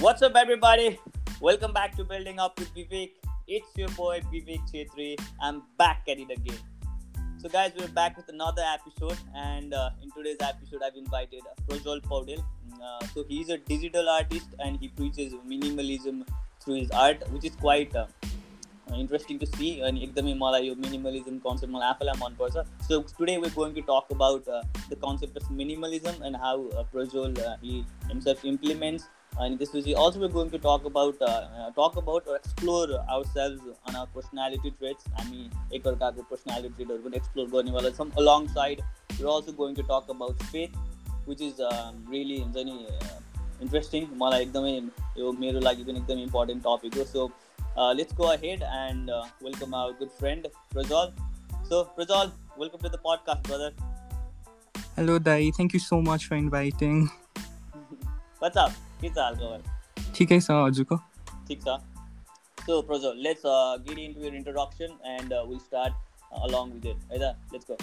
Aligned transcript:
What's 0.00 0.22
up, 0.22 0.36
everybody? 0.36 0.98
Welcome 1.40 1.72
back 1.72 1.96
to 1.96 2.04
Building 2.04 2.38
Up 2.38 2.58
with 2.58 2.74
Vivek. 2.74 3.10
It's 3.48 3.66
your 3.76 3.88
boy 3.88 4.20
Vivek 4.32 4.60
Chetri. 4.70 5.18
I'm 5.40 5.62
back 5.78 6.02
at 6.08 6.18
it 6.18 6.30
again. 6.30 6.58
So, 7.38 7.48
guys, 7.48 7.72
we're 7.78 7.88
back 7.88 8.16
with 8.16 8.28
another 8.28 8.62
episode, 8.62 9.18
and 9.34 9.74
uh, 9.74 9.90
in 10.02 10.10
today's 10.10 10.36
episode, 10.40 10.82
I've 10.86 10.96
invited 10.96 11.42
uh, 11.50 11.54
Prajwal 11.68 12.00
Paudel. 12.02 12.44
Uh, 12.82 13.06
so, 13.14 13.24
he's 13.28 13.48
a 13.48 13.58
digital 13.58 14.08
artist 14.08 14.48
and 14.58 14.78
he 14.78 14.88
preaches 14.88 15.32
minimalism 15.46 16.26
through 16.60 16.76
his 16.76 16.90
art, 16.90 17.28
which 17.30 17.44
is 17.44 17.56
quite 17.56 17.94
uh, 17.94 18.06
interesting 18.92 19.38
to 19.38 19.46
see 19.46 19.68
अनि 19.88 20.02
एकदमै 20.04 20.32
मलाई 20.40 20.66
यो 20.66 20.74
minimalism 20.80 21.38
concept 21.44 21.72
मलाई 21.74 21.88
आफैलाई 21.88 22.20
मनपर्छ 22.22 22.64
so 22.88 22.98
today 23.18 23.36
we 23.44 23.50
going 23.54 23.72
to 23.74 23.80
talk 23.90 24.12
about 24.12 24.48
the 24.48 24.98
concept 25.04 25.38
of 25.42 25.50
minimalism 25.60 26.24
and 26.30 26.36
how 26.44 26.84
Prajol 26.92 27.38
he 27.62 27.82
himself 29.28 29.34
इम्प्लिमेन्ट्स 29.34 29.40
अनि 29.40 29.56
त्यसपछि 29.56 29.92
also 29.92 30.20
we 30.20 30.28
going 30.28 30.50
to 30.50 30.58
talk 30.58 30.86
about 30.86 31.18
talk 31.78 31.98
about 31.98 32.28
explore 32.28 32.94
our 32.94 33.24
selves 33.26 33.60
on 33.88 33.96
our 33.96 34.06
personality 34.14 34.70
traits 34.70 35.08
हामी 35.08 35.50
एकअर्काको 35.76 36.22
personality 36.22 36.74
ट्रेडहरू 36.74 37.02
पनि 37.02 37.16
explore 37.16 37.48
गर्नेवाला 37.48 37.90
छौँ 37.90 38.10
along 38.10 38.46
side 38.46 38.80
र 39.20 39.26
also 39.26 39.52
going 39.52 39.74
to 39.74 39.82
talk 39.82 40.10
about 40.10 40.42
faith 40.42 40.76
which 41.28 41.42
is 41.42 41.56
really 41.60 42.40
हुन्छ 42.42 42.56
नि 42.56 42.88
इन्ट्रेस्टिङ 43.62 44.06
मलाई 44.16 44.42
एकदमै 44.42 44.76
यो 45.18 45.32
मेरो 45.32 45.60
लागि 45.60 45.84
पनि 45.84 45.98
एकदमै 45.98 46.22
इम्पोर्टेन्ट 46.22 46.62
टपिक 46.62 46.98
हो 46.98 47.04
so 47.04 47.32
uh, 47.76 47.92
let's 47.92 48.12
go 48.12 48.32
ahead 48.32 48.62
and 48.62 49.10
uh, 49.10 49.24
welcome 49.40 49.74
our 49.74 49.92
good 49.92 50.12
friend 50.12 50.46
Prajal. 50.74 51.12
So, 51.64 51.90
Prajal, 51.98 52.32
welcome 52.56 52.80
to 52.80 52.88
the 52.88 52.98
podcast, 52.98 53.42
brother. 53.42 53.72
Hello, 54.96 55.18
Dai. 55.18 55.50
Thank 55.50 55.72
you 55.72 55.80
so 55.80 56.00
much 56.00 56.26
for 56.26 56.36
inviting. 56.36 57.10
What's 58.38 58.56
up? 58.56 58.72
It's 59.01 59.17
alcohol. 59.17 59.61
Okay, 60.21 60.39
so 60.39 60.53
Ajuko. 60.65 61.01
Tiksa. 61.47 61.81
So, 62.65 62.83
Prozo, 62.83 63.13
let's 63.17 63.45
uh, 63.45 63.77
get 63.85 63.97
into 63.97 64.19
your 64.19 64.33
introduction 64.33 64.91
and 65.05 65.31
uh, 65.31 65.45
we'll 65.47 65.59
start 65.59 65.93
uh, 66.31 66.39
along 66.43 66.73
with 66.73 66.85
it. 66.85 66.97
Aida, 67.11 67.37
let's 67.51 67.65
go. 67.65 67.77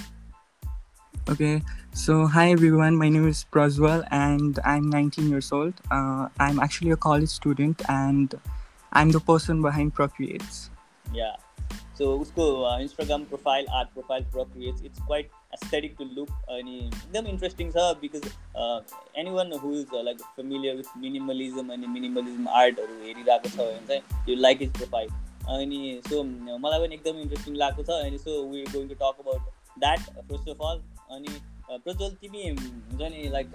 Okay, 1.28 1.62
so 1.92 2.27
hi 2.27 2.50
everyone. 2.53 2.95
My 2.95 3.08
name 3.08 3.27
is 3.27 3.45
Praswell 3.50 4.06
and 4.11 4.61
I'm 4.64 4.91
19 4.91 5.28
years 5.28 5.50
old. 5.50 5.75
Uh, 5.91 6.28
I'm 6.39 6.61
actually 6.61 6.92
a 6.92 6.97
college 6.97 7.30
student 7.30 7.83
and 7.89 8.33
I'm 8.92 9.11
the 9.11 9.19
person 9.19 9.62
behind 9.62 9.95
Procreates. 9.95 10.70
Yeah, 11.12 11.34
so 11.95 12.20
usko 12.20 12.45
uh, 12.69 12.78
Instagram 12.78 13.28
profile, 13.28 13.64
art 13.73 13.89
profile 13.95 14.23
Procreates. 14.30 14.83
It's 14.83 15.01
quite 15.01 15.30
aesthetic 15.56 15.94
to 15.98 16.04
look 16.14 16.30
अनि 16.54 16.78
एकदम 16.78 17.26
interesting 17.34 17.70
छ 17.76 17.84
because 18.00 18.24
any 19.22 19.30
one 19.36 19.52
who 19.64 19.74
is 19.80 19.94
like 20.08 20.24
familiar 20.36 20.76
with 20.76 20.96
minimalism 21.04 21.72
अनि 21.76 21.86
minimalism 21.94 22.48
आर्टहरू 22.62 22.98
हेरिरहेको 23.04 23.48
छ 23.48 23.56
भने 23.58 23.86
चाहिँ 23.88 24.30
you 24.30 24.36
like 24.40 24.62
his 24.62 24.72
profile 24.78 25.08
अनि 25.56 25.80
सो 26.08 26.22
मलाई 26.22 26.80
पनि 26.80 26.94
एकदम 26.94 27.20
इन्ट्रेस्टिङ 27.24 27.56
लागेको 27.64 27.82
छ 27.90 27.98
अनि 28.04 28.18
so 28.18 28.38
we 28.52 28.62
going 28.70 28.88
to 28.88 28.94
talk 29.02 29.24
about 29.24 29.42
that 29.78 30.00
first 30.30 30.48
of 30.50 30.62
all 30.70 30.78
अनि 31.16 31.32
प्रज्वल 31.70 32.10
तिमी 32.20 32.48
हुन्छ 32.48 33.02
नि 33.02 33.28
लाइक 33.30 33.52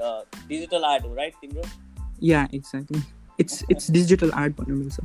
डिजिटल 0.47 0.83
आर्ट 0.85 1.05
हो 1.05 1.13
राइट 1.15 1.33
तिम्रो? 1.41 1.63
Yeah 2.23 2.47
exactly 2.55 3.01
it's 3.39 3.63
it's 3.71 3.91
digital 3.91 4.31
art 4.43 4.57
भन्नु 4.57 4.75
मिल्छ। 4.75 4.99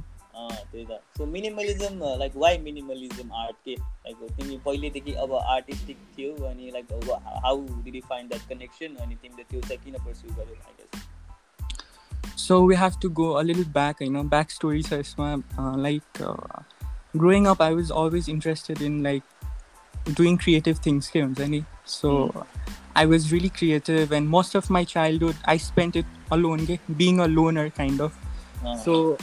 त्यही 0.51 0.85
त 0.85 1.19
so 1.19 1.27
minimalism 1.27 1.99
like 2.19 2.37
why 2.37 2.59
minimalism 2.69 3.33
art 3.43 3.57
के 3.65 3.75
लाइक 3.75 4.31
तिमी 4.39 4.57
पहिलेदेखि 4.65 5.13
अब 5.25 5.35
आर्टिस्टिक 5.35 5.99
थियौ 6.19 6.35
अनि 6.49 6.71
like 6.75 6.93
how 7.45 7.67
did 7.85 7.95
you 7.97 8.03
find 8.09 8.31
that 8.31 8.49
connection 8.49 8.95
अनि 9.05 9.15
तिमीले 9.23 9.45
त्यो 9.51 9.61
चाहिँ 9.61 9.83
किन 9.85 10.05
pursue 10.05 10.35
गर्यौ 10.35 10.55
I 10.67 10.75
guess 10.81 11.05
we 12.63 12.77
have 12.77 12.97
to 13.01 13.09
go 13.09 13.39
a 13.39 13.43
little 13.43 13.65
back, 13.77 14.01
you 14.01 14.11
know, 14.17 14.23
backstory 14.33 14.83
छ 14.89 14.99
यसमा 14.99 15.31
like 15.85 16.21
uh, 16.21 16.61
growing 17.17 17.49
up 17.53 17.61
I 17.61 17.73
was 17.79 17.91
always 17.91 18.29
interested 18.29 18.83
in 18.89 19.03
like 19.03 19.25
doing 20.21 20.39
creative 20.45 20.79
things 20.87 21.09
के 21.11 21.21
हुन्छ 21.21 21.49
नि 21.55 21.65
so 21.95 22.13
I 22.95 23.05
was 23.07 23.33
really 23.33 23.51
creative 23.61 24.13
and 24.13 24.29
most 24.29 24.55
of 24.55 24.71
my 24.71 24.85
childhood 24.85 25.37
I 25.55 25.57
spent 25.57 25.97
it 25.97 26.07
alone 26.31 26.67
के 26.67 26.79
being 27.03 27.21
a 27.21 27.29
loner 27.29 27.69
kind 27.71 28.01
of 28.01 28.13
so 28.85 29.19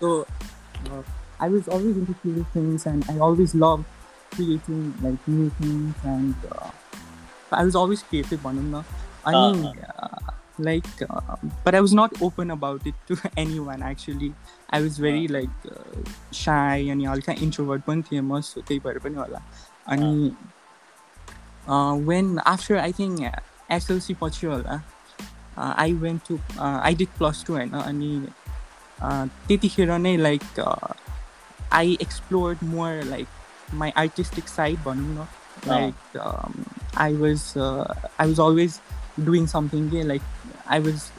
So 0.00 0.26
uh, 0.90 1.02
I 1.40 1.48
was 1.48 1.68
always 1.68 1.96
into 1.96 2.14
creative 2.14 2.48
things, 2.48 2.86
and 2.86 3.04
I 3.08 3.18
always 3.18 3.54
loved 3.54 3.84
creating 4.34 4.94
like 5.02 5.28
new 5.28 5.50
things, 5.60 5.94
and 6.04 6.34
uh, 6.50 6.70
I 7.52 7.64
was 7.64 7.74
always 7.76 8.02
creative 8.02 8.44
one 8.44 8.74
of 8.74 8.86
I 9.24 9.32
mean, 9.32 9.66
uh, 9.66 10.08
like, 10.58 10.84
but 11.64 11.74
I 11.74 11.80
was 11.80 11.92
not 11.94 12.20
open 12.20 12.50
about 12.50 12.86
it 12.86 12.94
to 13.06 13.16
anyone. 13.36 13.82
Actually, 13.82 14.34
I 14.70 14.80
was 14.80 14.98
very 14.98 15.28
like 15.28 15.50
shy 16.32 16.76
and 16.90 17.06
all 17.06 17.20
kind 17.20 17.38
introvert 17.38 17.84
पनि 17.86 18.02
थिएँ 18.02 18.20
म 18.20 18.40
so 18.40 18.60
त्यही 18.60 18.80
भएर 18.80 18.98
पनि 18.98 19.16
होला 19.16 19.40
अनि 19.88 20.34
when 22.06 22.38
after 22.44 22.78
I 22.78 22.90
think 22.92 23.20
SLC 23.70 24.14
पछि 24.22 24.46
होला 24.46 24.82
I 25.56 25.92
went 25.92 26.24
to 26.26 26.40
I 26.58 26.94
did 26.94 27.08
plus 27.18 27.44
two 27.44 27.54
होइन 27.54 27.70
अनि 27.70 28.28
त्यतिखेर 29.01 29.97
नै 29.97 30.15
like 30.17 30.59
I 31.71 31.97
explored 32.01 32.63
more 32.63 33.03
like 33.05 33.73
my 33.75 33.91
artistic 33.97 34.47
side 34.47 34.79
भनौँ 34.85 35.15
न 35.15 35.27
like 35.67 36.17
I 36.97 37.15
was 37.15 37.53
I 37.57 38.27
was 38.27 38.39
always 38.39 38.79
doing 39.19 39.47
something 39.47 39.89
के 39.89 40.03
like 40.03 40.21
I 40.67 40.79
was 40.79 41.09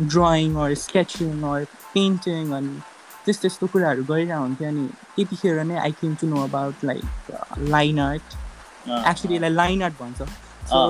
drawing 0.00 0.56
or 0.64 0.74
sketching 0.82 1.42
or 1.44 1.64
painting 1.94 2.52
अनि 2.52 2.80
त्यस्तो 3.24 3.42
त्यस्तो 3.42 3.66
कुराहरू 3.66 4.04
गरिरहेको 4.04 4.42
हुन्थ्यो 4.42 4.68
अनि 4.68 4.88
त्यतिखेर 5.16 5.62
नै 5.64 5.78
I 5.84 5.92
came 6.00 6.14
to 6.20 6.26
know 6.26 6.42
about 6.44 6.84
like 6.84 7.64
line 7.76 7.98
art 8.00 8.36
actually 8.88 9.34
यसलाई 9.34 9.50
लाइन 9.52 9.82
आर्ट 9.82 9.94
भन्छ 10.00 10.28
सो 10.70 10.84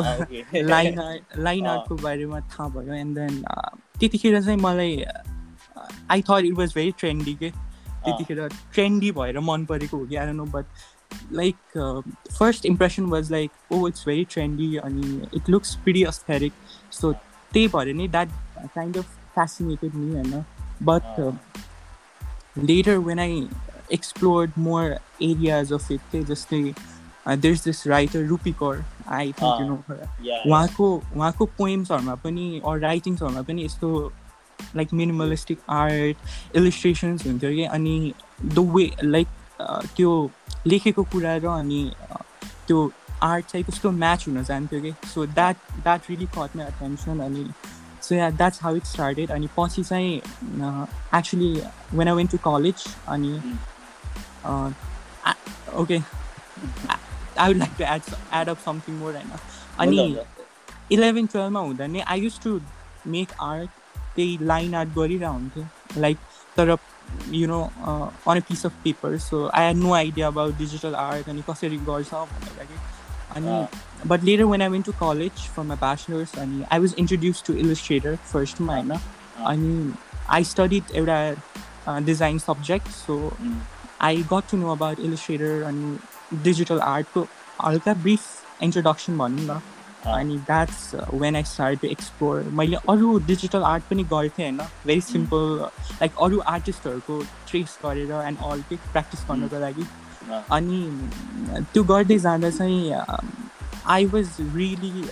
लाइन 0.68 0.98
आर्ट 1.00 1.38
लाइन 1.46 1.66
आर्टको 1.66 1.96
बारेमा 2.02 2.40
थाहा 2.52 2.68
भयो 2.76 2.94
एन्ड 2.94 3.18
देन 3.18 3.42
त्यतिखेर 4.00 4.42
चाहिँ 4.42 4.60
मलाई 4.60 5.04
I 6.10 6.22
thought 6.22 6.44
it 6.44 6.54
was 6.54 6.72
very 6.74 6.92
trendy 6.98 7.34
के 7.34 7.50
त्यतिखेर 8.04 8.48
ट्रेन्डी 8.74 9.10
भएर 9.12 9.40
मन 9.40 9.64
परेको 9.64 9.96
हो 9.96 10.06
कि 10.06 10.16
आएर 10.16 10.32
no 10.32 10.44
but 10.44 10.66
like 11.32 11.56
first 12.38 12.66
impression 12.66 13.04
was 13.04 13.30
like 13.32 13.50
oh 13.72 13.88
it's 13.88 14.06
very 14.06 14.24
trendy 14.24 14.76
अनि 14.76 15.22
इट 15.34 15.48
लुक्स 15.48 15.74
प्रिटी 15.74 16.02
अस्थेरिक 16.04 16.52
सो 16.90 17.12
त्यही 17.52 17.68
भएर 17.68 17.94
नै 17.94 18.08
that 18.08 18.28
kind 18.74 18.96
of 18.96 19.04
fascinated 19.36 19.94
me 19.94 20.12
होइन? 20.14 20.44
But 20.82 21.20
later 22.58 22.98
when 22.98 23.18
I 23.18 23.48
explored 23.92 24.50
more 24.58 24.84
areas 25.22 25.72
of 25.72 25.90
it 25.92 26.00
चाहिँ 26.12 26.24
जस्तै 26.26 26.62
there 27.28 27.54
is 27.54 27.62
this 27.64 27.86
writer 27.86 28.24
रुपिकर 28.26 28.84
I 29.08 29.32
think 29.32 29.60
you 29.60 29.66
know 29.66 29.74
उहाँको 30.50 30.94
उहाँको 31.16 31.46
पोइम्सहरूमा 31.58 32.14
पनि 32.14 32.60
अर 32.66 32.78
राइटिङ्सहरूमा 32.78 33.42
पनि 33.42 33.64
यस्तो 33.64 34.12
लाइक 34.76 34.92
मिनिमलिस्टिक 34.92 35.58
आर्ट 35.70 36.56
इलिस्ट्रेसन्स 36.56 37.26
हुन्थ्यो 37.26 37.50
कि 37.50 37.64
अनि 37.64 38.12
द 38.44 38.58
वे 38.74 38.90
लाइक 39.04 39.28
त्यो 39.96 40.12
लेखेको 40.66 41.02
कुरा 41.12 41.36
र 41.36 41.46
अनि 41.48 41.80
त्यो 42.66 42.90
आर्ट 43.22 43.46
चाहिँ 43.46 43.64
कस्तो 43.64 43.90
म्याच 43.90 44.26
हुन 44.28 44.42
जान्थ्यो 44.44 44.80
कि। 44.80 44.92
So 45.14 45.26
that 45.26 45.56
that 45.82 46.10
really 46.10 46.26
cut 46.36 46.56
my 46.56 46.66
attention 46.66 47.20
अनि 47.20 47.46
so 48.02 48.14
yeah 48.14 48.30
that's 48.30 48.62
how 48.62 48.76
it 48.76 48.84
started 48.84 49.30
अनि 49.30 49.48
पछि 49.58 49.82
चाहिँ 49.82 50.16
actually 51.18 51.52
when 51.92 52.08
I 52.08 52.14
went 52.14 52.30
to 52.30 52.38
college 52.44 52.86
अनि 53.08 53.32
okay 55.74 55.98
I 57.38 57.48
would 57.48 57.56
like 57.56 57.72
to 57.78 57.84
add 57.84 58.14
add 58.34 58.48
up 58.48 58.58
something 58.64 58.98
more 58.98 59.16
होइन 59.16 59.32
अनि 59.78 60.16
इलेभेन 60.92 61.26
टुवेल्भमा 61.26 61.60
हुँदा 61.60 61.86
नै 61.86 62.00
I 62.00 62.20
used 62.20 62.40
to 62.40 62.60
make 63.06 63.32
art 63.40 63.70
त्यही 64.15 64.37
लाइन 64.41 64.75
आर्ट 64.75 64.89
गरिरहेको 64.95 65.33
हुन्थ्यो 65.33 66.01
लाइक 66.01 66.17
तर 66.57 66.77
you 67.31 67.47
know 67.47 67.61
on 68.27 68.37
a 68.37 68.39
piece 68.39 68.65
of 68.65 68.81
paper 68.83 69.17
so 69.17 69.47
I 69.47 69.65
had 69.65 69.77
no 69.77 69.93
idea 69.93 70.27
about 70.27 70.57
digital 70.57 70.95
art 70.95 71.29
अनि 71.29 71.43
कसरी 71.49 71.77
गर्छ 71.89 72.13
भनेर 72.13 72.65
कि 72.65 72.79
अनि 73.35 74.07
but 74.07 74.23
later 74.23 74.43
when 74.43 74.61
I 74.61 74.67
went 74.67 74.85
to 74.85 74.91
college 74.91 75.47
for 75.55 75.63
my 75.63 75.77
bachelor's 75.77 76.37
अनि 76.39 76.63
I 76.71 76.79
was 76.79 76.95
introduce 76.97 77.43
to 77.47 77.53
Illustrator 77.55 78.15
फर्स्टमा 78.31 78.73
होइन 78.73 78.91
अनि 79.45 79.93
आई 80.29 80.43
स्टडिड 80.43 80.95
एउटा 80.95 81.99
design 81.99 82.39
subject 82.39 82.87
so 82.87 83.33
I 84.01 84.23
got 84.33 84.51
to 84.51 84.57
know 84.57 84.71
about 84.71 84.99
Illustrator 84.99 85.63
अनि 85.63 85.97
डिजिटल 86.43 86.79
आर्टको 86.81 87.27
हल्का 87.63 87.93
ब्रिफ 87.93 88.63
इन्ट्रोडक्सन 88.63 89.17
भनौँ 89.17 89.45
न 89.45 89.61
अनि 90.06 90.36
that's 90.38 90.94
when 91.14 91.36
I 91.36 91.44
start 91.44 91.80
to 91.80 91.86
explore 91.88 92.42
मैले 92.58 92.76
अरू 92.88 93.18
डिजिटल 93.26 93.62
आर्ट 93.64 93.84
पनि 93.90 94.04
गर्थेँ 94.12 94.44
होइन? 94.44 94.58
भेरी 94.86 95.00
सिम्पल 95.02 95.68
लाइक 95.92 96.12
अरू 96.22 96.38
आर्टिस्टहरूको 96.48 97.22
ट्रेस 97.48 97.78
गरेर 97.84 98.12
एन्ड 98.26 98.38
अल 98.50 98.62
के 98.68 98.76
प्र्याक्टिस 98.76 99.24
गर्नको 99.28 99.58
लागि। 99.60 99.86
अनि 100.52 100.80
त्यो 101.72 101.82
गर्दै 101.84 102.18
जाँदा 102.18 102.50
चाहिँ 102.50 102.94
आई 103.86 104.06
वाज 104.06 104.36
रियली 104.40 105.04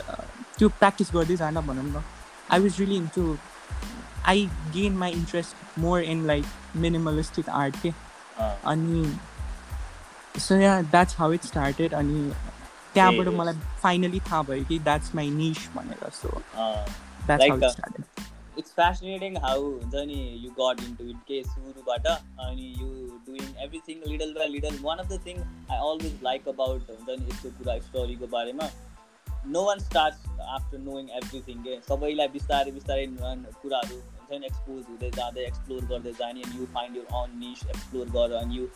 त्यो 0.59 0.69
प्र्याक्टिस 0.69 1.11
गर्दै 1.15 1.37
जाँदा 1.37 1.61
भनौँ 1.63 1.85
न 1.85 2.03
I 2.51 2.61
was 2.61 2.81
really 2.81 2.97
into 2.97 3.37
I 4.27 4.49
gain 4.75 4.97
my 4.97 5.13
interest 5.13 5.79
more 5.79 6.01
in 6.03 6.27
like 6.27 6.45
minimalistic 6.77 7.49
art 7.61 7.77
के? 7.83 7.93
अनि 8.67 9.19
so 10.41 10.57
yeah 10.57 10.81
that's 10.83 11.19
how 11.19 11.33
it 11.33 11.45
started 11.45 11.95
अनि 11.95 12.31
त्यहाँबाट. 12.95 13.29
मलाई 13.41 13.55
फाइनली 13.83 14.21
थाहा 14.31 14.43
भयो 14.51 14.65
कि 14.69 14.79
द्याट्स 14.89 15.15
माई 15.15 15.31
निस 15.41 15.69
भनेर 15.77 16.11
सो 16.21 16.31
इट्स 18.59 18.71
फेसिनेटिङ 18.73 19.37
हाउ 19.45 19.63
हुन्छ 19.63 20.03
नि 20.09 20.19
you 20.45 20.51
got 20.59 20.83
in 20.85 20.95
to 20.97 21.05
it 21.11 21.23
के 21.29 21.43
सुरुबाट 21.45 22.07
अनि 22.07 22.67
you 22.81 22.89
doing 23.29 23.47
everything 23.65 24.03
little 24.11 24.33
by 24.35 24.49
little 24.49 24.79
one 24.83 24.99
of 24.99 25.09
the 25.13 25.21
thing 25.27 25.41
I 25.41 25.79
always 25.91 26.19
like 26.25 26.49
about 26.49 26.91
हुन्छ 26.91 27.19
नि 27.21 27.31
यस्तो 27.31 27.51
कुरा 27.59 27.79
स्टोरीको 27.89 28.27
बारेमा 28.37 28.69
no 29.55 29.63
one 29.65 29.79
starts 29.79 30.21
after 30.59 30.79
knowing 30.79 31.09
everything 31.17 31.63
के? 31.63 31.75
सबैलाई 31.89 32.29
बिस्तारै 32.37 32.71
बिस्तारै 32.79 33.07
कुराहरू 33.63 33.97
हुन्छ 33.97 34.41
नि 34.41 34.47
एक्सपोज 34.47 34.85
हुँदै 34.89 35.11
जाँदै 35.17 35.43
एक्सप्लोर 35.47 35.85
गर्दै 35.91 36.13
जाने 36.21 36.43
अनि 36.43 36.61
you 36.61 36.67
find 36.75 36.97
your 36.97 37.07
own 37.23 37.39
niche 37.41 37.67
explore 37.75 38.07
गर 38.17 38.37
अनि 38.43 38.57
यु 38.59 38.69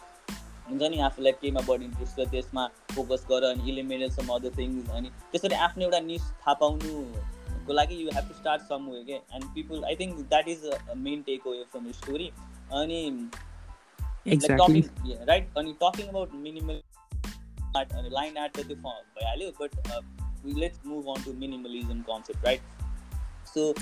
हुन्छ 0.71 0.91
नि 0.91 0.99
आफूलाई 1.03 1.33
केमा 1.41 1.61
बढी 1.67 1.85
इन्ट्रेस्ट 1.85 2.17
छ 2.17 2.29
त्यसमा 2.31 2.67
फोकस 2.91 3.27
गर 3.29 3.45
अनि 3.45 3.71
इलिमिनेट 3.71 4.13
सम 4.13 4.33
अदर 4.35 4.57
थिङ्स 4.57 4.91
अनि 4.93 5.11
त्यसरी 5.33 5.61
आफ्नो 5.67 5.85
एउटा 5.85 6.01
निस 6.07 6.31
थाहा 6.31 6.55
पाउनुको 6.63 7.73
लागि 7.73 8.01
you 8.01 8.17
have 8.17 8.29
to 8.29 8.35
start 8.35 8.63
some 8.65 8.89
way 8.91 9.03
के 9.05 9.21
and 9.33 9.53
people 9.55 9.85
I 9.85 9.97
think 9.97 10.21
that 10.25 10.49
is 10.49 10.71
main 11.01 11.23
take 11.27 11.47
away 11.47 11.65
from 11.73 11.91
story 11.95 12.31
अनि 12.73 13.03
राइट 14.29 15.59
अनि 15.59 15.73
टकिङ 15.83 16.09
अबाउट 16.09 16.35
मिनिमल 16.39 16.81
आर्ट 17.77 17.93
अनि 17.93 18.11
लाइन 18.11 18.37
आर्ट 18.39 18.59
त 18.59 18.67
त्यो 18.67 18.77
भइहाल्यो 18.77 19.51
but 19.61 19.71
let's 20.57 20.87
move 20.87 21.09
on 21.11 21.23
to 21.23 21.33
minimalism 21.39 22.01
concept 22.05 22.45
right 22.45 22.63
so 23.49 23.73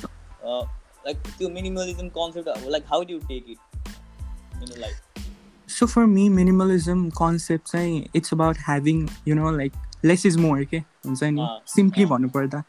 like 0.45 1.17
त्यो 1.29 1.49
minimalism 1.51 2.09
concept 2.17 2.69
like 2.69 2.85
how 2.89 3.05
do 3.05 3.19
take 3.29 3.51
it 3.51 4.63
in 4.63 4.81
life 4.81 5.26
So 5.68 5.88
for 5.88 6.06
me, 6.08 6.30
minimalism 6.30 7.14
concept 7.14 7.72
चाहिँ 7.72 8.08
it's 8.14 8.32
about 8.32 8.58
having 8.58 9.10
you 9.26 9.36
know 9.36 9.50
like 9.50 9.74
less 10.04 10.26
is 10.26 10.38
more 10.38 10.64
के 10.66 10.84
हुन्छ 11.06 11.24
नि 11.24 11.42
अँ, 11.42 11.60
simply 11.76 12.04
अँ. 12.04 12.10
भन्नुपर्दा 12.10 12.64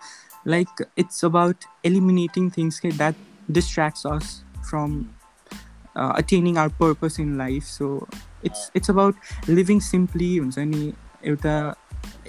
like 0.47 0.83
it's 0.97 1.23
about 1.23 1.65
eliminating 1.85 2.51
things 2.51 2.79
के 2.81 2.93
that 2.99 3.15
distracts 3.51 4.05
us 4.07 4.43
from 4.71 4.95
uh, 5.97 6.13
attaining 6.17 6.57
our 6.59 6.71
purpose 6.71 7.19
in 7.19 7.37
life 7.39 7.65
so 7.65 8.07
it's 8.43 8.67
अँ. 8.67 8.71
it's 8.75 8.89
about 8.89 9.15
living 9.49 9.81
simply 9.81 10.31
हुन्छ 10.39 10.59
नि 10.59 10.93
एउटा 11.27 11.57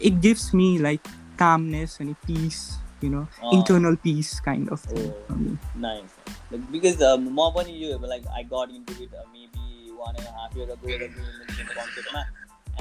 it 0.09 0.21
gives 0.21 0.53
me 0.53 0.77
like 0.79 1.07
calmness 1.37 1.99
and 1.99 2.15
peace 2.27 2.61
you 3.01 3.09
know 3.09 3.27
अँ. 3.43 3.53
internal 3.59 3.95
peace 4.07 4.39
kind 4.49 4.69
of 4.69 4.81
thing 4.81 5.07
Oh. 5.11 5.13
for 5.27 5.35
me 5.45 5.57
Nice. 5.75 6.13
Like, 6.51 6.65
because 6.71 7.01
um, 7.11 7.29
म 7.39 7.49
पनि 7.55 7.77
यो 7.83 7.99
like 8.15 8.25
I 8.39 8.43
got 8.43 8.69
into 8.71 8.93
it 9.03 9.13
uh, 9.13 9.25
maybe 9.33 9.76
one 10.06 10.16
and 10.16 10.26
a 10.26 10.34
half 10.38 10.56
year 10.56 10.70
ago 10.76 10.96
the 11.04 11.08
minimalism 11.18 11.70
concept 11.76 12.12
मा 12.16 12.24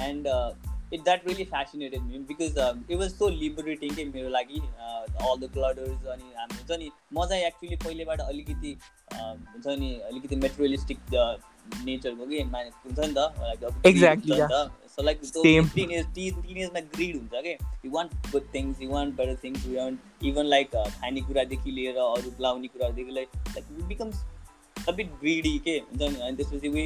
and 0.06 0.28
uh, 0.28 0.50
it 0.92 1.04
that 1.06 1.26
really 1.26 1.46
fascinated 1.46 2.04
me 2.10 2.20
because 2.28 2.58
um, 2.58 2.84
it 2.88 2.98
was 2.98 3.16
so 3.22 3.30
liberating 3.44 3.96
के 3.96 4.06
मेरो 4.12 4.30
लागि 4.30 4.62
uh, 4.62 5.26
all 5.26 5.40
the 5.44 5.50
clutters 5.56 6.06
अनि 6.14 6.28
हाम्रो 6.38 6.58
हुन्छ 6.58 6.80
नि 6.80 6.92
म 7.14 7.26
चाहिँ 7.26 7.44
एक्चुली 7.44 7.76
पहिलेबाट 7.86 8.22
अलिकति 8.22 8.76
uh, 9.12 9.36
हुन्छ 9.54 9.80
नि 9.80 9.94
अलिकति 10.12 10.36
मेटेरियलिस्टिक 10.36 11.00
नेचरको 11.86 12.26
कि 12.26 12.44
माने 12.44 12.70
हुन्छ 12.86 13.00
नि 13.00 13.14
त 13.14 13.20
त। 14.32 14.72
So 14.92 15.04
like 15.04 15.26
Same. 15.26 15.68
टिनेज 15.76 16.06
टिनेजमा 16.16 16.80
ग्रिड 16.96 17.16
हुन्छ 17.16 17.44
कि। 17.48 17.58
You 17.86 17.92
want 17.92 18.32
good 18.32 18.48
things 18.56 18.82
you 18.82 18.90
want 18.90 19.16
better 19.16 19.36
things 19.44 19.68
you 19.68 19.78
want 19.80 20.24
even 20.26 20.46
like 20.46 20.76
खानेकुरादेखि 20.76 21.72
लिएर 21.72 21.98
अरू 22.08 22.32
लाउने 22.42 22.68
कुरादेखि 22.68 23.12
like 23.12 23.30
like 23.48 23.88
becomes 23.88 24.24
bit 24.92 25.12
greedy 25.20 25.58
के 25.60 25.78
हुन्छ 25.80 26.02
नि 26.02 26.20
अनि 26.22 26.36
त्यसपछि 26.38 26.70
वी 26.70 26.86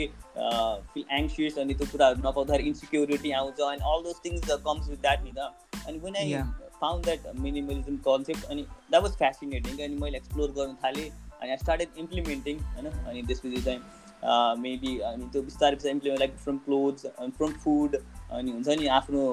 फिल 0.94 1.06
एङ्सियस 1.12 1.58
अनि 1.58 1.74
त्यो 1.74 1.88
कुराहरू 1.92 2.28
नपाउँदाखेरि 2.28 2.68
इन्सिक्योरिटी 2.68 3.32
आउँछ 3.32 3.62
अनि 3.62 3.84
all 3.92 4.04
those 4.04 4.16
things 4.26 4.50
comes 4.66 4.90
with 4.90 4.98
that 4.98 5.24
नि 5.24 5.32
त 5.32 5.52
अनि 5.88 5.98
when 6.00 6.16
I. 6.16 6.34
Found 6.82 7.06
that 7.06 7.28
minimalism 7.40 7.98
concept 8.06 8.46
अनि 8.46 8.62
द्याट 8.90 9.04
वाज 9.04 9.12
फेसिनेटिङ 9.16 9.78
अनि 9.80 9.96
मैले 9.96 10.18
एक्सप्लोर 10.18 10.52
गर्न 10.52 10.76
थालेँ 10.84 11.10
अनि 11.42 11.50
आई 11.52 11.58
स्टार्टेड 11.58 11.98
इम्प्लिमेन्टिङ 11.98 12.60
होइन 12.60 12.88
अनि 12.88 13.22
त्यसपछि 13.24 13.62
चाहिँ 13.62 14.60
मेबी 14.60 14.98
अनि 15.06 15.30
त्यो 15.32 15.42
बिस्तारै 15.42 15.76
बिस्तारै 15.76 15.94
इम्प्लिमेन्ट 15.94 16.20
लाइक 16.20 16.38
फ्रम 16.38 16.58
क्लोथ्स 16.66 17.06
अनि 17.06 17.32
फ्रम 17.32 17.52
फुड 17.64 17.96
अनि 18.32 18.52
हुन्छ 18.52 18.78
नि 18.80 18.88
आफ्नो 18.96 19.26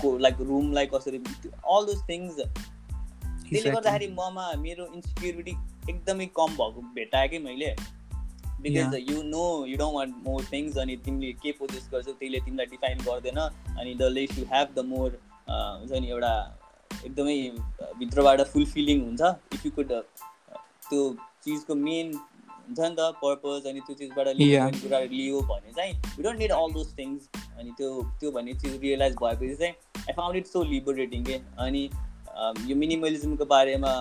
को 0.00 0.16
लाइक 0.18 0.40
रुमलाई 0.48 0.86
कसरी 0.86 1.18
अल 1.18 1.86
दोज 1.86 2.02
थिङ्स 2.08 2.36
त्यसले. 3.50 3.70
गर्दाखेरि 3.70 4.06
ममा 4.12 4.52
मेरो 4.58 4.86
इन्सिक्युरिटी 4.94 5.52
एकदमै 5.88 6.26
कम 6.36 6.56
भएको 6.58 6.82
भेटाएँ 6.94 7.28
कि 7.28 7.38
मैले 7.38 7.74
because 8.62 8.94
you 9.10 9.22
know 9.24 9.44
you 9.66 9.76
don't 9.76 9.94
want 9.94 10.14
more 10.26 10.44
things 10.52 10.78
अनि 10.78 10.96
तिमीले 11.04 11.32
के 11.42 11.52
पोजेस 11.58 11.88
गर्छौ 11.92 12.12
त्यसले 12.12 12.40
तिमीलाई 12.46 12.66
डिफाइन 12.66 13.04
गर्दैन 13.08 13.38
अनि 13.38 13.94
the 13.94 14.12
less 14.12 14.38
you 14.38 14.44
have 14.54 14.74
the 14.74 14.84
more 14.86 15.18
हुन्छ 15.50 15.92
नि 15.92 16.08
एउटा 16.08 16.32
एकदमै 17.04 17.36
भित्रबाट 17.98 18.40
फुलफिलिङ 18.54 19.04
हुन्छ। 19.04 19.22
इफ 19.54 19.66
यु 19.66 19.72
कुड 19.72 19.92
त्यो 20.88 21.02
चिजको 21.44 21.74
मेन 21.84 22.12
हुन्छ 22.14 22.80
नि 22.80 22.94
त 22.96 23.10
पर्पज 23.22 23.66
अनि 23.66 23.80
त्यो 23.80 23.94
चिजबाट 23.96 24.26
कुरा 24.82 25.00
लियो 25.10 25.40
भने 25.50 25.72
चाहिँ 25.72 25.92
you 25.92 26.22
don't 26.22 26.38
need 26.38 26.52
all 26.52 26.72
those 26.72 26.92
things 26.98 27.28
अनि 27.58 27.70
त्यो 27.78 27.90
त्यो 28.20 28.30
भन्ने 28.30 28.54
चिज 28.62 28.78
रियलाइज 28.82 29.14
भएपछि 29.22 29.54
चाहिँ 29.54 30.02
I 30.02 30.12
found 30.12 30.36
it 30.36 30.46
so 30.46 30.62
liberating 30.72 31.24
के 31.24 31.40
अनि 31.66 31.84
यो 32.70 32.76
मिनिमलिजमको 32.76 33.44
बारेमा 33.52 33.92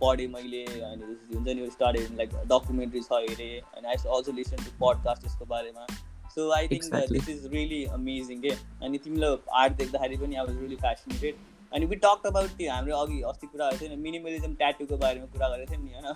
पढेँ 0.00 0.26
मैले 0.32 0.62
अनि 0.64 1.02
हुन्छ 1.34 1.48
नि 1.48 1.70
स्टार्टेड 1.70 2.16
लाइक 2.16 2.30
डकुमेन्ट्री 2.52 3.00
छ 3.00 3.20
हेरेँ 3.28 3.60
अनि 3.60 3.88
I 3.88 3.94
also 4.16 4.32
listen 4.32 4.64
to 4.64 4.70
podcast 4.80 5.24
यसको 5.26 5.44
बारेमा. 5.52 5.86
So 6.34 6.50
I 6.52 6.68
think. 6.68 6.94
This 7.12 7.28
is 7.28 7.46
really 7.52 7.84
amazing 7.98 8.40
के? 8.40 8.56
अनि 8.82 8.98
तिमीलाई 8.98 9.36
आर्ट 9.62 9.72
देख्दाखेरि 9.76 10.16
पनि 10.16 10.36
आई 10.36 10.46
वाज 10.46 10.58
रियली 10.58 10.76
फेसिनेटेड 10.84 11.46
अनि 11.72 11.86
वी 11.86 11.96
टक 12.04 12.26
अबाउट 12.26 12.50
त्यो 12.58 12.72
हाम्रो 12.72 12.96
अघि 12.96 13.20
अस्ति 13.30 13.46
कुरा 13.46 13.66
गरेको 13.66 13.80
थियो 13.80 13.96
नि 13.96 14.02
मिनिमलिजम 14.02 14.54
ट्याटुको 14.54 14.96
बारेमा 14.96 15.26
कुरा 15.32 15.48
गरेको 15.48 15.72
थियौँ 15.72 15.82
नि 15.84 15.92
होइन? 15.94 16.14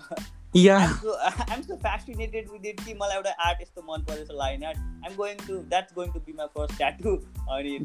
I'm 1.53 1.61
so 1.67 1.75
fascinated 1.83 2.49
with 2.53 2.65
it 2.71 2.83
कि 2.85 2.93
मलाई 2.93 3.15
एउटा 3.15 3.31
आर्ट 3.47 3.61
यस्तो 3.61 3.81
मन 3.89 4.03
परेछ 4.09 4.27
line 4.41 4.63
art 4.71 4.77
I'm 4.77 5.15
going 5.17 5.37
to 5.47 5.57
that's 5.73 5.93
going 5.95 6.11
to 6.13 6.19
be 6.19 6.33
my 6.33 6.47
first 6.57 6.77
tattoo 6.77 7.15
अनि. 7.57 7.77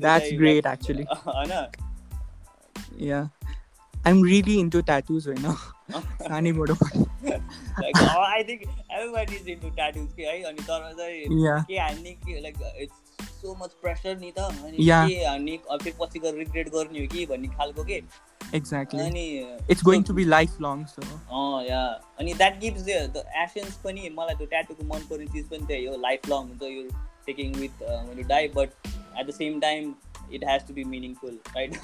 होइन? 1.38 1.52
I'm 4.06 4.22
really 4.22 4.58
into 4.60 4.82
tattoos 4.82 5.26
right 5.28 5.42
now 5.42 5.56
सानैबाट 5.90 6.70
I 6.70 8.42
think 8.44 8.62
everybody 8.62 9.36
is 9.36 9.48
into 9.48 9.68
tattoos 9.76 10.08
कि 10.16 10.22
है 10.22 10.42
अनि 10.48 10.62
तर 10.62 10.92
चाहिँ 10.98 11.64
के 11.68 11.78
हान्ने 11.78 12.12
के 12.24 12.40
like 12.40 12.56
it's 12.82 13.30
so 13.40 13.54
much 13.62 13.70
pressure 13.82 14.16
नि 14.18 14.32
त 14.38 14.40
अनि. 14.40 14.76
के 14.78 15.24
हान्ने 15.24 15.56
फेरि 15.68 15.92
पछि 16.00 16.18
गएर 16.18 16.34
रिग्रेट 16.34 16.68
गर्ने 16.74 17.00
हो 17.00 17.06
कि 17.14 17.26
भन्ने 17.26 17.48
खालको 17.56 17.84
के 17.84 18.00
exactly. 18.52 19.00
अनि 19.00 19.24
it's 19.68 19.82
going 19.82 20.04
to 20.04 20.14
be 20.18 20.24
lifelong 20.26 20.84
so. 20.92 21.02
अँ 21.38 21.64
या 21.64 21.80
अनि 22.20 22.34
द्याट 22.34 22.60
गिभ्स 22.60 22.84
द 23.16 23.24
एसेन्स 23.44 23.76
पनि 23.84 24.10
मलाई 24.18 24.34
त्यो 24.34 24.46
ट्याटुको 24.54 24.84
मन 24.92 25.08
पर्ने 25.10 25.26
चिज 25.32 25.48
पनि 25.48 25.66
त्यही 25.66 25.86
हो 25.86 25.96
लाइफ 26.02 26.28
लङ 26.28 26.46
हुन्छ 26.48 26.62
यो 26.62 26.82
taking 27.26 27.54
with 27.56 27.82
you 28.18 28.28
die 28.28 28.48
but 28.54 28.86
at 28.88 29.26
the 29.26 29.34
same 29.40 29.60
time 29.60 29.94
it 30.32 30.44
has 30.50 30.66
to 30.68 30.74
be 30.74 30.84
meaningful 30.94 31.38
right 31.56 31.78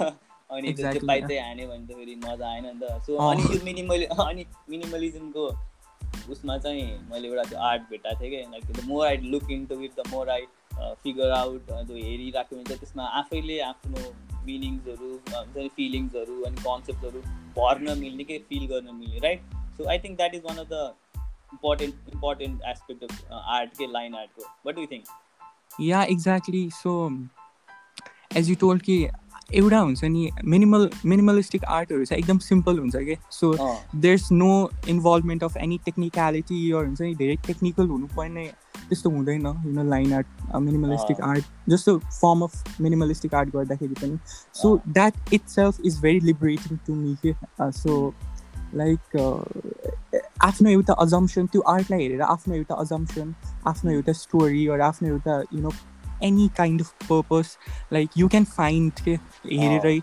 अनि 0.53 0.61
त्यो 0.61 0.71
Exactly, 0.71 0.99
चाहिँ 0.99 1.07
पाइँदै 1.07 1.39
हान्यो 1.39 1.67
भने 1.67 1.85
त 1.87 1.97
फेरि 1.97 2.15
मजा 2.25 2.47
आएन 2.51 2.65
नि 2.65 2.79
त 2.81 3.01
सो 3.05 3.15
अँ। 3.15 3.31
अनि 3.31 3.43
यो 3.55 3.63
मिनिमल 3.65 4.03
अनि 4.25 4.45
मिनिमलिजमको 4.69 5.43
उसमा 6.33 6.57
चाहिँ 6.59 6.85
मैले 7.11 7.27
एउटा 7.27 7.43
त्यो 7.49 7.59
आर्ट 7.67 7.81
भेटाएको 7.89 8.21
थिएँ 8.21 8.31
कि 8.31 8.51
like 8.51 8.71
the 8.71 8.85
more 8.87 9.05
I 9.07 9.17
look 9.33 9.51
into 9.65 9.79
it 9.81 9.99
the 9.99 10.07
more 10.11 10.29
I 10.29 10.47
figure 11.03 11.31
out 11.37 11.69
त्यो 11.69 11.95
हेरिराख्यो 11.97 12.57
भने 12.57 12.65
चाहिँ 12.65 12.79
त्यसमा 12.79 13.05
आफैले 13.21 13.59
आफ्नो 13.67 14.03
मिनिङ्सहरू 14.45 15.11
हुन्छ 15.29 15.57
नि 15.57 15.67
फिलिङ्सहरू 15.77 16.41
अनि 16.49 16.61
कन्सेप्टहरू 16.63 17.21
भर्न 17.57 17.97
मिल्ने 17.99 18.23
के 18.31 18.37
फिल 18.49 18.65
गर्न 18.67 18.95
मिल्ने 18.95 19.19
right 19.27 19.55
so 19.77 19.89
I 19.89 19.99
think 20.05 20.17
that 20.17 20.35
is 20.35 20.43
one 20.45 20.57
of 20.57 20.67
the 20.69 20.93
important 21.53 22.13
important 22.13 22.61
aspect 22.67 23.03
of 23.03 23.31
art 23.57 23.77
के 23.77 23.91
line 23.93 24.15
आर्टको 24.15 24.51
what 24.65 24.75
do 24.75 24.85
think 24.93 25.17
yeah 25.81 26.09
exactly 26.11 26.61
so 26.75 26.91
as 28.39 28.47
you 28.49 28.55
told 28.61 28.81
कि 28.83 28.95
एउटा 29.52 29.78
हुन्छ 29.78 30.04
नि 30.04 30.30
मिनिमल 30.44 30.88
मिनिमलिस्टिक 31.06 31.64
आर्टहरू 31.64 32.04
चाहिँ 32.04 32.22
एकदम 32.22 32.38
सिम्पल 32.38 32.78
हुन्छ 32.78 32.96
कि? 32.96 33.16
So 33.30 33.54
there's 33.96 34.30
no 34.32 34.70
involvement 34.88 35.44
of 35.44 35.56
any 35.56 35.78
technicality 35.84 36.60
यो 36.70 36.80
हुन्छ 36.80 37.00
नि 37.00 37.14
धेरै 37.14 37.36
टेक्निकल 37.46 37.88
हुनुपर्ने 37.88 38.46
त्यस्तो 38.88 39.10
हुँदैन 39.10 39.46
you 39.66 39.72
know 39.72 39.84
line 39.90 40.12
art 40.12 40.26
minimalistic. 40.56 41.20
Art 41.20 41.44
जस्तो 41.68 41.98
फर्म 41.98 42.42
अफ 42.42 42.80
मिनिमलिस्टिक 42.80 43.34
आर्ट 43.34 43.48
गर्दाखेरि 43.48 43.94
पनि। 44.02 44.18
So. 44.54 44.76
That 44.88 45.32
itself 45.48 45.80
is 45.84 46.00
very 46.02 46.20
liberating 46.20 46.76
to 46.86 46.94
me 46.94 47.16
के? 47.26 47.34
सो 47.60 48.14
लाइक 48.74 49.00
आफ्नो 50.42 50.70
एउटा 50.70 50.92
अजम्सन 50.92 51.46
त्यो 51.46 51.60
आर्टलाई 51.60 52.02
हेरेर 52.02 52.20
आफ्नो 52.22 52.54
एउटा 52.54 52.74
अजम्सन 52.74 53.34
आफ्नो 53.66 53.90
एउटा 53.90 54.12
स्टोरी 54.12 54.66
or 54.68 54.80
आफ्नो 54.80 55.08
एउटा 55.08 55.38
you 55.54 55.60
know 55.60 55.70
any 56.22 56.48
kind 56.56 56.80
of 56.80 57.06
purpose 57.10 57.56
like 57.92 58.18
you 58.18 58.28
can 58.28 58.44
find 58.56 59.00
के 59.04 59.18
हेरेरै 59.46 60.00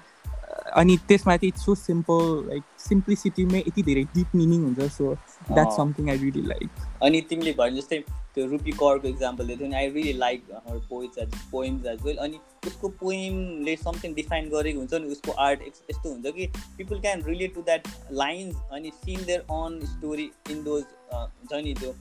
अनि 0.76 0.98
त्यसमा 1.08 1.36
चाहिँ 1.38 1.48
इट्स 1.48 1.66
सो 1.66 1.76
सिम्पल 1.76 2.48
लाइक 2.48 2.64
सिम्प्लिसिटीमै 2.80 3.60
यति 3.60 3.84
धेरै 3.84 4.04
डिप 4.16 4.36
मिनिङ 4.36 4.64
हुन्छ 4.64 4.92
so 4.92 5.14
that's 5.52 5.76
something 5.76 6.10
I 6.10 6.18
really 6.18 6.42
like 6.48 6.70
अनि 7.04 7.22
तिमीले 7.30 7.52
भने 7.52 7.78
जस्तै 7.78 8.04
त्यो 8.36 8.46
रुपी 8.46 8.72
करको 8.72 9.08
इक्जाम्पल 9.08 9.48
दिएको 9.48 9.60
थियो 9.60 9.70
नि 9.70 9.76
I 9.76 9.90
really 9.90 10.14
like 10.18 10.44
her 10.68 10.78
poets 10.90 11.18
as 11.18 11.34
poems 11.52 11.86
as 11.86 12.04
well 12.04 12.18
अनि 12.18 12.40
उसको 12.68 12.90
पोइमले 13.02 13.76
समथिङ 13.76 14.14
डिफाइन 14.14 14.50
गरेको 14.50 14.80
हुन्छ 14.80 14.94
नि 14.94 15.12
उसको 15.12 15.32
आर्ट 15.48 15.62
यस्तो 15.62 16.10
हुन्छ 16.10 16.34
कि 16.36 16.48
people 16.78 17.00
can 17.00 17.24
relate 17.24 17.56
to 17.56 17.62
that 17.62 17.88
lines 18.12 18.56
अनि 18.72 18.92
feel 19.06 19.26
their 19.26 19.40
own 19.40 19.80
story 19.86 20.30
in 20.52 20.64
those 20.64 20.84
हुन्छ 21.14 21.64
नि 21.66 21.74
त्यो 21.74 21.94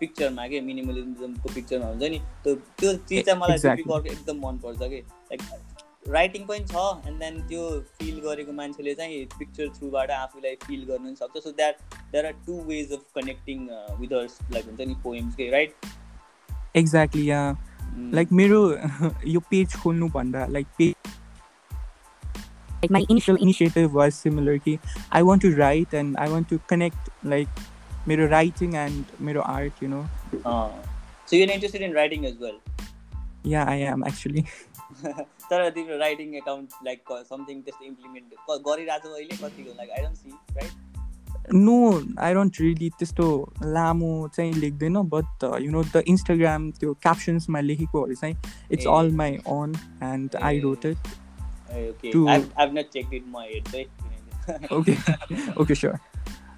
पिक्चरमा 0.00 0.46
के 0.48 0.60
मिनिमलिजमको 0.60 1.54
पिक्चरमा 1.54 1.86
हुन्छ 1.86 2.02
नि? 2.02 2.18
त्यो 2.44 2.54
त्यो 2.80 2.94
चिज 2.94 3.24
चाहिँ 3.26 3.40
मलाई 3.40 3.56
रुपी 3.56 3.82
करको 3.82 4.12
एकदम 4.12 4.36
मनपर्छ 4.46 4.78
कि? 4.82 5.00
लाइक 5.32 5.40
राइटिङ 6.08 6.46
पनि 6.46 6.64
छ 6.66 6.84
एन्ड 7.08 7.18
देन 7.18 7.40
त्यो 7.48 7.64
फिल 7.98 8.20
गरेको 8.20 8.52
मान्छेले 8.52 8.94
चाहिँ 8.94 9.24
पिक्चर 9.38 9.68
थ्रुबाट 9.78 10.10
आफूलाई 10.10 10.54
फिल 10.66 10.84
गर्नु 10.84 11.06
पनि 11.06 11.16
सक्छ। 11.16 11.42
So 11.42 11.50
that 11.50 11.76
there 12.12 12.26
are 12.26 12.32
two 12.46 12.60
ways 12.62 12.92
of 12.92 13.04
connecting 13.14 13.68
with 14.00 14.12
ours 14.20 14.38
like 14.52 14.64
हुन्छ 14.66 14.80
नि 14.80 14.94
पोइम्सकै 15.04 15.50
राइट 15.50 15.74
एक्ज्याक्टली 16.76 17.30
या 17.30 17.42
लाइक 17.98 18.32
मेरो 18.32 18.60
यो 19.34 19.40
page 19.50 19.76
खोल्नुभन्दा 19.82 20.46
like 20.46 20.66
page 20.78 20.94
like 22.82 22.92
my 22.94 23.00
initial 23.12 23.36
initiative 23.44 23.92
was 23.96 24.16
similar 24.20 24.54
ki 24.62 24.72
i 25.18 25.20
want 25.26 25.44
to 25.44 25.50
write 25.58 25.92
and 25.98 26.16
i 26.22 26.24
want 26.30 26.48
to 26.52 26.56
connect 26.70 27.10
like 27.32 27.60
मेरो 28.08 28.28
writing 28.28 28.76
and 28.76 29.04
मेरो 29.20 29.42
you 29.80 29.88
know. 29.88 30.06
Uh, 30.44 30.70
so 31.26 31.36
you're 31.36 31.50
interested 31.50 31.82
in 31.82 31.92
writing 31.92 32.26
as 32.26 32.38
well? 32.38 32.58
Yeah 33.44 33.64
i 33.64 33.76
am 33.76 34.04
actually. 34.04 34.46
तर 35.50 35.70
तिम्रो 35.70 35.96
writing 35.98 36.34
account 36.36 36.74
like 36.84 37.12
something 37.28 37.60
त्यस्तो 37.62 37.84
implement 37.84 38.26
गरिरहेको 38.66 39.08
छौ 39.08 39.14
अहिले? 39.14 39.36
कतिको 39.36 39.74
like 39.76 39.90
I 39.90 40.02
don't 40.02 40.16
see 40.16 40.30
right 40.56 41.54
no 41.54 41.76
I 42.20 42.34
don't 42.34 42.60
really 42.60 42.88
त्यस्तो 42.98 43.26
लामो 43.76 44.12
चाहिँ 44.36 44.52
लेख्दैन 44.54 44.96
but 45.14 45.44
you 45.62 45.70
know 45.70 45.82
the 45.84 46.02
Instagram 46.08 46.70
त्यो 46.80 46.94
क्याप्सन्समा 47.02 47.60
लेखेकोहरू 47.60 48.14
चाहिँ 48.14 48.36
it's 48.72 48.86
all 48.86 49.10
my 49.22 49.36
own 49.56 49.74
and 50.04 50.36
I 50.42 50.60
wrote 50.60 50.86
it 50.86 50.98
okay 54.72 54.96
okay 55.62 55.74
sure 55.74 55.98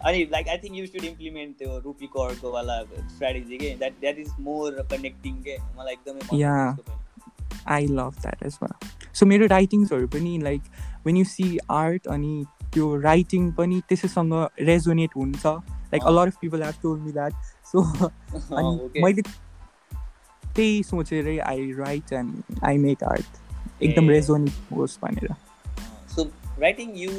अनि 0.07 0.25
like 0.33 0.49
I 0.49 0.59
think 0.65 0.77
you 0.77 0.87
should 0.87 1.05
implement 1.05 1.57
त्यो 1.59 1.79
रुपी 1.85 2.07
करको 2.17 2.53
वाला 2.53 2.81
स्ट्राटेजी 2.85 3.59
के? 3.59 3.75
That 3.79 4.01
that 4.01 4.19
is 4.19 4.31
more 4.41 4.83
connecting 4.91 5.35
के? 5.43 5.57
मलाई 5.77 5.93
एकदमै 5.93 6.21
I 7.75 7.87
love 7.87 8.15
that 8.21 8.43
as 8.47 8.59
well 8.63 8.75
so 9.15 9.27
मेरो 9.27 9.47
राइटिङ्सहरू 9.47 10.09
पनि 10.09 10.39
like 10.43 10.63
when 11.07 11.17
you 11.17 11.25
see 11.25 11.47
art 11.73 12.07
अनि 12.17 12.45
त्यो 12.75 12.95
राइटिङ 13.01 13.51
पनि 13.53 13.81
त्यसैसँग 13.89 14.35
रेजोनेट 14.61 15.17
हुन्छ। 15.17 15.47
Like 15.47 16.03
a lot 16.03 16.27
of 16.29 16.37
people 16.41 16.63
have 16.63 16.75
told 16.83 16.99
me 17.01 17.13
that 17.13 17.33
so 17.73 17.83
अनि 18.57 19.03
मैले 19.03 19.23
त्यही 19.23 20.83
सोचेरै 20.83 21.39
I 21.53 21.71
write 21.79 22.13
and 22.13 22.65
I 22.65 22.79
make 22.79 23.05
art 23.05 23.83
एकदम 23.83 24.11
रेजोनेट 24.11 24.73
होस् 24.73 24.99
भनेर। 25.03 25.35
Writing 26.61 26.91
you 26.97 27.11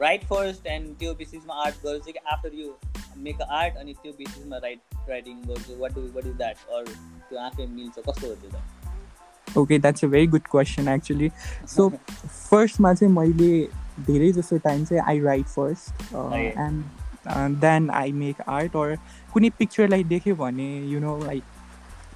write 0.00 0.24
first 0.28 0.66
and 0.66 0.96
त्यो 0.98 1.14
बेसिसमा 1.14 1.54
आर्ट 1.64 1.74
गर्छु 1.84 2.12
कि 2.12 2.18
आफ्टर 2.32 2.54
यु 2.60 2.72
मेक 3.24 3.40
आर्ट 3.42 3.76
अनि 3.76 3.94
त्यो 4.02 4.12
बेसिसमा 4.18 4.56
राइट 4.64 5.08
राइटिङ 5.08 5.36
गर्छु 5.48 5.80
what 5.80 5.94
do 5.94 6.06
what 6.14 6.26
is 6.26 6.36
that 6.36 6.56
अरू 6.78 6.94
त्यो 7.28 7.38
आफै 7.46 7.66
मिल्छ 7.66 7.98
कस्तो 8.08 8.26
हो 8.28 8.34
त्यो 8.34 8.50
त? 8.50 9.58
Okay 9.58 9.78
that's 9.78 10.04
a 10.04 10.08
very 10.08 10.26
good 10.34 10.42
question 10.50 10.88
actually 10.88 11.30
so 11.74 11.88
फर्स्टमा 11.90 12.92
चाहिँ 12.94 13.12
मैले 13.14 13.52
धेरै 14.06 14.32
जस्तो 14.32 14.58
टाइम 14.66 14.84
चाहिँ 14.84 15.02
I 15.08 15.20
write 15.20 15.46
first 15.54 16.14
and 16.14 17.56
then 17.60 17.90
I 18.02 18.12
make 18.18 18.40
art 18.48 18.76
or 18.76 18.96
कुनै 19.32 19.50
पिक्चरलाई 19.58 20.04
देख्यो 20.12 20.34
भने 20.36 20.68
यु 20.92 21.00
नो 21.00 21.18
लाइक 21.24 21.42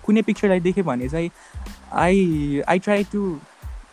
कुनै 0.06 0.22
पिक्चरलाई 0.22 0.60
देख्यो 0.60 0.84
भने 0.84 1.08
चाहिँ 1.08 1.30
I 2.04 2.62
I 2.68 2.78
try 2.86 3.04
to 3.12 3.26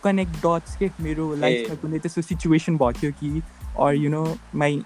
connect 0.03 0.38
dots 0.46 0.75
के 0.75 0.89
मेरो 1.01 1.34
लाइफमा 1.36 1.75
कुनै 1.75 2.00
त्यस्तो 2.00 2.22
सिचुएसन 2.22 2.77
भएको 2.77 3.00
थियो 3.01 3.12
कि 3.20 3.41
or 3.79 3.96
you 3.96 4.10
know 4.10 4.24
my 4.55 4.81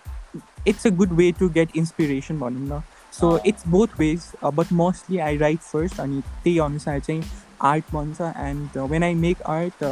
it's 0.68 0.88
a 0.88 0.90
good 0.96 1.14
way 1.14 1.32
to 1.40 1.50
get 1.50 1.78
inspiration 1.78 2.40
भनौँ 2.40 2.68
न 2.68 2.82
so 3.14 3.38
it's 3.46 3.68
both 3.68 4.00
ways 4.00 4.32
but 4.46 4.72
mostly 4.74 5.18
I 5.20 5.38
write 5.38 5.60
first 5.64 6.00
अनि 6.00 6.22
त्यही 6.22 6.58
अनुसार 6.60 7.00
चाहिँ 7.00 7.24
आर्ट 7.64 7.94
भन्छ 7.94 8.22
and 8.22 8.78
when 8.92 9.04
I 9.04 9.14
make 9.16 9.42
art 9.50 9.84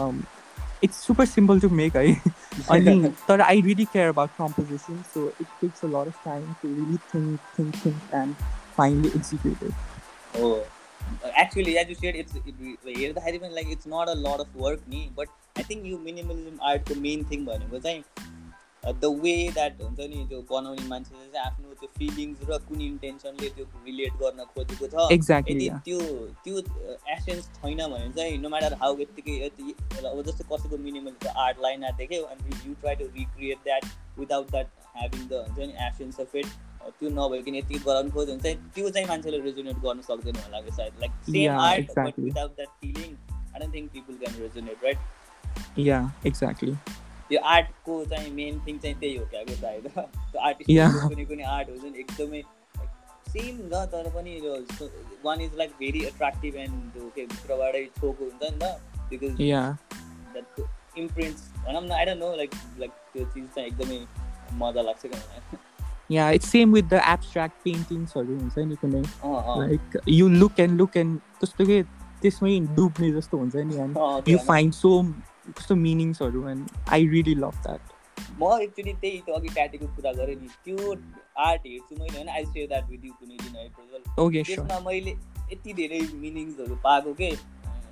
it's 0.83 0.95
super 0.97 1.25
simple 1.25 1.59
to 1.59 1.69
make 1.71 1.95
है 1.95 2.13
अनि 2.71 3.13
तर 3.27 3.41
I 3.41 3.61
really 3.61 3.85
care 3.85 4.07
about 4.07 4.29
composition 4.37 5.01
so 5.13 5.27
it 5.41 5.47
takes 5.61 5.85
a 5.85 5.87
lot 5.87 6.07
of 6.07 6.25
time 6.25 6.53
to 6.61 6.67
really 6.69 6.97
think 7.13 7.39
think 7.59 7.75
think 7.85 8.13
and 8.13 8.35
finally 8.77 9.11
executed 9.15 9.71
actually 11.41 11.75
as 11.77 11.89
you 11.89 11.95
said 11.95 12.15
it's 12.15 12.35
हेर्दाखेरि 12.35 13.37
पनि 13.37 13.53
like 13.55 13.71
it's 13.71 13.87
not 13.87 14.09
a 14.09 14.19
lot 14.19 14.39
of 14.39 14.57
work 14.57 14.85
नि 14.89 15.07
but 15.17 15.27
I 15.57 15.63
think 15.69 15.85
यो 15.87 15.97
minimalism 16.05 16.61
आर्टको 16.69 16.99
main 17.01 17.25
thing 17.31 17.45
भनेको 17.45 17.79
चाहिँ 17.79 18.03
the 18.83 19.09
way 19.23 19.33
that 19.53 19.81
हुन्छ 19.81 20.05
नि 20.13 20.25
त्यो 20.29 20.39
बनाउने 20.47 20.87
मान्छेले 20.87 21.27
चाहिँ 21.33 21.45
आफ्नो 21.45 21.73
त्यो 21.81 21.89
फिलिङ्स 21.97 22.39
र 22.49 22.57
कुन 22.63 22.81
इन्टेन्सनले 22.81 23.49
त्यो 23.49 23.65
रिलेट 23.85 24.17
गर्न 24.21 24.43
खोजेको 24.55 24.87
छ। 24.87 25.05
यदि 25.51 25.69
त्यो 25.85 25.99
त्यो 26.43 26.63
एसेन्स 27.13 27.47
छैन 27.59 27.83
भने 27.93 28.09
चाहिँ 28.17 28.37
नो 28.39 28.49
म्याटर 28.49 28.73
हाउ 28.81 28.97
यत्तिकै 29.01 29.37
यति 29.45 29.75
अब 30.01 30.21
जस्तो 30.21 30.47
कसैको 30.49 30.77
मिनिमल 30.87 31.31
आर्ट 31.45 31.63
लाइन 31.67 31.87
देख्यो 32.01 32.21
अनि 32.33 32.59
you 32.65 32.73
try 32.81 32.95
to 32.95 33.07
recreate 33.15 33.63
that 33.69 33.85
without 34.19 34.51
that 34.51 34.67
having 34.97 35.27
the 35.27 35.45
हुन्छ 35.47 35.71
नि 35.71 35.87
एसेन्स 35.87 36.19
अफ 36.19 36.35
इट 36.35 36.47
त्यो 36.89 37.09
नभइकन 37.09 37.55
यति 37.55 37.79
गराउनु 37.85 38.11
खोज्यो 38.11 38.35
भने 38.35 38.43
चाहिँ 38.43 38.71
त्यो 38.75 38.89
चाहिँ 38.89 39.07
मान्छेले 39.07 39.39
रेजोनेट 39.41 39.77
गर्न 39.85 40.01
सक्दैन 40.09 40.35
होला 40.45 40.61
कि 40.61 40.71
सायद 40.71 40.93
like 41.01 41.11
same 41.29 41.59
art 41.59 41.91
but 41.99 42.19
without 42.19 42.55
that 42.55 42.69
feeling 42.81 43.15
I 43.53 43.59
don't 43.59 43.73
think 43.75 43.91
people 43.93 44.15
can 44.23 44.41
resonate 44.41 44.83
right 44.83 45.79
yeah 45.79 45.99
exactly 46.27 46.75
त्यो 47.29 47.39
आर्टको 47.51 48.03
चाहिँ 48.05 48.31
मेन 48.31 48.59
थिङ 48.67 48.77
चाहिँ 48.79 48.99
त्यही 48.99 49.15
हो 49.17 49.25
क्या 49.25 49.43
सायद। 49.61 49.87
त्यो 49.87 50.39
आर्टिस्ट 50.47 51.07
कुनै 51.09 51.25
कुनै 51.25 51.43
आर्ट 51.57 51.69
हुन्छ 51.69 51.83
नि 51.83 51.99
एकदमै 51.99 52.41
सेम 53.33 53.61
र 53.73 53.85
तर 53.91 54.09
पनि 54.15 54.39
one 55.25 55.41
is 55.41 55.55
like 55.57 55.71
very 55.79 56.05
attractive 56.05 56.55
and 56.63 56.97
के 57.15 57.25
भित्रबाटै 57.25 57.85
छोको 57.99 58.23
हुन्छ 58.23 58.51
नि 58.51 58.57
त 58.59 58.63
बिकज 59.09 59.31
द्याट 60.33 60.97
इम्प्रिन्ट्स 60.97 61.41
भनौँ 61.65 61.81
न 61.81 61.91
I 61.91 62.05
don't 62.05 62.23
know 62.23 62.35
like 62.35 62.51
like 62.79 62.91
त्यो 63.13 63.25
चिज 63.25 63.47
चाहिँ 63.55 63.67
एकदमै 63.67 63.99
मजा 64.61 64.81
लाग्छ 64.81 65.01
क्या 65.05 65.19
मलाई। 65.19 65.71
Yeah 66.09 66.29
it's 66.31 66.49
same 66.49 66.73
with 66.73 66.83
the 66.83 67.01
abstract 67.07 67.55
पेन्टिङ्सहरू 67.63 68.37
हुन्छ 68.37 68.67
नि 68.67 68.75
कुनै 68.75 69.01
like 69.59 69.99
you 70.09 70.27
look 70.35 70.59
and 70.59 70.77
look 70.77 70.97
and 70.97 71.19
कस्तो 71.41 71.65
के 71.65 71.81
त्यसमै 72.21 72.59
डुब्ने 72.75 73.11
जस्तो 73.11 73.37
हुन्छ 73.37 73.65
नि 73.65 73.81
एन्ड 73.81 74.29
यु 74.29 74.37
फाइन्ड 74.47 74.73
सो 74.73 74.91
कस्तो 75.49 75.75
मिनिङ्सहरू 75.77 76.47
and 76.49 76.69
I 76.89 77.07
really 77.07 77.35
love 77.37 77.61
that 77.63 77.91
म 78.39 78.57
एक्चुली 78.61 78.93
त्यही 78.93 79.17
त्यो 79.19 79.35
अघि 79.35 79.47
ट्याटेको 79.49 79.87
कुरा 79.95 80.11
गरेँ 80.13 80.35
नि 80.35 80.47
त्यो 80.65 80.93
आर्ट 81.41 81.65
हेर्छु 81.65 81.95
मैले 81.95 82.17
होइन 82.17 82.29
I 82.29 82.45
share 82.45 82.67
that 82.67 82.89
with 82.89 83.05
you 83.05 83.13
कुनै 83.13 83.37
दिन 83.37 83.55
है 83.55 84.45
त्यसमा 84.45 84.79
मैले 84.79 85.15
यति 85.51 85.73
धेरै 85.73 85.99
मिनिङ्सहरू 86.17 86.75
पाएको 86.83 87.13
के 87.13 87.31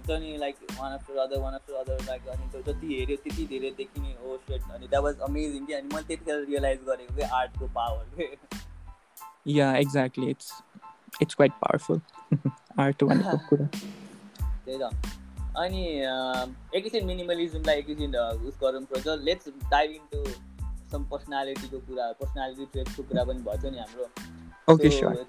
हुन्छ 0.02 0.20
नि 0.22 0.38
like 0.38 0.56
one 0.80 0.92
after 0.94 1.18
other 1.18 1.40
one 1.40 1.54
after 1.54 1.74
other 1.76 2.04
like 2.06 2.28
अनि 2.28 2.62
जति 2.64 2.88
हेऱ्यो 2.88 3.16
त्यति 3.24 3.46
धेरै 3.48 3.72
देखिने 3.78 4.12
हो 4.22 4.38
सेट 4.48 4.62
अनि 4.72 4.88
द्याट 4.88 5.04
वाज 5.04 5.20
अमेजिङ 5.30 5.66
कि 5.66 5.74
अनि 5.74 5.88
मैले 5.94 6.08
त्यतिखेर 6.08 6.46
रियलाइज 6.50 6.80
गरेको 6.88 7.16
कि 7.16 7.22
आर्टको 7.40 7.68
पावर 7.76 8.06
के। 8.18 8.30
Yeah 9.54 9.76
exactly 9.78 10.30
it's 10.30 10.52
it's 11.22 11.36
quite 11.36 11.52
powerful 11.62 12.02
art 12.80 13.04
भनेको 13.04 13.38
कुरा। 13.50 13.66
त्यही 14.66 14.78
त। 14.78 14.92
अनि 15.58 15.82
एकैछिन 16.78 17.06
मिनिमलिजमलाई 17.06 17.78
एकैछिन 17.80 18.16
उस 18.50 18.58
गरौँ 18.62 18.84
पर्छ 18.92 19.08
लेट्स 19.24 19.50
डाइभ 19.72 19.92
इन्टु 19.92 20.20
सम 20.92 21.04
पर्सनालिटीको 21.12 21.80
कुरा 21.88 22.12
पर्सनालिटी 22.22 22.66
ट्रेड्सको 22.66 23.04
कुरा 23.04 23.24
पनि 23.24 23.42
भयो 23.48 23.70
नि 23.70 23.80
हाम्रो। 23.80 24.06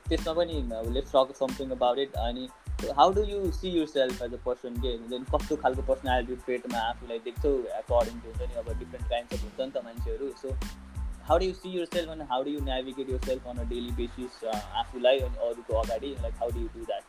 त्यसमा 0.09 0.33
पनि 0.35 0.57
let's 0.95 1.13
talk 1.13 1.29
something 1.37 1.71
about 1.71 1.99
it 1.99 2.13
अनि 2.25 2.49
how 2.91 3.13
do 3.13 3.23
you 3.25 3.51
see 3.53 3.69
yourself 3.87 4.23
as 4.23 4.35
a 4.35 4.39
person 4.47 4.77
के 4.83 4.97
देन 5.09 5.25
कस्तो 5.35 5.57
खालको 5.57 5.83
पर्सनालिटी 5.83 6.37
ट्रेडमा 6.47 6.79
आफूलाई 6.91 7.19
देख्छौ? 7.25 7.53
एकर्डिङ 7.81 8.21
टु 8.21 8.29
हुन्छ 8.29 8.51
नि 8.51 8.55
अब 8.61 8.69
डिफ्रेन्ट 8.79 9.09
काइन्ड्स 9.09 9.33
अफ 9.33 9.43
हुन्छ 9.43 9.61
नि 9.61 9.71
त 9.71 9.85
मान्छेहरू। 9.85 10.33
So 10.43 10.49
how 11.29 11.39
do 11.39 11.45
you 11.45 11.55
see 11.55 11.71
yourself 11.95 12.11
अनि 12.11 12.25
how 12.31 12.45
do 12.45 12.51
you 12.51 12.61
navigate 12.65 13.11
yourself 13.27 13.47
on 13.47 13.59
a 13.59 13.69
daily 13.69 13.91
basis 14.01 14.45
आफूलाई 14.55 15.19
अनि 15.19 15.37
अरूको 15.49 15.81
अगाडि? 15.83 16.15
Like 16.23 16.35
how 16.41 16.51
do 16.51 16.61
you 16.61 16.69
do 16.77 16.85
that 16.87 17.05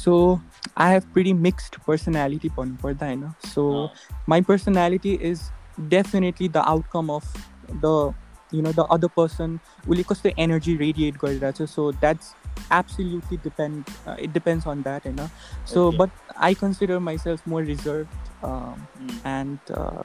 So 0.00 0.40
I 0.76 0.84
have 0.90 1.06
pretty 1.14 1.32
mixed 1.46 1.74
personality 1.86 2.50
भन्नुपर्दा 2.56 3.06
होइन? 3.06 3.24
So 3.54 3.90
my 4.32 4.40
personality 4.40 5.12
is 5.30 5.42
definitely 5.88 6.48
the 6.48 6.62
outcome 6.70 7.10
of 7.10 7.24
the 7.82 8.14
you 8.52 8.62
know 8.62 8.72
the 8.78 8.86
other 8.94 9.10
person 9.16 9.58
उसले 9.88 10.02
कस्तो 10.02 10.30
energy 10.44 10.76
radiate 10.76 11.18
गरिरहेको 11.24 11.66
छ 11.66 11.68
so 11.70 11.90
that's 11.92 12.34
absolutely 12.71 13.37
depend 13.43 13.89
uh, 14.07 14.15
it 14.17 14.33
depends 14.33 14.65
on 14.65 14.81
that 14.83 15.05
you 15.05 15.13
know 15.13 15.29
so 15.65 15.81
Okay. 15.87 15.97
but 15.97 16.09
i 16.47 16.53
consider 16.53 16.99
myself 17.07 17.43
more 17.47 17.61
reserved 17.69 18.09
um, 18.43 18.87
Mm. 19.01 19.17
and 19.31 19.71
uh, 19.81 20.03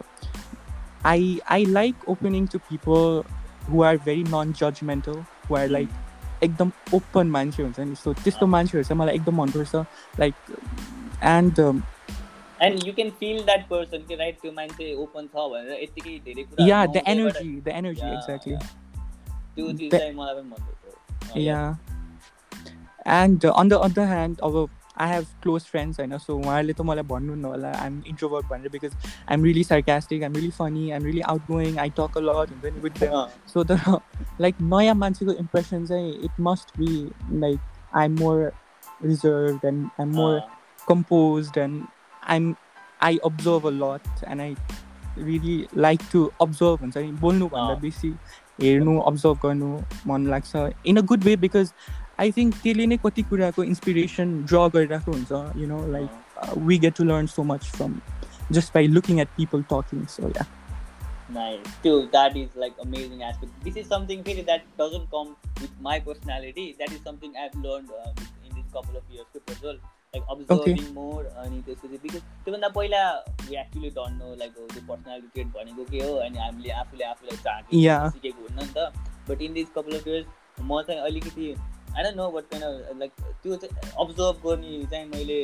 i 1.04 1.40
i 1.56 1.60
like 1.78 2.08
opening 2.08 2.48
to 2.54 2.60
people 2.70 3.24
who 3.68 3.82
are 3.90 3.96
very 4.08 4.24
non-judgmental 4.34 5.18
who 5.48 5.56
are 5.56 5.66
Mm. 5.68 5.76
like 5.78 5.98
एकदम 6.44 6.70
open 6.94 7.30
मान्छे 7.30 7.62
हुन्छ 7.62 7.80
नि 7.80 7.94
so 7.94 8.12
त्यस्तो 8.24 8.46
अँ। 8.46 8.50
मान्छेहरू 8.52 8.84
चाहिँ 8.88 8.98
मलाई 9.00 9.14
एकदम 9.14 9.34
मनपर्छ 9.40 9.74
like 10.20 10.34
and 11.30 11.58
and 12.62 12.86
you 12.86 12.92
can 12.94 13.10
feel 13.20 13.42
that 13.44 13.66
person 13.68 14.04
कि 14.08 14.14
राइट 14.22 14.38
त्यो 14.42 14.52
मान्छे 14.52 14.94
ओपन 15.02 15.26
छ 15.34 15.44
भनेर 15.52 15.82
यत्तिकै 15.82 16.18
धेरै 16.24 16.42
कुरा 16.42 16.66
या 16.66 16.84
the 16.86 17.02
energy 17.14 17.50
the 17.60 17.68
energy 17.82 18.06
exactly 18.14 18.56
त्यो 18.56 19.72
चिज 19.72 19.90
The- 19.90 19.98
चाहिँ 19.98 20.14
मलाई 20.14 20.34
पनि 20.34 20.48
मनपर्छ 20.50 21.36
या 21.46 21.60
And 23.14 23.46
on 23.46 23.68
the 23.68 23.80
other 23.88 24.06
hand 24.08 24.40
अब 24.44 24.68
आई 25.00 25.08
हेभ 25.10 25.26
क्लोज 25.42 25.62
फ्रेन्ड्स 25.64 25.98
होइन 26.00 26.16
सो 26.18 26.36
उहाँहरूले 26.36 26.72
त 26.72 26.80
मलाई 26.86 27.04
भन्नु 27.10 27.34
न 27.34 27.44
होला 27.44 27.68
आइएम 27.80 28.02
इन्ट्रोभर्ट 28.08 28.46
भनेर 28.46 28.68
because 28.72 28.96
I'm 29.28 29.44
really 29.44 29.64
sarcastic 29.64 30.22
I'm 30.22 30.34
really 30.34 30.50
funny 30.58 30.90
I'm 30.90 31.04
really 31.04 31.20
outgoing 31.50 31.78
I 31.84 31.90
talk 31.98 32.18
a 32.18 32.20
lot 32.20 32.50
हुन्छ 32.50 32.64
नि 32.64 32.80
विथ 32.80 32.98
देम 33.00 33.12
अँ, 33.12 33.26
सो 33.52 33.64
तर 33.64 33.80
लाइक 34.40 34.60
नयाँ 34.74 34.94
मान्छेको 35.04 35.32
इम्प्रेसन 35.44 35.86
चाहिँ 35.86 36.12
it 36.24 36.40
must 36.48 36.76
be 36.78 36.88
like 37.40 37.60
I 37.96 38.04
am 38.04 38.18
more 38.18 38.50
reserve 39.04 39.64
and 39.66 39.86
I 39.86 40.06
am 40.06 40.14
more 40.16 40.34
uh, 40.34 40.48
composed 40.88 41.56
and 41.58 41.82
I'm 42.30 42.46
I 43.00 43.18
observe 43.24 43.64
a 43.64 43.70
lot 43.72 44.08
and 44.26 44.42
I 44.42 44.54
really 45.26 45.56
like 45.78 46.04
to 46.12 46.20
observe 46.40 46.80
हुन्छ 46.80 46.96
नि 46.96 47.10
बोल्नुभन्दा 47.20 47.72
अँ। 47.74 47.80
बेसी 47.80 48.12
हेर्नु 48.62 48.98
अब्जर्भ 49.02 49.38
गर्नु 49.42 49.68
मन 50.06 50.26
लाग्छ 50.30 50.68
in 50.86 50.96
a 50.96 51.00
good 51.12 51.24
way 51.24 51.36
because 51.44 51.72
I 52.19 52.31
think 52.31 52.55
त्यसले 52.63 52.85
नै 52.87 52.97
कति 53.05 53.23
कुराको 53.29 53.63
इन्सपिरेसन 53.71 54.35
ड्र 54.43 54.67
गरिरहेको 54.75 55.11
हुन्छ 55.11 55.61
you 55.61 55.67
know 55.67 55.85
like 55.93 56.59
we 56.67 56.77
get 56.85 56.95
to 56.97 57.03
learn 57.03 57.25
so 57.31 57.43
much 57.53 57.71
from 57.71 57.97
just 58.51 58.73
by 58.73 58.87
looking 58.99 59.19
at 59.21 59.35
people 59.37 59.65
talking 59.73 60.05
so 60.17 60.29
yeah 60.37 60.45
Nice. 61.29 61.69
Dude, 61.83 62.11
that 62.11 62.35
is 62.37 62.49
like 62.55 62.73
amazing 62.81 63.23
aspect. 63.23 63.53
This 63.63 63.77
is 63.77 63.87
something 63.87 64.19
really 64.25 64.43
that 64.43 64.65
doesn't 64.77 65.07
come 65.13 65.35
with 65.61 65.71
my 65.81 65.99
personality. 65.99 66.65
That 66.79 66.91
is 66.91 67.01
something 67.01 67.33
I've 67.35 67.55
learned 67.63 67.89
uh, 67.91 68.11
in 68.45 68.51
this 68.57 68.67
couple 68.71 68.95
of 68.95 69.03
years 69.09 69.25
as 69.47 69.63
well. 69.63 69.79
Like 70.13 70.27
observing 70.33 70.93
more 70.93 71.23
अनि 71.43 71.61
त्यसपछि 71.65 71.97
because 72.03 72.21
त्योभन्दा 72.43 72.67
पहिला 72.75 73.01
we 73.47 73.55
actually 73.61 73.89
don't 73.97 74.21
know 74.21 74.35
like 74.35 74.53
त्यो 74.73 74.85
personality 74.87 75.27
trait 75.33 75.47
भनेको 75.55 75.85
के 75.89 76.03
हो 76.03 76.13
अनि 76.27 76.37
हामीले 76.39 76.71
आफूले 76.81 77.05
आफूलाई 77.05 77.37
चाहेको. 77.37 78.09
सिकेको 78.11 78.41
हुन्न 78.41 78.59
नि 78.59 78.73
त 78.77 79.29
but 79.29 79.41
in 79.47 79.53
this 79.53 79.69
couple 79.77 79.99
of 79.99 80.07
years 80.07 80.27
म 80.61 80.81
चाहिँ 80.81 81.01
अलिकति 81.09 81.53
I 81.94 82.02
don't 82.02 82.16
know 82.16 82.30
but 82.30 82.48
kind 82.50 82.98
like 83.00 83.12
त्यो 83.42 83.56
चाहिँ 83.56 83.92
अब्जर्भ 84.00 84.40
गर्ने 84.46 84.84
चाहिँ 84.86 85.06
मैले 85.08 85.38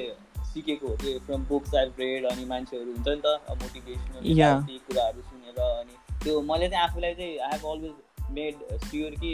सिकेको 0.52 0.88
हो 0.88 0.96
कि 0.96 1.18
फ्रम 1.26 1.44
बुक्स 1.46 1.74
आइभ 1.74 1.94
रेड 2.00 2.26
अनि 2.26 2.44
मान्छेहरू 2.46 2.92
हुन्छ 2.92 3.08
नि 3.08 3.20
त 3.24 3.58
मोटिभेसनल 3.62 4.34
Yeah. 4.36 4.60
कुराहरू 4.88 5.22
सुनेर 5.22 5.60
अनि 5.60 5.96
त्यो 6.22 6.40
मैले 6.50 6.68
चाहिँ 6.68 6.84
आफूलाई 6.84 7.14
चाहिँ 7.14 7.38
I 7.38 7.50
have 7.52 7.66
always 7.70 8.30
made 8.36 8.62
sure 8.84 9.10
कि 9.24 9.32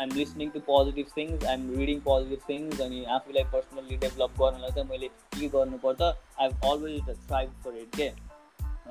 I'm 0.00 0.14
listening 0.16 0.50
to 0.50 0.60
positive 0.68 1.08
things 1.16 1.44
I'm 1.44 1.64
reading 1.78 2.00
positive 2.02 2.44
things 2.48 2.80
अनि 2.80 3.04
आफूलाई 3.16 3.44
पर्सनल्ली 3.54 3.96
डेभलप 4.04 4.38
गर्नलाई 4.40 4.70
चाहिँ 4.70 4.88
मैले 4.90 5.08
के 5.34 5.48
गर्नुपर्छ 5.56 6.02
I 6.02 6.44
have 6.44 6.70
always 6.70 7.10
strive 7.26 7.50
for 7.64 7.76
it 7.78 7.96
के 7.96 8.08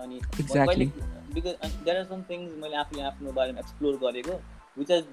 अनि 0.03 0.19
Exactly. 0.43 0.87
Because 1.33 1.55
there 1.63 1.97
are 1.97 2.03
some 2.05 2.21
things 2.29 2.57
मैले 2.63 2.75
आफूले 2.77 3.01
आफ्नो 3.03 3.31
बारेमा 3.39 3.59
एक्सप्लोर 3.59 3.97
गरेको 4.03 4.39
which 4.77 4.91
is 4.91 5.07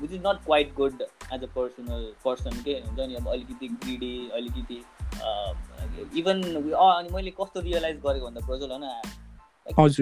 which 0.00 0.12
is 0.12 0.20
not 0.26 0.44
quite 0.44 0.74
good 0.74 1.02
as 1.02 1.42
a 1.42 1.46
personal 1.56 2.12
person 2.24 2.62
के 2.62 2.72
हुन्छ 2.86 3.08
नि 3.08 3.14
अब 3.14 3.28
अलिकति 3.28 3.68
ग्रिडी 3.68 4.30
अलिकति 4.34 4.82
इभन 6.20 6.42
अनि 6.42 7.08
मैले 7.14 7.30
कस्तो 7.40 7.60
रियलाइज 7.60 8.00
गरेको 8.06 8.26
भन्दा 8.26 8.46
प्रजल 8.46 8.70
होइन। 8.70 8.84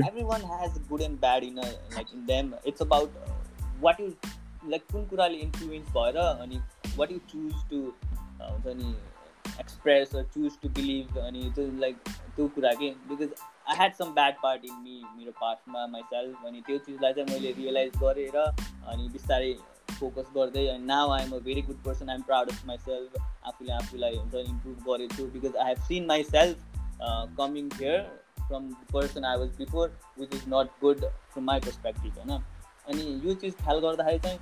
Everyone 0.25 0.45
has 0.53 0.79
good 0.89 1.03
and 1.03 1.19
bad 1.21 1.45
in 1.45 1.59
like 1.59 2.07
in 2.15 2.27
them 2.27 2.55
it's 2.67 2.83
about 2.83 3.09
what 3.81 4.01
you 4.01 4.07
like 4.71 4.87
कुन 4.93 5.07
कुराले 5.07 5.39
इन्फ्लुएन्स 5.39 5.89
भएर 5.89 6.17
अनि 6.17 6.61
वाट 6.97 7.13
यु 7.13 7.19
चुज 7.31 7.69
टु 7.71 7.81
हुन्छ 8.43 8.77
नि 8.77 8.95
एक्सप्रेस 9.45 10.15
चुज 10.35 10.59
टु 10.63 10.69
बिलिभ 10.71 11.19
अनि 11.21 11.51
त्यो 11.55 11.67
लाइक 11.81 11.97
त्यो 12.37 12.47
कुरा 12.51 12.73
के 12.75 12.91
because 13.09 13.35
I 13.69 13.77
had 13.77 13.95
some 13.95 14.15
bad 14.15 14.35
part 14.43 14.65
in 14.65 14.75
me 14.79 15.03
मेरो 15.17 15.33
पास्टमा 15.41 15.87
माइसेल्फ 15.89 16.47
अनि 16.47 16.63
त्यो 16.67 16.79
चिजलाई 16.81 17.13
चाहिँ 17.13 17.29
मैले 17.31 17.53
रियलाइज 17.53 17.99
गरेर 17.99 18.37
अनि 18.37 19.09
बिस्तारै 19.09 19.53
फोकस 19.93 20.31
गर्दै 20.37 20.67
अनि 20.69 20.87
now 20.87 21.11
I 21.11 21.25
am 21.25 21.33
a 21.33 21.39
very 21.43 21.63
good 21.63 21.83
person 21.85 22.09
I 22.09 22.17
am 22.17 22.23
proud 22.23 22.51
of 22.51 22.67
myself 22.67 23.21
आफूले 23.45 23.73
आफूलाई 23.73 24.17
हुन्छ 24.17 24.45
इम्प्रुभ 24.47 24.89
गरेको 24.89 25.17
छु 25.17 25.27
because 25.33 25.57
I 25.57 25.69
have 25.69 25.85
seen 25.85 26.07
myself 26.07 26.81
coming 27.39 27.69
here 27.75 28.01
from 28.41 28.73
person 28.93 29.25
I 29.25 29.39
was 29.39 29.57
before 29.59 29.99
which 30.19 30.35
is 30.35 30.45
not 30.49 30.81
good 30.81 31.05
from 31.05 31.45
my 31.45 31.61
perspective 31.61 32.19
होइन 32.19 32.43
अनि 32.87 33.21
यो 33.25 33.35
चिज 33.37 33.55
ख्याल 33.57 33.81
गर्दाखेरि 33.81 34.19
चाहिँ 34.21 34.39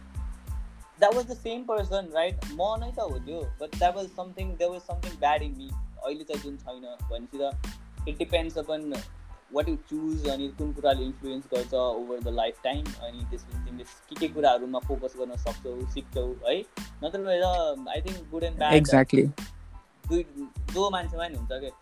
that 0.99 1.13
was 1.15 1.25
the 1.25 1.37
same 1.37 1.63
person 1.63 2.09
right 2.13 2.45
म 2.51 2.69
नै 2.79 2.91
त 2.91 3.09
हो 3.11 3.19
त्यो 3.25 3.41
but 3.61 3.77
that 3.77 3.95
was 3.95 4.07
something 4.15 4.55
that 4.55 4.71
was 4.71 4.81
something 4.83 5.19
bad 5.19 5.43
in 5.43 5.55
me 5.57 5.69
अहिले 5.69 6.23
चाहिँ 6.23 6.41
जुन 6.43 6.57
छैन 6.57 6.81
भनेपछि 6.81 7.37
त 7.37 8.07
it 8.07 8.17
depends 8.17 8.57
upon 8.57 8.93
what 9.53 9.69
you 9.69 9.75
choose 9.89 10.27
अनि 10.29 10.47
कुन 10.57 10.71
कुराले 10.73 11.03
इन्फ्लुएन्स 11.05 11.47
गर्छ 11.53 11.73
ओभर 11.73 12.21
द 12.21 12.33
लाइफ 12.33 12.61
टाइम 12.63 12.85
अनि 12.85 13.25
त्यसपछि 13.25 13.63
तिमीले 13.65 13.83
के 14.09 14.19
के 14.19 14.27
कुराहरूमा 14.33 14.79
फोकस 14.87 15.15
गर्न 15.19 15.35
सक्छौ 15.39 15.75
सिक्छौ 15.93 16.27
है 16.45 16.59
नत्र 17.03 17.21
भएर 17.21 17.43
I 17.43 18.01
think 18.01 18.29
good 18.31 18.43
and 18.43 18.57
bad 18.57 18.73
exactly 18.75 19.25
दुई 20.05 20.23
जो 20.73 20.89
मान्छेमा 20.89 21.27
नि 21.27 21.37
हुन्छ 21.37 21.78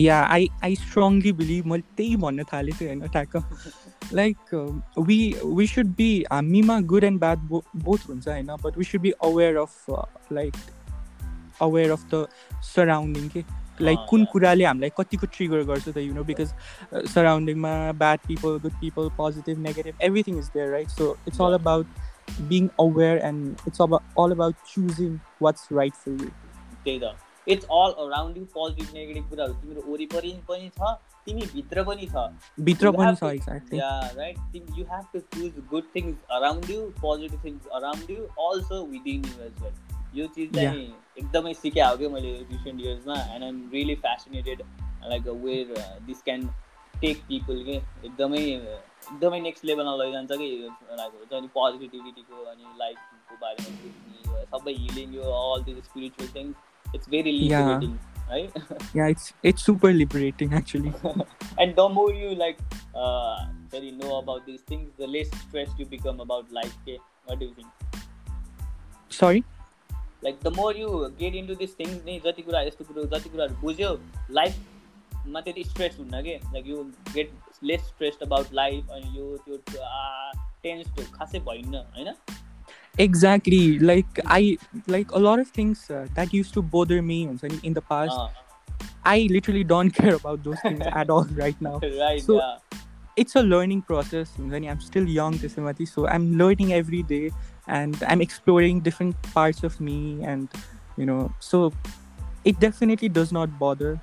क्या 0.00 0.04
yeah 0.04 0.20
I 0.26 0.48
I 0.64 0.74
strongly 0.76 1.32
believe 1.32 1.66
मैले 1.66 1.82
त्यही 1.96 2.16
भन्न 2.16 2.44
थालेको 2.44 2.78
थिएँ 2.80 2.88
होइन 2.88 3.06
ठ्याक्क 3.08 4.12
like 4.12 4.54
we 5.00 5.18
we 5.46 5.66
should 5.66 5.94
be 5.96 6.08
हामीमा 6.32 6.80
गुड 6.86 7.04
एन्ड 7.04 7.20
ब्याड 7.20 7.38
बो 7.48 7.62
बोथ 7.84 8.08
हुन्छ 8.08 8.28
होइन 8.28 8.50
but 8.64 8.78
we 8.78 8.84
should 8.84 9.00
be 9.00 9.10
aware 9.24 9.56
of 9.56 9.86
like 10.32 10.54
aware 11.62 11.90
of 11.90 12.04
the 12.14 12.26
surrounding 12.64 13.28
के 13.28 13.44
लाइक 13.80 13.98
अँ, 13.98 14.06
कुन 14.10 14.20
yeah. 14.20 14.32
कुराले 14.32 14.64
हामीलाई 14.64 14.90
कतिको 14.98 15.26
ट्रिगर 15.26 15.62
गर्छ 15.64 15.88
त 15.88 15.96
you 15.98 16.12
know 16.14 16.22
because 16.24 16.52
सराउन्डिङमा 17.14 17.72
bad 17.98 18.18
people 18.28 18.58
good 18.62 18.72
people 18.80 19.08
positive 19.16 19.58
negative 19.58 20.02
everything 20.02 20.38
is 20.38 20.46
there 20.54 20.70
right 20.70 20.88
so 20.90 21.16
it's 21.28 21.40
all 21.40 21.50
Yeah. 21.50 21.60
About 21.60 22.40
being 22.48 22.68
aware 22.80 23.18
and 23.24 23.68
it's 23.68 23.80
अब 23.82 23.94
all 23.94 24.30
about 24.32 24.54
choosing 24.68 25.18
what's 25.42 25.68
right 25.72 25.94
for 25.94 26.12
you 26.12 26.28
त्यही 26.84 26.98
त 26.98 27.14
it's 27.47 27.65
all 27.65 27.91
around 28.05 28.37
you 28.37 28.45
positive 28.45 28.93
negative 28.93 29.29
कुराहरू। 29.29 29.53
तिम्रो 29.53 29.81
वरिपरि 29.91 30.33
पनि 30.49 30.69
छ 30.77 30.93
तिमी 31.25 31.41
भित्र 31.53 31.83
पनि 31.83 32.07
छ। 32.07 32.27
भित्र 32.59 32.91
पनि 32.91 33.15
छ 33.15 33.23
exactly 33.23 33.79
Yeah, 33.79 34.11
right. 34.17 34.37
Think 34.51 34.77
You 34.77 34.85
have 34.91 35.07
to 35.15 35.21
choose 35.33 35.57
good 35.71 35.87
things 35.95 36.15
around 36.37 36.69
you, 36.69 36.81
positive 37.01 37.41
things 37.41 37.67
around 37.79 38.09
you, 38.09 38.21
also 38.45 38.83
within 38.93 39.25
you 39.29 39.35
as 39.47 39.63
well. 39.63 39.75
यो 40.15 40.25
चिज 40.35 40.55
चाहिँ 40.55 40.87
एकदमै 41.17 41.53
सिके 41.53 41.81
हो 41.81 41.97
क्या 41.97 42.09
मैले 42.09 42.31
recent 42.51 42.81
इयर्समा 42.81 43.15
and 43.33 43.43
I'm 43.43 43.69
really 43.73 43.95
fascinated 44.05 44.61
like 45.11 45.27
where 45.43 45.67
this 46.07 46.21
can 46.21 46.47
take 47.01 47.21
people 47.27 47.63
के? 47.63 47.75
एकदमै 48.07 48.39
एकदमै 48.39 49.39
नेक्स्ट 49.41 49.65
लेभलमा 49.65 49.95
लैजान्छ 50.03 50.31
कि? 50.31 50.49
लाइक 50.97 51.13
हुन्छ 51.13 51.41
नि 51.41 51.47
पोजिटिभिटीको 51.53 52.43
अनि 52.51 52.65
लाइफको 52.79 53.37
बारेमा 53.45 53.69
बुझ्ने 53.83 54.17
यो 54.25 54.43
सबै 54.51 54.73
हिलिङ 54.81 55.15
यो 55.15 55.31
all 55.37 55.63
this 55.63 55.83
spiritual 55.85 56.29
things 56.35 56.55
It's 56.94 57.08
very 57.10 57.32
Yeah. 57.48 57.66
Liberating 57.68 57.96
है 58.30 58.38
Yeah, 58.98 59.10
it's 59.14 59.26
it's 59.48 59.64
super 59.66 59.90
liberating 59.96 60.54
actually. 60.60 60.92
and 61.64 61.74
the 61.80 61.84
more 61.96 62.08
you 62.20 62.30
like 62.38 62.62
uh 63.02 63.36
sorry 63.74 63.90
know 63.98 64.14
about 64.16 64.48
these 64.50 64.64
things 64.70 64.88
the 65.02 65.08
less 65.16 65.28
stressed 65.42 65.82
you 65.82 65.86
become 65.92 66.22
about 66.24 66.50
life 66.56 66.72
okay? 66.80 66.96
what 67.28 67.38
do 67.42 67.48
you 67.50 67.54
think 67.58 68.00
Sorry. 69.10 69.44
like 70.22 70.40
the 70.46 70.52
more 70.56 70.72
you 70.74 70.90
get 71.22 71.36
into 71.42 71.56
these 71.62 71.76
things 71.82 71.94
नि 72.06 72.18
जति 72.24 72.42
कुरा 72.48 72.60
यस्तो 72.70 72.84
कुरो 72.84 73.04
जति 73.14 73.28
कुराहरू 73.34 73.60
बुझ्यो 73.60 73.90
लाइफमा 74.38 75.40
त्यति 75.48 75.64
स्ट्रेस 75.64 75.96
हुन्न 75.98 76.22
कि 76.22 76.34
like 76.54 76.66
you 76.68 76.82
get 77.14 77.32
less 77.70 77.86
stressed 77.92 78.22
about 78.22 78.52
life 78.60 78.90
अनि 78.98 79.18
यो 79.18 79.36
त्यो 79.44 79.56
टेन्स 80.62 81.10
खासै 81.18 81.40
भइन्न 81.50 81.84
होइन 81.96 82.12
exactly 82.97 83.79
like 83.79 84.19
i 84.25 84.57
like 84.87 85.11
a 85.11 85.19
lot 85.19 85.39
of 85.39 85.47
things 85.47 85.89
uh, 85.89 86.07
that 86.13 86.33
used 86.33 86.53
to 86.53 86.61
bother 86.61 87.01
me 87.01 87.23
in, 87.23 87.39
in 87.63 87.73
the 87.73 87.81
past 87.81 88.11
uh. 88.11 88.27
i 89.05 89.27
literally 89.31 89.63
don't 89.63 89.91
care 90.01 90.15
about 90.15 90.43
those 90.43 90.59
things 90.61 90.81
at 90.91 91.09
all 91.09 91.25
right 91.31 91.59
now 91.61 91.79
right 91.99 92.21
so 92.21 92.37
yeah. 92.37 92.57
it's 93.15 93.35
a 93.35 93.41
learning 93.41 93.81
process 93.81 94.33
when 94.37 94.67
i'm 94.67 94.81
still 94.81 95.07
young 95.07 95.37
so 95.85 96.07
i'm 96.07 96.37
learning 96.37 96.73
every 96.73 97.03
day 97.03 97.31
and 97.67 98.03
i'm 98.07 98.21
exploring 98.21 98.81
different 98.81 99.15
parts 99.33 99.63
of 99.63 99.79
me 99.79 100.21
and 100.23 100.49
you 100.97 101.05
know 101.05 101.33
so 101.39 101.71
it 102.43 102.59
definitely 102.59 103.07
does 103.07 103.31
not 103.31 103.57
bother 103.57 104.01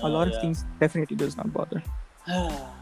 a 0.00 0.06
oh, 0.06 0.08
lot 0.08 0.26
yeah. 0.26 0.34
of 0.34 0.40
things 0.40 0.64
definitely 0.80 1.16
does 1.16 1.36
not 1.36 1.52
bother 1.52 1.82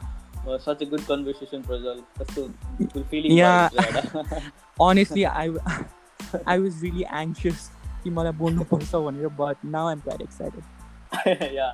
well, 0.46 0.59
such 0.59 0.83
a 0.83 0.87
good 0.92 1.05
conversation 1.07 1.62
Prajal 1.70 2.02
कस्तो 2.20 2.48
fulfilling 2.94 3.37
Yeah. 3.38 3.68
vibes, 3.68 4.22
right? 4.33 4.42
honestly 4.88 5.26
i 5.26 5.48
I 6.55 6.59
was 6.59 6.81
really 6.83 7.07
anxious 7.22 7.68
कि 8.05 8.11
मलाई 8.11 8.33
बोल्नुपर्छ 8.38 9.02
भनेर 9.09 9.37
but 9.42 9.64
now 9.74 9.83
I'm 9.88 10.00
quite 10.07 10.22
excited. 10.28 10.64
या 11.59 11.66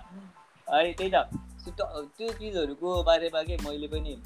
अनि 0.66 0.92
त्यही 0.98 1.10
त 1.14 1.22
so 1.64 1.70
त- 1.78 2.02
त्यो 2.18 2.32
चिजहरूको 2.40 3.02
बारेमा 3.08 3.42
के 3.50 3.56
मैले 3.68 3.88
पनि 3.94 4.16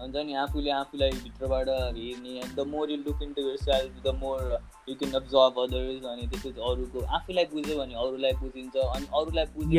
हुन्छ 0.00 0.16
नि 0.16 0.34
आफूले 0.42 0.70
आफूलाई 0.70 1.10
भित्रबाट 1.24 1.68
हेर्ने 1.68 2.40
the 2.56 2.66
more 2.72 2.90
you 2.90 2.96
look 2.96 3.22
into 3.38 3.42
yourself 3.64 4.02
the 4.06 4.14
more 4.20 4.40
you 4.88 4.94
can 5.02 5.12
observe 5.20 5.58
others 5.64 6.04
अनि 6.12 6.26
त्यसपछि 6.26 6.60
अरूको 6.70 7.04
आफूलाई 7.18 7.44
बुझ्यो 7.52 7.78
भने 7.78 7.94
अरूलाई 8.06 8.32
बुझिन्छ 8.42 8.76
अनि 8.76 9.06
अरूलाई 9.20 9.46
बुझ्यो. 9.56 9.70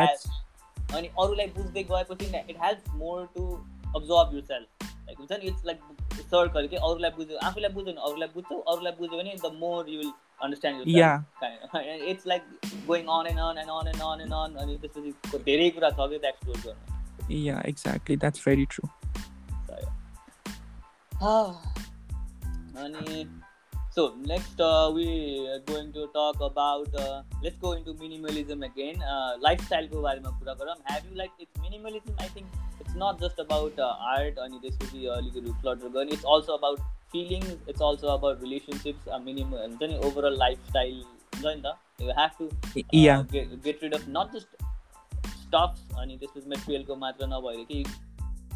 That's 0.00 0.28
अनि 0.92 1.08
अरूलाई 1.18 1.46
बुझ्दै 1.58 1.82
गएपछि 1.82 2.26
it 2.26 2.56
help 2.62 2.90
more 2.94 3.26
to 3.34 3.44
observe 3.96 4.34
yourself 4.42 4.68
like 5.06 5.18
हुन्छ 5.18 5.32
नि 5.32 5.46
इट्स 5.46 5.66
लाइक 5.66 5.80
सर्कल 6.20 6.66
के 6.66 6.76
अरूलाई 6.76 7.10
बुझ्यो 7.10 7.38
आफूलाई 7.44 7.70
बुझ्यो 7.70 7.92
भने 7.92 8.06
अरूलाई 8.08 8.28
बुझ्छौ 8.34 8.58
अरूलाई 8.72 8.92
बुझ्यो 8.92 9.18
भने 9.18 9.36
the 9.44 9.52
more 9.60 9.90
you 9.90 9.98
will 9.98 10.12
understand 10.42 10.88
your. 10.88 12.04
It's 12.10 12.26
like 12.26 12.42
going 12.86 13.06
on 13.18 13.26
and 13.26 13.40
on 13.40 13.58
and 13.58 13.70
on 13.70 13.88
and 13.88 14.02
on 14.02 14.20
and 14.20 14.34
on 14.34 14.54
अनि 14.64 14.76
त्यसपछि 14.78 15.38
धेरै 15.38 15.70
कुरा 15.70 15.90
छ 15.90 16.10
कि 16.10 16.20
एक्सप्लोर 16.28 16.56
गर्नु 16.66 16.94
Yeah, 17.28 17.60
exactly. 17.64 18.16
That's 18.16 18.40
very 18.40 18.66
true. 18.66 18.88
अनि 22.76 23.43
so 23.96 24.04
next 24.28 24.60
we 24.94 25.04
going 25.66 25.90
to 25.92 26.04
talk 26.14 26.40
about 26.42 26.96
let's 27.42 27.58
go 27.58 27.74
into 27.74 27.92
minimalism 28.00 28.62
again 28.64 29.02
लाइफस्टाइलको 29.42 30.00
बारेमा 30.02 30.30
कुरा 30.38 30.54
गरौँ 30.54 30.74
have 30.88 31.04
you 31.04 31.16
like 31.16 31.36
it's 31.40 31.60
minimalism 31.60 32.22
I 32.22 32.28
think 32.36 32.80
it's 32.80 32.96
not 32.96 33.20
just 33.20 33.40
about 33.40 33.78
art 33.80 34.38
अनि 34.46 34.58
त्यसपछि 34.62 35.06
अलिकति 35.16 35.52
फ्लटर 35.60 35.92
गर्ने 35.96 36.12
it's 36.12 36.24
also 36.32 36.52
about 36.52 36.80
feeling 37.12 37.44
it's 37.44 37.82
also 37.82 38.08
about 38.12 38.42
relationships 38.42 39.20
minimum 39.24 39.54
हुन्छ 39.56 39.90
नि 39.92 39.98
overall 40.08 40.38
lifestyle 40.38 40.96
हुन्छ 41.00 41.44
नि 41.46 41.62
त 41.62 41.76
you 42.00 42.16
have 42.18 42.38
to 42.38 42.48
Yeah. 42.94 43.22
Get 43.32 43.82
rid 43.82 43.94
of 43.94 44.08
not 44.08 44.32
just 44.32 44.56
stuffs 45.36 45.98
अनि 45.98 46.16
त्यसपछि 46.16 46.48
मेटेरियलको 46.48 46.96
मात्र 46.98 47.26
नभएर 47.28 47.62
कि 47.64 47.84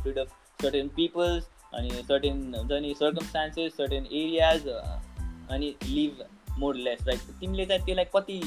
रिड 0.07 0.18
अफ 0.18 0.35
सर्टेन 0.62 0.88
पिपल्स 0.96 1.48
अनि 1.74 2.03
सर्टेन 2.03 2.42
हुन्छ 2.55 2.81
नि 2.83 2.94
सर्कमस्टान्सेस 2.98 3.77
सर्टेन 3.77 4.07
एरियाज 4.14 4.68
अनि 5.51 5.75
लिभ 5.85 6.25
मोर 6.59 6.77
लेस 6.77 7.05
लाइक 7.07 7.21
तिमीले 7.41 7.67
चाहिँ 7.67 7.85
त्यसलाई 7.85 8.05
कति 8.17 8.41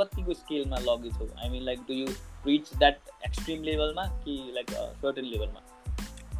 कतिको 0.00 0.34
स्केलमा 0.34 0.78
लगेछौ 0.88 1.28
I 1.42 1.48
mean 1.48 1.62
like 1.64 1.80
do 1.88 1.94
you 1.94 2.06
reach 2.46 2.74
that 2.78 2.98
extreme 3.26 3.62
लेभलमा 3.62 4.06
कि 4.24 4.40
लाइक 4.54 4.70
सर्टेन 4.70 5.24
लेभलमा 5.24 5.62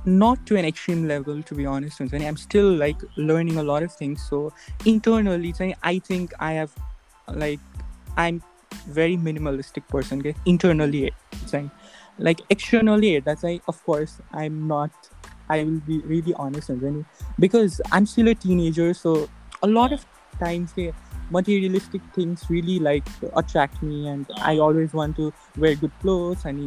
not 0.05 0.46
to 0.46 0.57
an 0.57 0.64
extreme 0.64 1.07
level 1.09 1.42
to 1.48 1.57
be 1.57 1.64
honest 1.72 2.01
हुन्छ 2.01 2.14
नि 2.14 2.27
i'm 2.27 2.38
still 2.44 2.70
like 2.79 3.03
learning 3.16 3.59
a 3.59 3.62
lot 3.62 3.85
of 3.88 3.92
things 3.98 4.25
so 4.31 4.38
internally 4.92 5.53
चाहिँ 5.59 5.75
i 5.90 5.98
think 6.09 6.33
i 6.46 6.53
have 6.53 6.72
like 7.42 7.61
i'm 8.16 8.40
very 8.88 9.16
minimalistic 9.16 9.87
person 9.88 10.18
okay 10.18 10.35
internally 10.46 11.05
चाहिँ 11.37 11.70
like 12.18 12.42
externally 12.51 13.12
हेर्दा 13.12 13.35
चाहिँ 13.35 13.61
of 13.68 13.85
course 13.85 14.16
i'm 14.42 14.59
not 14.72 14.90
i 15.48 15.62
will 15.62 15.81
be 15.90 16.01
really 16.14 16.35
honest 16.46 16.70
हुन्छ 16.70 16.92
नि 16.96 17.05
because 17.46 17.81
i'm 17.92 18.11
still 18.14 18.33
a 18.33 18.37
teenager 18.46 18.88
so 18.94 19.14
a 19.62 19.66
lot 19.66 19.92
of 19.92 20.05
times 20.38 20.72
the 20.72 20.92
materialistic 21.31 22.03
things 22.14 22.44
really 22.51 22.79
like 22.79 23.07
attract 23.37 23.83
me 23.83 24.09
and 24.09 24.27
i 24.42 24.59
always 24.59 24.92
want 24.92 25.16
to 25.16 25.33
wear 25.57 25.75
good 25.75 25.92
clothes 26.01 26.44
and 26.44 26.62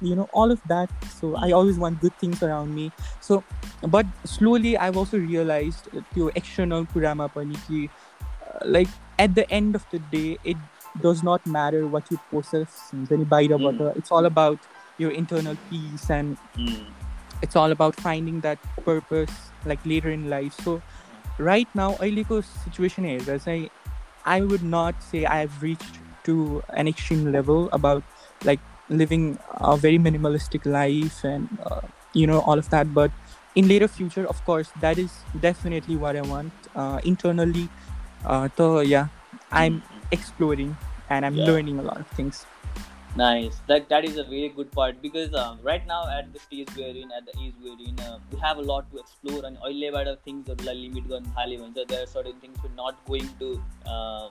you 0.00 0.14
know 0.14 0.28
all 0.32 0.50
of 0.50 0.60
that 0.68 0.90
so 1.20 1.34
i 1.36 1.50
always 1.50 1.78
want 1.84 2.00
good 2.00 2.16
things 2.20 2.42
around 2.42 2.74
me 2.74 2.92
so 3.20 3.42
but 3.88 4.06
slowly 4.24 4.76
i've 4.76 4.96
also 4.96 5.18
realized 5.18 5.88
your 6.14 6.30
external 6.36 6.86
kurama 6.86 7.28
pani 7.28 7.58
ki 7.66 7.90
uh, 8.46 8.58
like 8.64 8.88
at 9.18 9.34
the 9.34 9.50
end 9.50 9.74
of 9.74 9.84
the 9.90 9.98
day 10.14 10.38
it 10.44 10.56
does 11.02 11.22
not 11.22 11.46
matter 11.46 11.86
what 11.86 12.10
you 12.10 12.20
possess 12.30 12.78
mm. 12.94 13.96
it's 13.96 14.12
all 14.12 14.26
about 14.26 14.58
your 14.98 15.10
internal 15.10 15.56
peace 15.70 16.10
and 16.10 16.38
mm. 16.54 16.86
it's 17.42 17.56
all 17.56 17.72
about 17.72 17.94
finding 17.96 18.40
that 18.40 18.58
purpose 18.84 19.50
like 19.64 19.84
later 19.84 20.10
in 20.10 20.30
life 20.30 20.54
so 20.62 20.80
right 21.39 21.69
now 21.75 21.89
अहिलेको 21.93 22.41
situation 22.47 23.05
हेर्दा 23.11 23.37
चाहिँ 23.45 23.69
I 24.31 24.41
would 24.41 24.63
not 24.71 25.01
say 25.03 25.25
I've 25.25 25.61
reached 25.61 25.95
to 26.25 26.33
an 26.81 26.87
extreme 26.87 27.31
level 27.35 27.69
about 27.73 28.03
like 28.49 28.59
living 28.89 29.23
a 29.71 29.77
very 29.77 29.97
minimalistic 29.97 30.65
life 30.65 31.23
and 31.23 31.47
uh, 31.69 31.81
you 32.13 32.27
know 32.27 32.39
all 32.41 32.59
of 32.63 32.69
that 32.69 32.93
but 32.93 33.11
in 33.55 33.67
later 33.67 33.87
future 33.87 34.25
of 34.33 34.43
course 34.49 34.71
that 34.85 34.99
is 34.99 35.15
definitely 35.39 35.95
what 35.95 36.15
I 36.15 36.21
want 36.21 36.53
uh, 36.75 36.99
internally 37.03 37.67
uh, 38.25 38.49
so 38.57 38.81
yeah 38.81 39.07
I'm 39.51 39.81
exploring 40.11 40.77
and 41.09 41.25
I'm 41.25 41.35
Yeah. 41.35 41.45
learning 41.45 41.79
a 41.79 41.83
lot 41.83 41.99
of 41.99 42.07
things 42.19 42.45
Nice. 43.17 43.55
That 43.67 43.89
that 43.89 44.05
is 44.05 44.17
a 44.17 44.23
very 44.23 44.49
good 44.49 44.71
part 44.71 45.01
because 45.01 45.33
um, 45.35 45.57
right 45.63 45.85
now 45.85 46.07
at 46.09 46.31
the 46.33 46.39
stage 46.39 46.69
we're 46.77 46.95
in, 46.95 47.09
at 47.11 47.25
the 47.25 47.33
age 47.41 47.55
we're 47.61 47.81
in, 47.87 47.99
uh, 47.99 48.19
we 48.31 48.39
have 48.39 48.57
a 48.57 48.61
lot 48.61 48.85
to 48.91 48.99
explore 48.99 49.41
and 49.45 49.57
अहिलेबाट 49.57 50.07
थिङ्सहरूलाई 50.27 50.75
limit 50.75 51.07
गर्न 51.07 51.33
थाल्यो 51.37 51.59
भने 51.63 51.73
चाहिँ 51.73 51.87
there 51.89 52.01
are 52.01 52.07
certain 52.13 52.39
things 52.43 52.63
we're 52.63 52.77
not 52.77 53.01
going 53.09 53.27
to 53.41 53.49
uh, 53.95 54.29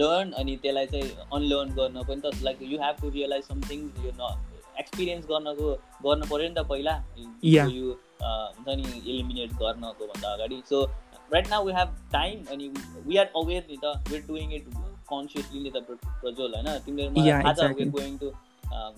learn 0.00 0.32
अनि 0.42 0.56
त्यसलाई 0.62 0.86
चाहिँ 0.94 1.28
unlearn 1.40 1.74
गर्न 1.80 2.02
पनि 2.08 2.20
त 2.24 2.42
like 2.48 2.62
you 2.70 2.80
have 2.84 3.02
to 3.02 3.10
realise 3.18 3.44
some 3.52 3.60
things 3.70 4.04
यो 4.06 4.12
न 4.22 4.32
एक्सपिरियन्स 4.80 5.26
गर्नको 5.32 5.68
गर्नु 6.08 6.30
पऱ्यो 6.32 6.48
नि 6.48 6.54
त 6.54 6.66
पहिला 6.72 6.96
Yeah. 7.52 7.68
यो 7.76 7.98
हुन्छ 8.22 8.78
नि 8.80 8.98
इलिमिनेट 8.98 9.52
गर्नको 9.60 10.06
भन्दा 10.06 10.32
अगाडि 10.32 10.62
so 10.68 10.84
right 11.32 11.48
now 11.50 11.66
we 11.66 11.72
have 11.72 11.94
time 12.12 12.44
अनि 12.56 12.68
वी 13.06 13.16
आर 13.24 13.30
अवेर 13.42 13.62
नि 13.70 13.76
त 13.84 13.94
वेयर 14.10 14.26
डुइङ 14.32 14.52
इट 14.60 14.72
consciously 15.09 15.69
प्र- 15.69 16.05
प्रज्वल 16.05 16.53
होइन? 16.55 16.79
तिमीहरू 16.79 17.15
थाहा 17.43 17.53
छ. 17.53 17.59
गोइङ 17.91 18.17
टु 18.17 18.31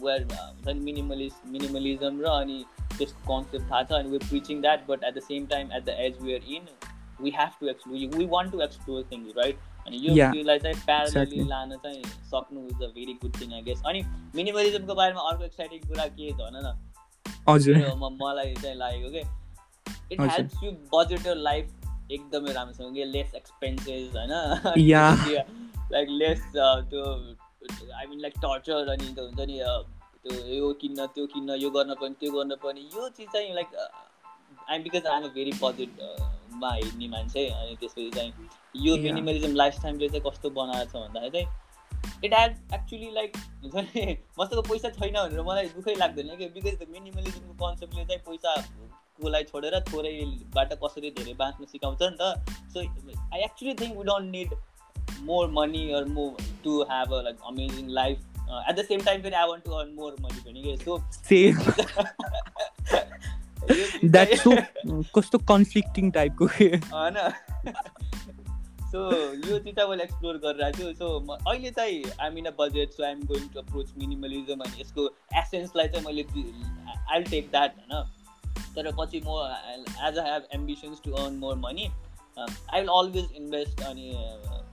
वेयर 0.01 0.23
हुन्छ 0.33 0.67
नि 0.67 0.79
मिनिमलिस 0.79 1.33
मिनिमलिजम 1.47 2.21
र 2.21 2.25
अनि 2.25 2.65
त्यसको 2.97 3.37
कन्सेप्ट 3.37 3.71
थाहा 3.71 3.83
छ 3.83 3.91
अनि 3.91 4.09
we 4.09 4.17
preaching 4.17 4.61
that 4.61 4.87
but 4.87 5.03
at 5.03 5.15
the 5.15 5.19
same 5.19 5.45
time 5.45 5.71
at 5.73 5.85
the 5.85 5.89
age 5.89 6.21
where 6.21 6.43
in 6.43 6.61
we 7.21 7.33
have 7.39 7.49
to 7.61 7.67
explore 7.67 8.17
we 8.17 8.25
want 8.25 8.51
to 8.51 8.61
explore 8.61 9.03
things 9.03 9.33
right 9.37 9.59
अनि 9.87 9.97
यो 9.97 10.15
चिजलाई 10.33 10.59
चाहिँ 10.59 10.75
exactly. 10.75 11.49
लान 11.49 11.75
चाहिँ 11.75 12.03
सक्नु 12.03 12.67
is 12.67 12.83
a 12.83 12.87
very 12.87 13.13
good 13.13 13.41
thing 13.41 13.53
I 13.53 13.61
guess 13.61 13.83
अनि 13.85 14.01
मिनिमलिजमको 14.35 14.95
बारेमा 14.95 15.21
अर्को 15.21 15.43
एक्साइटिङ 15.43 15.79
कुरा 15.79 16.05
के 16.05 16.31
छ 16.31 16.35
भन 16.35 16.61
न? 16.63 16.91
हजुर। 17.49 17.77
मलाई 17.95 18.53
चाहिँ 18.53 18.75
लागेको 18.75 19.09
के 19.09 19.23
it. 20.13 20.21
Helps 20.21 20.63
you 20.63 20.71
budget 20.71 21.27
life 21.27 21.71
एकदमै 22.11 22.53
राम्रोसँग 22.53 22.95
के 22.95 23.05
लेस 23.05 23.35
एक्सपेन्सेस. 23.35 24.11
होइन? 24.15 24.33
लाइक 25.91 26.09
लेस 26.13 26.43
त्यो 26.55 27.05
आई 27.93 28.05
मिन 28.07 28.19
लाइक 28.19 28.33
टर्चर 28.37 28.89
अनि 28.89 29.13
त्यो 29.13 29.25
हुन्छ 29.25 29.39
नि 29.41 29.59
uh, 29.61 29.81
त्यो 30.23 30.45
यो 30.53 30.73
किन्न 30.73 31.05
त्यो 31.07 31.25
किन्न 31.27 31.55
यो 31.57 31.69
गर्न 31.71 31.93
पनि 31.95 32.15
त्यो 32.19 32.31
गर्न 32.31 32.55
पनि 32.63 32.89
यो 32.95 33.09
चिज 33.09 33.27
चाहिँ 33.33 33.53
like 33.55 33.75
I 34.69 34.79
because 34.79 35.07
I'm 35.07 35.23
a 35.23 35.27
very 35.33 35.51
बजेटमा 35.61 36.73
हिँड्ने 36.73 37.07
मान्छे 37.07 37.47
अनि 37.49 37.75
त्यसपछि 37.75 38.09
चाहिँ 38.09 38.49
यो. 38.77 38.97
मिनिमलिजम 38.97 39.55
लाइफ 39.55 39.81
टाइमले 39.83 40.09
चाहिँ 40.09 40.23
कस्तो 40.25 40.49
बनाएको 40.51 40.91
छ 40.91 40.95
भन्दाखेरि 40.97 41.43
चाहिँ 41.43 41.67
इट 42.23 42.33
हेज 42.33 42.73
एक्चुली 42.73 43.11
लाइक 43.13 43.37
हुन्छ 43.37 43.75
नि 43.75 44.17
मसँग 44.39 44.63
पैसा 44.69 44.89
छैन 44.91 45.13
भनेर 45.13 45.41
मलाई 45.43 45.69
दुःखै 45.69 45.95
लाग्दैन 45.95 46.35
कि 46.37 46.49
बिकज 46.49 46.79
द 46.79 46.87
मिनिमलिजमको 46.91 47.53
कन्सेप्टले 47.61 48.05
चाहिँ 48.05 48.21
पैसाकोलाई 48.27 49.43
छोडेर 49.43 49.79
थोरैबाट 49.87 50.73
कसरी 50.83 51.11
धेरै 51.11 51.33
बाँच्न 51.35 51.65
सिकाउँछ 51.67 52.03
नि 52.03 52.17
त 52.21 52.57
so 52.73 52.87
I 53.29 53.41
actually 53.43 53.73
think 53.75 53.97
we 53.97 54.03
don't 54.05 54.31
need 54.31 54.59
more 55.21 55.51
money 55.51 55.91
or 55.91 56.05
more 56.05 56.43
to 56.63 56.81
have 56.91 57.13
a 57.13 57.21
like 57.21 57.37
amazing 57.47 57.89
life 57.91 58.17
at 58.69 58.75
the 58.75 58.85
same 58.85 59.03
time 59.03 59.21
फेरि 59.21 59.35
I 59.35 59.47
want 59.47 59.63
to 59.63 59.71
earn 59.71 59.93
more 59.93 60.15
money 60.21 60.41
पनि 60.41 60.61
के 60.63 60.77
सो 60.77 60.97
सेम 61.13 61.53
द्याट 64.05 64.33
सो 64.35 64.55
कस्तो 65.15 65.37
conflicting 65.45 66.11
टाइपको 66.11 66.45
होइन 66.45 67.17
so 68.91 69.01
यो 69.49 69.57
चाहिँ 69.59 69.89
मैले 69.89 70.03
explore 70.03 70.37
गरिरहेको 70.37 70.77
छु 70.77 70.93
सो 70.93 71.07
म 71.19 71.35
अहिले 71.47 71.71
चाहिँ 71.71 72.03
I'm 72.21 72.37
in 72.37 72.45
a 72.45 72.53
budget 72.59 72.93
so 72.93 73.03
I'm 73.05 73.19
going 73.23 73.47
to 73.47 73.59
approach 73.59 73.91
minimalism 73.97 74.59
अनि 74.59 74.81
यसको 74.81 75.05
एसेन्सलाई 75.35 75.87
चाहिँ 75.87 76.05
मैले 76.05 76.23
आई 77.11 77.23
टेक 77.23 77.51
द्याट 77.51 77.75
होइन 77.77 77.93
तर 78.75 78.91
पछि 78.99 79.21
म 79.27 79.37
as 80.07 80.17
a 80.17 80.23
have 80.23 80.47
ambitions 80.53 81.01
to 81.03 81.11
earn 81.13 81.35
more 81.35 81.55
money 81.57 81.89
I 82.39 82.79
will 82.79 82.89
always 82.89 83.31
invest 83.35 83.81
अनि 83.83 84.11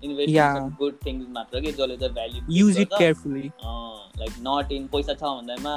इन्भेस्ट 0.05 0.31
Yeah. 0.31 0.57
गुड 0.79 0.97
थिङ्स 1.07 1.29
मात्र 1.31 1.61
कि 1.61 1.73
जसले 1.73 1.97
चाहिँ 1.97 2.15
value 2.15 2.43
use 2.51 2.79
it 2.79 2.89
carefully 2.99 3.51
like 4.21 4.33
not 4.49 4.73
in 4.73 4.87
पैसा 4.87 5.15
छ 5.15 5.23
भन्दामा 5.23 5.75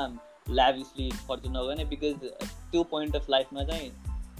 ल्याभिसली 0.51 1.09
खर्च 1.09 1.47
नगर्ने 1.47 1.85
बिकज 1.85 2.29
त्यो 2.71 2.83
पोइन्ट 2.91 3.15
अफ 3.15 3.29
लाइफमा 3.29 3.63
चाहिँ 3.63 3.91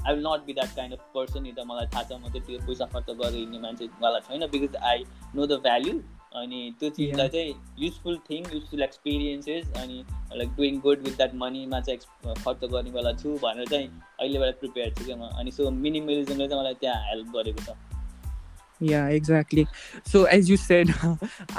I 0.08 0.14
will 0.14 0.24
not 0.28 0.46
be 0.46 0.54
that 0.54 0.76
kind 0.76 0.94
of 0.94 1.06
person 1.16 1.44
नि 1.44 1.52
त 1.52 1.66
मलाई 1.68 1.86
थाहा 1.94 2.04
छ 2.04 2.12
म 2.14 2.32
चाहिँ 2.34 2.46
त्यो 2.48 2.60
पैसा 2.68 2.86
खर्च 2.94 3.12
गरेर 3.12 3.36
हिँड्ने 3.36 3.60
मान्छेवाला 3.60 4.20
छैन 4.30 4.48
because 4.56 4.76
I 4.92 5.04
know 5.36 5.48
the 5.48 5.60
value 5.68 6.00
अनि 6.36 6.74
त्यो 6.80 6.90
चिजलाई 6.90 7.28
चाहिँ 7.28 7.54
युजफुल 7.80 8.18
थिङ 8.30 8.44
युजफुल 8.54 8.82
एक्सपिरियन्सेस 8.84 9.70
अनि 9.82 10.04
like 10.38 10.50
doing 10.58 10.80
good 10.80 11.04
with 11.04 11.16
that 11.18 11.36
मनीमा 11.36 11.80
चाहिँ 11.90 12.34
खर्च 12.44 12.66
गर्नेवाला 12.72 13.14
छु 13.22 13.38
भनेर 13.44 13.68
चाहिँ 13.68 13.88
अहिलेबाट 14.20 14.60
प्रिपेयर 14.60 14.94
छु 14.94 15.06
क्या 15.06 15.16
म 15.16 15.30
अनि 15.44 15.52
सो 15.52 15.70
मिनिमलिजमले 15.86 16.48
चाहिँ 16.48 16.62
मलाई 16.62 16.74
त्यहाँ 16.74 17.08
हेल्प 17.10 17.32
गरेको 17.38 17.70
छ 17.70 17.78
Yeah, 18.82 19.08
exactly. 19.14 19.64
So 20.10 20.20
as 20.34 20.50
you 20.50 20.56
said, 20.56 20.92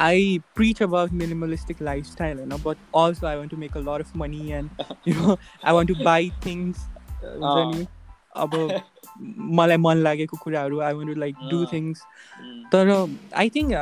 I 0.04 0.40
preach 0.54 0.78
about 0.80 1.10
minimalistic 1.22 1.82
lifestyle, 1.88 2.38
you 2.38 2.46
know, 2.46 2.58
but 2.58 2.78
also 2.92 3.26
I 3.26 3.36
want 3.36 3.50
to 3.50 3.58
make 3.58 3.74
a 3.74 3.82
lot 3.88 4.04
of 4.04 4.14
money 4.14 4.52
and 4.52 4.70
you 5.04 5.14
know, 5.18 5.38
I 5.62 5.74
want 5.78 5.92
to 5.92 5.96
buy 6.06 6.30
things. 6.46 6.80
uh, 7.24 7.70
नि, 7.72 7.86
अब 8.36 8.80
मलाई 9.58 9.76
मन 9.76 9.96
लागेको 9.96 10.36
कुराहरू 10.36 10.80
I 10.80 10.92
want 10.92 11.14
to 11.14 11.20
like 11.20 11.36
do. 11.50 11.64
Things. 11.72 12.02
तर 12.72 12.90
I 13.36 13.50
think 13.50 13.72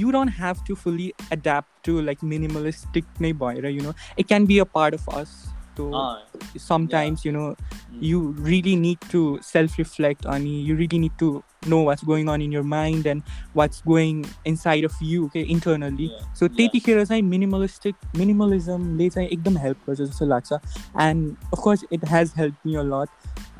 you 0.00 0.10
don't 0.10 0.30
have 0.36 0.64
to 0.68 0.74
fully 0.74 1.12
adapt 1.32 1.86
to 1.86 2.00
like 2.00 2.24
minimalistic 2.24 3.04
नै 3.20 3.32
भएर 3.32 3.66
you 3.66 3.82
know 3.82 3.92
it 4.18 4.26
can 4.28 4.46
be 4.46 4.58
a 4.58 4.64
part 4.74 4.94
of 4.94 5.08
us 5.18 5.42
तो 5.76 5.90
अँ, 5.90 6.22
sometimes 6.68 7.24
you 7.26 7.32
know 7.38 7.54
Mm. 7.94 8.02
you 8.02 8.20
really 8.46 8.72
need 8.76 8.98
to 9.10 9.18
self 9.48 9.74
reflect 9.78 10.24
on 10.26 10.46
you 10.68 10.74
really 10.78 10.98
need 10.98 11.12
to 11.18 11.26
know 11.71 11.81
what's 11.87 12.03
going 12.09 12.29
on 12.33 12.41
in 12.41 12.51
your 12.55 12.63
mind 12.63 13.05
and 13.13 13.21
what's 13.59 13.81
going 13.93 14.19
inside 14.51 14.85
of 14.89 14.93
you 15.01 15.25
okay 15.25 15.43
internally 15.55 16.07
Yeah, 16.11 16.27
so 16.41 16.45
yeah. 16.45 16.55
त्यतिखेर 16.59 17.03
चाहिँ 17.05 17.23
minimalistic 17.33 17.95
minimalismले 18.21 19.09
चाहिँ 19.15 19.27
एकदम 19.29 19.57
help 19.65 19.89
गर्छ 19.89 19.99
जस्तो 20.01 20.25
लाग्छ 20.33 20.59
and 21.07 21.35
of 21.57 21.63
course 21.67 21.83
it 21.97 22.07
has 22.13 22.33
helped 22.41 22.63
me 22.69 22.75
a 22.83 22.85
lot 22.91 23.09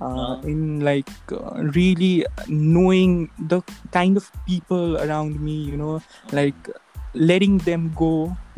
uh, 0.01 0.09
Uh. 0.09 0.35
in 0.53 0.61
like 0.89 1.09
uh, 1.37 1.63
really 1.79 2.11
knowing 2.47 3.17
the 3.53 3.61
kind 3.97 4.21
of 4.23 4.29
people 4.47 4.97
around 5.07 5.39
me 5.49 5.57
you 5.71 5.81
know 5.83 5.95
like 6.39 6.69
letting 7.33 7.57
them 7.67 7.91
go 8.05 8.11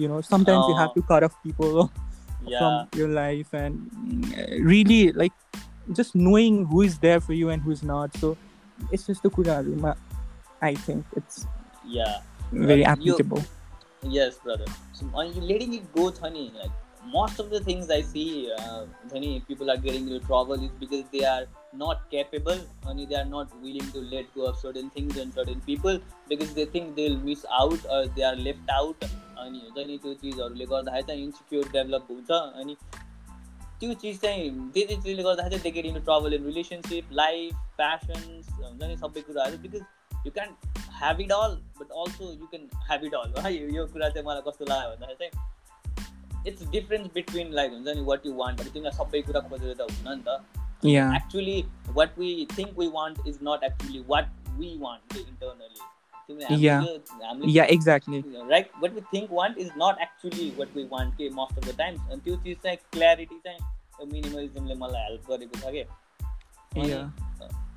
you 0.04 0.08
know 0.14 0.22
sometimes 0.30 0.70
you 0.74 0.76
have 0.82 0.90
Uh. 0.92 1.00
to 1.00 1.06
cut 1.14 1.24
off 1.30 1.36
people 1.48 1.90
yeah. 2.54 2.60
from 2.60 3.02
your 3.02 3.10
life 3.18 3.54
and 3.54 3.82
mm, 4.06 4.66
really 4.74 5.02
like 5.24 5.34
just 6.00 6.16
knowing 6.16 6.64
who 6.72 6.82
is 6.88 6.98
there 7.00 7.20
for 7.28 7.34
you 7.42 7.50
and 7.56 7.62
who's 7.68 7.84
not 7.92 8.16
so 8.24 8.36
it's 8.92 9.08
just 9.08 9.24
the 9.24 9.30
kuraruma 9.40 9.96
i 10.62 10.76
think 10.76 11.06
it's 11.16 11.48
yeah. 11.98 12.20
very 12.52 12.80
you- 12.82 12.94
applicable 12.94 13.44
Yes, 14.04 14.38
brother. 14.44 14.66
So, 14.94 15.08
are 15.14 15.26
you 15.26 15.42
letting 15.42 15.74
it 15.76 15.94
go, 15.96 16.10
Thani? 16.10 16.52
Like 16.60 16.72
most 17.08 17.40
of 17.40 17.50
the 17.52 17.60
things 17.60 17.92
I 17.92 18.02
see, 18.02 18.52
uh, 18.58 18.86
Thani, 19.10 19.44
people 19.48 19.70
are 19.70 19.78
getting 19.78 20.08
into 20.08 20.20
trouble 20.26 20.54
is 20.54 20.72
because 20.80 21.04
they 21.12 21.24
are 21.24 21.46
not 21.74 22.10
capable, 22.10 22.58
and 22.88 23.04
they 23.12 23.16
are 23.16 23.26
not 23.26 23.54
willing 23.62 23.92
to 23.92 24.00
let 24.16 24.34
go 24.34 24.46
of 24.46 24.58
certain 24.58 24.90
things 24.90 25.18
and 25.18 25.32
certain 25.34 25.62
people 25.62 26.00
because 26.28 26.56
they 26.56 26.66
think 26.66 26.96
they'll 26.96 27.20
miss 27.20 27.46
out 27.60 27.86
or 27.90 28.08
they 28.08 28.24
are 28.24 28.36
left 28.36 28.74
out. 28.80 29.06
अनि 29.42 29.60
हुन्छ 29.60 29.86
नि 29.88 29.98
त्यो 30.02 30.14
चिजहरूले 30.24 30.66
गर्दाखेरि 30.72 31.04
चाहिँ 31.08 31.24
insecure 31.24 31.70
develop 31.76 32.08
हुन्छ 32.10 32.32
अनि 32.32 32.76
त्यो 33.81 33.95
चिज 33.95 34.21
चाहिँ 34.21 34.51
त्यो 34.71 34.87
चाहिँ 34.87 35.03
चिजले 35.03 35.23
गर्दाखेरि 35.23 35.59
चाहिँ 35.59 35.63
they 35.63 35.71
get 35.71 35.87
in 35.87 36.01
trouble 36.05 36.35
in 36.35 36.45
relationship 36.45 37.13
life 37.13 37.55
passions 37.77 38.49
हुन्छ 38.53 38.83
नि 38.83 38.97
सबै 38.97 39.21
कुराहरू 39.21 39.59
because 39.59 39.83
you 40.27 40.33
can 40.33 40.55
have 41.01 41.21
it 41.21 41.33
all 41.33 41.59
but 41.81 41.91
also 42.03 42.31
you 42.33 42.47
can 42.47 42.69
have 42.87 43.05
it 43.05 43.15
all 43.15 43.35
है 43.47 43.55
यो 43.75 43.87
कुरा 43.87 44.09
चाहिँ 44.09 44.27
मलाई 44.27 44.49
कस्तो 44.49 44.65
लाग्यो 44.65 44.91
भन्दाखेरि 44.91 45.19
चाहिँ 45.25 45.55
इट्स 46.47 46.69
डिफरेन्स 46.71 47.11
बिट्विन 47.15 47.53
लाइक 47.53 47.73
हुन्छ 47.73 47.97
नि 47.97 48.05
वाट 48.05 48.27
यु 48.27 48.33
वान्ट 48.35 48.61
अब 48.61 48.69
तिमीलाई 48.69 48.97
सबै 48.99 49.23
कुरा 49.23 49.41
खोजेर 49.49 49.75
त 49.75 49.91
हुन्न 49.91 50.17
नि 50.19 50.23
त। 50.29 51.17
Actually 51.17 51.59
what 51.91 52.19
we 52.19 52.31
think 52.59 52.79
we 52.79 52.89
want 52.95 53.27
is 53.27 53.39
not 53.43 53.65
actually 53.65 54.05
what 54.09 54.33
we 54.59 54.77
want 54.81 55.17
internally 55.17 55.96
Yeah. 56.30 56.82
हामीले 56.82 57.26
हामीले 57.28 57.54
yeah 57.54 57.72
exactly 57.76 58.20
right 58.52 58.70
what 58.82 58.94
we 58.94 59.02
think 59.14 59.32
want 59.40 59.58
is 59.58 59.72
not 59.78 60.02
actually 60.02 60.50
what 60.60 60.76
we 60.76 60.84
want 60.92 61.16
के 61.18 61.30
मोस्ट 61.40 61.58
अफ 61.58 61.68
द 61.68 61.78
टाइम्स 61.78 62.12
अनि 62.12 62.22
त्यो 62.26 62.36
चिज 62.46 62.58
चाहिँ 62.64 62.78
clarity 62.92 63.40
चाहिँ 63.48 64.08
मिनिमलिजमले 64.12 64.76
मलाई 64.76 65.04
help 65.04 65.30
गरेको 65.32 65.60
छ 65.60 65.74
कि 65.74 65.86
yeah 66.90 67.10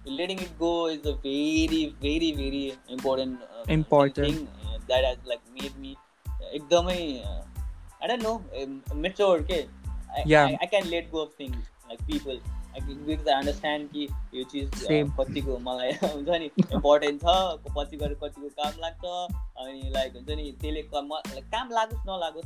letting 0.06 0.40
it 0.44 0.50
go 0.58 0.70
is 0.94 1.06
a 1.10 1.14
very 1.20 1.78
very 2.00 2.32
very 2.32 2.64
important 2.96 3.40
uh, 3.42 3.62
Important. 3.76 4.26
thing 4.26 4.48
uh, 4.64 4.78
that 4.88 5.04
has 5.04 5.18
like 5.30 5.40
made 5.60 5.78
me 5.84 5.96
एकदमै 6.52 6.98
uh, 7.30 7.42
I 8.02 8.10
don't 8.10 8.22
know 8.22 8.36
um, 8.62 8.74
mature 9.06 9.42
के 9.50 9.60
I, 9.62 10.22
Yeah. 10.26 10.46
I, 10.46 10.58
I 10.62 10.66
can 10.66 10.90
let 10.90 11.10
go 11.12 11.22
of 11.22 11.32
Understand 12.75 13.87
कि 13.93 14.07
यो 14.35 14.43
चिज. 14.43 14.71
कतिको 15.19 15.57
मलाई 15.57 15.91
हुन्छ 16.03 16.29
नि 16.29 16.45
important 16.45 17.21
छ 17.21 17.25
पछि 17.77 17.97
गएर 17.97 18.13
कतिको 18.13 18.49
काम 18.49 18.73
लाग्छ 18.79 19.05
अनि 19.57 19.89
लाइक 19.89 20.13
हुन्छ 20.13 20.29
नि 20.29 20.57
त्यसले 20.61 20.81
कम 20.81 21.69
लागोस् 21.71 22.09
नलागोस् 22.09 22.45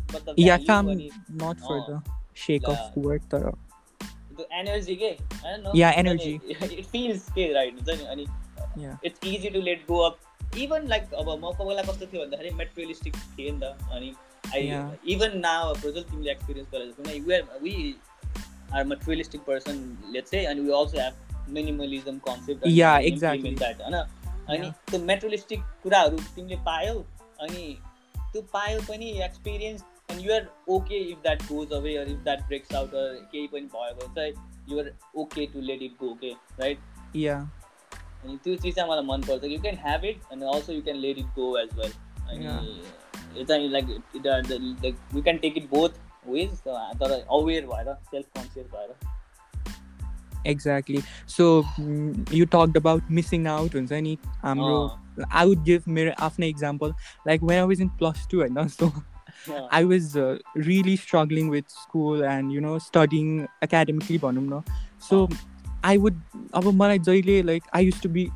एनर्जी 4.51 4.95
के? 4.95 5.17
It 6.81 6.85
feels 6.85 7.31
के 7.31 7.53
राइट 7.53 7.73
हुन्छ 7.73 8.01
नि 8.01 8.05
अनि 8.05 8.25
it's 9.05 9.27
easy 9.27 9.49
to 9.49 9.61
let 9.61 9.85
go 9.87 9.97
of 9.99 10.19
even 10.57 10.87
like 10.87 11.13
अब 11.13 11.29
म 11.29 11.51
कोही 11.51 11.69
बेला 11.69 11.81
कस्तो 11.81 12.05
थियो 12.05 12.21
भन्दाखेरि 12.21 12.49
मेटेरियलिस्टिक 12.49 13.15
थिएँ 13.15 13.51
नि 13.51 13.59
त 13.59 13.63
अनि 13.63 14.15
आई. 14.55 14.91
इभन 15.07 15.37
नाउ 15.37 15.73
प्रजल 15.73 16.01
तिमीले 16.01 16.31
एक्सपिरियन्स 16.31 16.71
गरेर 16.71 17.59
we 17.61 17.95
are 18.75 18.85
materialistic 18.87 19.41
person 19.47 19.79
let's 20.13 20.31
say 20.31 20.45
अनि 20.45 20.61
we 20.61 20.71
also 20.79 20.99
have 20.99 21.49
minimalism 21.49 22.17
concept 22.27 22.67
Yeah, 22.71 22.99
exactly. 23.11 23.55
That 23.57 23.81
होइन 23.81 23.95
अनि. 23.95 24.69
त्यो 24.89 24.99
मेटेरियलिस्टिक 25.05 25.59
कुराहरू 25.83 26.17
तिमीले 26.35 26.55
पायौ 26.67 26.93
अनि 27.39 27.63
त्यो 28.15 28.41
पायो 28.53 28.79
पनि 28.89 29.11
experience 29.23 29.83
and 30.11 30.25
you're 30.25 30.47
okay 30.75 30.97
if 31.09 31.17
that 31.23 31.43
goes 31.51 31.73
away 31.73 31.95
or 31.97 32.07
if 32.11 32.23
that 32.23 32.47
breaks 32.47 32.75
out 32.75 32.91
केही 32.93 33.47
पनि 33.47 33.67
भयो 33.75 33.93
भने 33.99 34.13
चाहिँ 34.15 34.33
you're 34.69 34.93
okay 35.23 35.45
to 35.53 35.61
let 35.69 35.81
it 35.81 35.93
go 36.01 36.13
के 36.23 36.31
राइट 36.59 36.79
yeah. 37.15 37.41
अनि 38.23 38.37
त्यो 38.43 38.55
चिज 38.55 38.75
चाहिँ 38.75 38.89
मलाई 38.89 39.05
मनपर्छ। 39.05 39.43
यु 39.43 39.59
क्यान 39.61 39.77
ह्याभ 39.85 40.05
इट 40.05 40.31
अनि 40.31 40.45
also 40.53 40.73
you 40.73 40.81
can 40.81 40.97
let 40.97 41.17
it 41.17 41.25
go 41.37 41.57
as 41.59 41.77
well 41.79 41.91
अनि 42.29 42.45
यो 42.45 43.43
like 43.49 43.67
like 43.71 44.95
you 45.15 45.21
can 45.21 45.37
take 45.37 45.57
it 45.57 45.69
both 45.69 46.01
ways 46.27 46.49
तर 47.01 47.11
अवेर 47.11 47.65
भएर 47.65 47.93
सेल्फ 48.11 48.25
कन्सियस 48.37 48.65
भएर 48.65 48.95
so 51.25 51.63
mm, 51.79 52.33
you 52.33 52.45
talked 52.45 52.75
about 52.75 53.09
missing 53.09 53.45
out 53.47 53.75
हुन्छ 53.75 53.91
नि 53.91 54.17
हाम्रो 54.41 54.99
I 55.31 55.45
would 55.45 55.63
give 55.63 55.87
मेरो 55.87 56.11
आफ्नै 56.19 56.49
example 56.49 56.93
like 57.27 57.45
when 57.49 57.59
I 57.59 57.65
was 57.71 57.79
in 57.79 57.89
plus 58.01 58.25
two 58.27 58.41
होइन 58.41 58.91
I 59.71 59.83
was 59.83 60.15
uh, 60.15 60.37
really 60.55 60.95
struggling 60.95 61.49
with 61.49 61.69
school 61.69 62.23
and 62.23 62.51
you 62.51 62.61
know 62.61 62.77
studying 62.89 63.47
academically 63.67 64.19
भनौँ 64.19 64.43
न 64.43 64.63
so 65.09 65.27
I 65.83 65.97
would 65.97 66.21
अब 66.53 66.63
मलाई 66.63 66.99
जहिले 66.99 67.43
like 67.45 67.63
I 67.73 67.81
used 67.89 68.01
to 68.01 68.09
be 68.09 68.31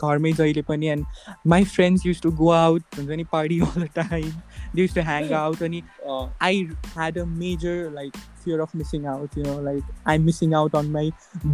घरमै 0.00 0.32
जहिले 0.40 0.62
पनि 0.68 0.88
and 0.94 1.04
my 1.52 1.60
friends 1.74 2.04
used 2.08 2.22
to 2.26 2.30
go 2.42 2.50
out 2.58 2.98
हुन्छ 2.98 3.18
नि 3.20 3.24
party 3.36 3.60
all 3.66 3.78
the 3.84 3.88
time 4.00 4.32
they 4.74 4.82
used 4.86 4.94
to 4.98 5.04
hang 5.08 5.32
out 5.40 5.62
अनि 5.68 5.82
अँ, 5.82 6.22
I 6.40 6.68
had 6.96 7.16
a 7.22 7.26
major 7.44 7.76
like 8.00 8.16
fear 8.44 8.60
of 8.66 8.74
missing 8.82 9.06
out 9.14 9.36
you 9.36 9.44
know 9.44 9.56
like 9.68 9.84
I'm 10.14 10.24
missing 10.30 10.54
out 10.60 10.74
on 10.82 10.90
my 10.98 11.04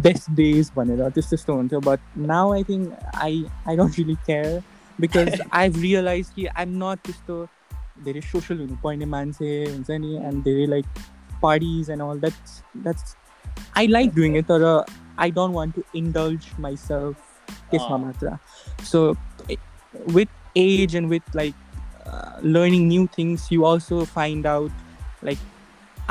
best 0.07 0.33
days 0.41 0.71
भनेर 0.77 1.03
त्यस्तो 1.09 1.29
त्यस्तो 1.35 1.55
हुन्थ्यो 1.61 1.81
but 1.91 1.99
now 2.33 2.43
I 2.57 2.63
think 2.63 2.93
I 3.29 3.31
I 3.73 3.75
don't 3.81 3.97
really 4.03 4.17
care 4.31 4.63
because 4.99 5.35
I've 5.61 5.81
realized 5.87 6.33
कि 6.39 6.47
I'm 6.63 6.77
not 6.85 7.03
त्यस्तो 7.09 7.39
धेरै 8.07 8.21
social 8.31 8.59
हुनुपर्ने 8.65 9.05
मान्छे 9.15 9.51
हुन्छ 9.69 9.99
नि 10.05 10.15
and 10.29 10.43
धेरै 10.49 10.67
like 10.75 11.03
parties 11.45 11.89
and 11.95 12.01
all 12.07 12.17
that's 12.27 12.61
that's 12.87 13.15
I 13.81 13.85
like 13.97 14.15
doing 14.21 14.35
it 14.41 14.47
तर 14.53 14.85
I 15.17 15.29
don't 15.39 15.53
want 15.59 15.75
to 15.75 15.83
indulge 16.01 16.45
myself 16.65 17.28
त्यसमा. 17.71 17.97
मात्र। 18.05 18.27
With 20.15 20.33
age 20.55 20.93
and 20.97 21.09
with 21.11 21.29
like 21.33 21.55
uh, 22.07 22.33
learning 22.55 22.83
new 22.87 23.05
things 23.13 23.45
you 23.51 23.63
also 23.69 24.01
find 24.09 24.45
out 24.51 24.71
like 25.29 25.41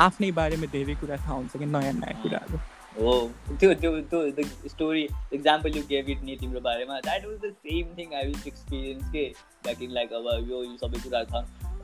आफ्नै 0.05 0.31
बारेमा 0.39 0.67
धेरै 0.73 0.95
कुरा 0.95 1.17
थाहा 1.17 1.35
हुन्छ 1.35 1.57
कि 1.57 1.65
नयाँ 1.65 1.93
नयाँ 1.93 2.15
कुराहरू। 2.23 2.57
हो 2.97 3.13
त्यो 3.59 3.73
त्यो 3.81 3.91
त्यो 4.09 4.43
story 4.69 5.03
example 5.33 5.77
you 5.77 5.83
gave 5.89 6.09
it 6.09 6.23
नि 6.23 6.35
तिम्रो 6.41 6.61
बारेमा 6.67 6.99
that 7.07 7.25
was 7.25 7.37
the 7.45 7.53
same 7.67 7.85
thing 7.97 8.07
I 8.15 8.27
was 8.27 8.47
experience 8.47 9.09
के? 9.15 9.25
ब्याक 9.63 9.81
इन 9.83 9.91
लाइक 9.91 10.13
अब 10.13 10.27
यो 10.49 10.63
यो 10.63 10.75
सबै 10.83 10.99
कुराहरू 11.03 11.27
छ 11.31 11.33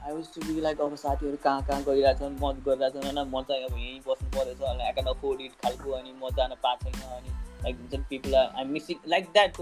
I 0.04 0.16
was 0.16 0.28
to 0.36 0.40
be 0.48 0.62
like 0.62 0.82
अब 0.82 0.96
साथीहरू 1.04 1.38
कहाँ 1.44 1.62
कहाँ 1.70 1.82
गइरहेछन् 1.84 2.36
म 2.44 2.52
गरिरहेछन् 2.68 3.06
होइन? 3.06 3.20
म 3.32 3.42
चाहिँ 3.50 3.64
अब 3.66 3.74
यहीँ 3.78 4.00
बस्नु 4.08 4.30
परेछ 4.38 4.62
अनि 4.74 4.84
आई 4.84 4.92
क्यान 5.00 5.08
अफोर्ड 5.16 5.42
इट 5.48 5.54
खालको 5.64 5.90
अनि 6.00 6.12
म 6.22 6.24
जान 6.38 6.52
पाएको 6.64 6.92
छैन 6.92 7.12
अनि 7.20 7.32
लाइक 7.65 7.77
हुन्छ 7.77 7.95
नि 7.95 8.05
people 8.11 8.35
are 8.35 8.53
I 8.57 8.65
missing 8.75 9.09
like 9.09 9.31
that 9.33 9.57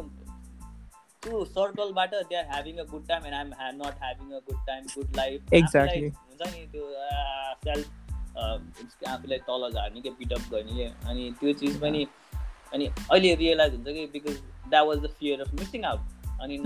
त्यो 1.22 1.44
सर्कलबाट 1.44 2.14
they 2.14 2.36
are 2.38 2.44
having 2.50 2.76
a 2.78 2.84
good 2.90 3.06
time 3.08 3.24
and 3.26 3.34
I'm 3.34 3.52
ह्या 3.60 3.70
not 3.78 4.02
having 4.02 4.32
a 4.32 4.40
good 4.50 4.66
time 4.66 4.84
good 4.96 5.16
life 5.16 5.52
Exactly. 5.60 6.10
हुन्छ 6.10 6.52
नि 6.54 6.66
त्यो 6.72 6.90
सेल्फ 7.64 9.06
आफूलाई 9.08 9.38
तल 9.46 9.70
झार्ने 9.70 10.00
के 10.00 10.10
बिटअप 10.18 10.50
गर्ने 10.52 10.76
के 10.76 10.84
अनि 11.10 11.30
त्यो 11.40 11.52
चिज 11.62 11.80
पनि 11.80 12.06
अनि 12.74 12.86
अहिले 12.86 13.34
रियलाइज 13.34 13.74
हुन्छ 13.74 13.86
कि 13.88 14.06
because 14.12 14.40
that 14.70 14.86
was 14.86 14.98
the 14.98 15.10
fear 15.18 15.40
of 15.40 15.54
missing 15.60 15.84
out 15.84 16.40
अनि 16.42 16.58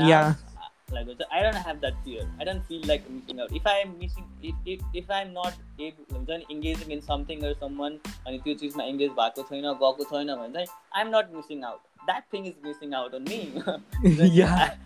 Yeah. 0.86 0.86
लाइक 0.94 1.06
हुन्छ 1.08 1.22
I 1.32 1.42
don't 1.42 1.56
have 1.56 1.76
that 1.80 1.94
fear 2.04 2.24
I 2.24 2.44
don't 2.44 2.62
feel 2.68 2.86
like 2.88 3.06
missing 3.10 3.40
out 3.40 3.52
if 3.56 3.66
I 3.68 3.80
am 3.80 3.94
missing 4.00 4.24
if 4.50 4.68
if 4.68 4.96
if 4.96 5.10
I 5.10 5.22
am 5.22 5.30
not 5.38 5.80
एब 5.86 6.04
हुन्छ 6.12 6.30
नि 6.30 6.44
engaging 6.50 6.92
in 6.96 7.00
something 7.06 7.44
or 7.48 7.54
someone 7.80 7.98
अनि 8.26 8.38
त्यो 8.44 8.54
चिजमा 8.64 8.84
engage 8.92 9.10
भएको 9.20 9.46
छैन 9.50 9.72
गएको 9.84 10.08
छैन 10.12 10.34
भने 10.34 10.52
चाहिँ 10.52 10.66
I 10.94 11.02
am 11.02 11.16
not 11.16 11.34
missing 11.36 11.64
out 11.70 12.06
that 12.10 12.32
thing 12.34 12.46
is 12.46 12.54
missing 12.66 12.94
out 13.00 13.14
on 13.14 13.24
me 13.28 13.40
Yeah. 14.38 14.76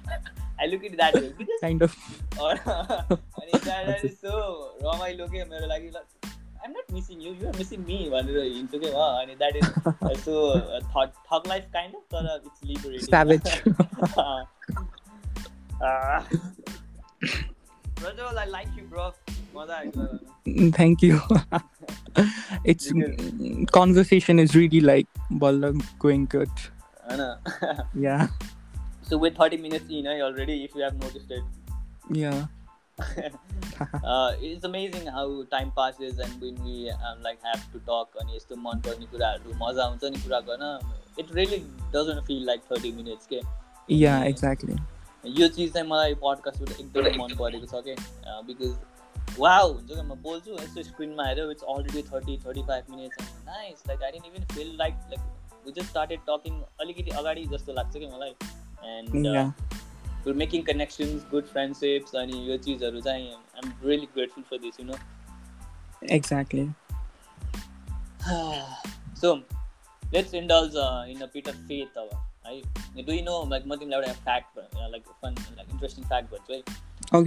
I 0.64 0.66
look 0.68 0.85
at 0.88 0.92
it 0.92 1.00
that 1.00 1.16
way 1.16 1.31
because 1.38 1.59
kind 1.62 1.83
of 1.87 1.96
or 2.44 2.52
अनि 2.52 3.59
that, 3.64 3.83
that 3.88 4.05
is 4.09 4.14
so 4.20 4.37
रमाइलो 4.85 5.26
के 5.35 5.44
मेरो 5.50 5.66
लागि 5.72 5.90
I'm 6.66 6.72
not 6.76 6.88
missing 6.94 7.18
you, 7.24 7.33
you 7.40 7.48
are 7.48 7.57
missing 7.59 7.83
me 7.88 7.98
भनेर 8.14 8.38
हिँड्छु 8.44 8.79
के 8.85 8.92
म 8.94 9.02
अनि 9.18 9.37
that 9.42 9.59
is 9.61 9.68
uh, 9.90 10.14
so 10.22 10.38
uh, 10.52 10.81
thug, 10.94 11.12
thug 11.29 11.52
life 11.52 11.68
kind 11.76 12.00
of 12.00 12.02
तर 12.14 12.24
it's 12.38 12.64
liberating 12.70 13.11
savage 13.16 13.50
Ah. 15.83 16.24
Rajol, 18.05 18.37
I 18.38 18.44
like 18.57 18.68
you 18.76 18.85
bro 18.94 19.11
मजा 19.57 19.76
आयो 19.83 20.72
thank 20.79 21.02
you 21.02 21.20
it's 22.72 22.88
Because- 22.92 23.70
conversation 23.76 24.38
is 24.42 24.55
really 24.57 24.81
like 24.88 25.09
balla 25.44 25.70
going 26.05 26.26
good 26.37 26.50
होइन 27.11 27.22
yeah 28.09 28.26
So 29.09 29.16
we're 29.22 29.35
30 29.38 29.57
minutes 29.64 29.90
in 29.96 30.07
eh, 30.12 30.20
already 30.29 30.55
if 30.68 30.72
you 30.79 30.83
have 30.85 30.94
noticed 31.02 31.31
it. 31.31 31.44
yeah 32.20 32.46
uh, 34.12 34.31
it's 34.48 34.64
amazing 34.68 35.07
how 35.16 35.24
time 35.55 35.70
passes 35.76 36.18
and 36.26 36.40
when 36.46 36.57
we 36.64 36.90
um, 36.90 37.22
like 37.29 37.38
have 37.50 37.62
to 37.74 37.81
talk 37.90 38.16
अनि 38.22 38.37
यस्तो 38.37 38.57
मन 38.66 38.81
पर्ने 38.87 39.07
कुराहरू 39.14 39.55
मजा 39.62 39.85
आउँछ 39.85 40.05
नि 40.16 40.22
कुरा 40.26 40.40
गर्न 40.50 40.64
it 41.18 41.33
really 41.38 41.59
doesn't 41.96 42.24
feel 42.26 42.44
like 42.46 42.62
thirty 42.72 42.92
minutes 43.00 43.26
के 43.33 43.40
yeah 44.02 44.22
exactly 44.33 44.79
यो 45.38 45.48
चिज 45.57 45.72
चाहिँ 45.72 45.88
मलाई 45.88 46.14
पडकास्टबाट 46.24 46.81
एकदमै 46.81 47.16
मन 47.18 47.35
परेको 47.38 47.66
छ 47.72 47.83
कि 47.87 47.94
बिकज 48.50 49.38
वाउ 49.38 49.72
हुन्छ 49.72 49.88
क्या 49.92 50.02
म 50.02 50.20
बोल्छु 50.26 50.59
यस्तो 50.61 50.83
स्क्रिनमा 50.90 51.26
हेऱ्यो 51.29 51.50
it's 51.50 51.64
already 51.74 52.02
thirty 52.12 52.37
thirty 52.46 52.62
five 52.72 52.92
minutes 52.96 53.33
nice 53.48 53.83
like 53.88 54.02
I 54.02 54.11
don't 54.12 54.26
even 54.26 54.46
feel 54.55 54.76
like 54.79 54.94
like 55.14 55.66
we 55.66 55.72
just 55.81 55.90
started 55.90 56.20
talking 56.29 56.61
अलिकति 56.81 57.16
अगाडि 57.22 57.46
जस्तो 57.55 57.72
लाग्छ 57.81 57.96
कि 57.96 58.07
मलाई 58.07 58.35
and 58.96 59.26
yeah 59.35 59.50
we're 60.26 60.35
making 60.38 60.64
connections, 60.64 61.24
good 61.33 61.48
friendships, 61.48 62.14
अनि 62.20 62.38
यो 62.50 62.57
चिजहरू 62.62 63.00
चाहिँ 63.00 63.29
I'm 63.59 63.68
really 63.88 64.09
grateful 64.14 64.44
for 64.48 64.59
this, 64.59 64.79
you 64.81 64.87
know. 64.87 64.98
exactly 66.14 66.64
so 69.20 69.42
let's 70.14 70.35
indulge 70.40 70.74
uh, 70.76 71.05
in 71.12 71.22
a 71.22 71.29
bit 71.29 71.48
of 71.52 71.61
faith 71.68 71.96
अब 71.98 72.11
है। 72.45 72.56
You 72.97 73.23
know 73.25 73.38
like 73.45 73.65
म 73.67 73.75
तिमीलाई 73.75 73.99
एउटा 74.01 74.13
fact 74.23 74.60
like 74.91 75.04
fun 75.21 75.36
like 75.58 75.69
interesting 75.71 76.06
fact 76.06 76.32
भन्छु 76.32 76.54
है 76.54 76.62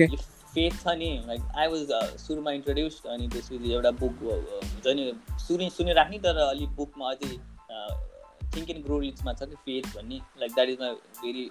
यो 0.04 0.16
फेथ 0.54 0.76
छ 0.82 0.94
नि 0.98 1.10
लाइक 1.26 1.42
आई 1.58 1.68
वाज 1.68 1.92
सुरुमा 2.20 2.52
इन्ट्रोड्युस्ड 2.52 3.06
अनि 3.14 3.28
त्यसपछि 3.28 3.72
एउटा 3.72 3.90
बुक 4.02 4.22
हुन्छ 4.22 4.94
नि 5.00 5.12
सुनि 5.46 5.70
सुनिराख्ने 5.76 6.18
तर 6.26 6.38
अलिक 6.46 6.74
बुकमा 6.76 7.10
अझै 7.10 7.32
थिङ्क 8.54 8.70
एन्ड 8.70 8.84
ग्रो 8.84 8.98
रिचमा 9.00 9.32
छ 9.32 9.48
कि 9.52 9.56
फेथ 9.66 9.94
भन्ने 9.96 10.20
like 10.40 10.54
that 10.54 10.68
is 10.68 10.80
my 10.80 10.94
very 11.22 11.48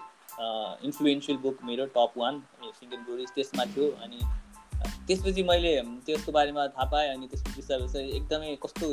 influential 0.87 1.37
book 1.47 1.63
मेरो 1.63 1.85
top 1.97 2.13
one 2.17 2.39
Think 2.63 2.93
and 2.93 3.05
Grow 3.05 3.15
Rich 3.15 3.29
त्यसमा 3.35 3.65
थियो 3.73 3.89
अनि 4.03 4.19
अ, 4.21 4.87
त्यसपछि 5.07 5.43
मैले 5.49 5.73
त्यसको 6.05 6.31
बारेमा 6.37 6.67
थाहा 6.77 6.85
पाएँ 6.93 7.09
अनि 7.09 7.27
त्यसपछि 7.33 7.55
बिस्तारै 7.57 7.81
बिस्तारै 7.83 8.07
एकदमै 8.19 8.55
कस्तो 8.63 8.89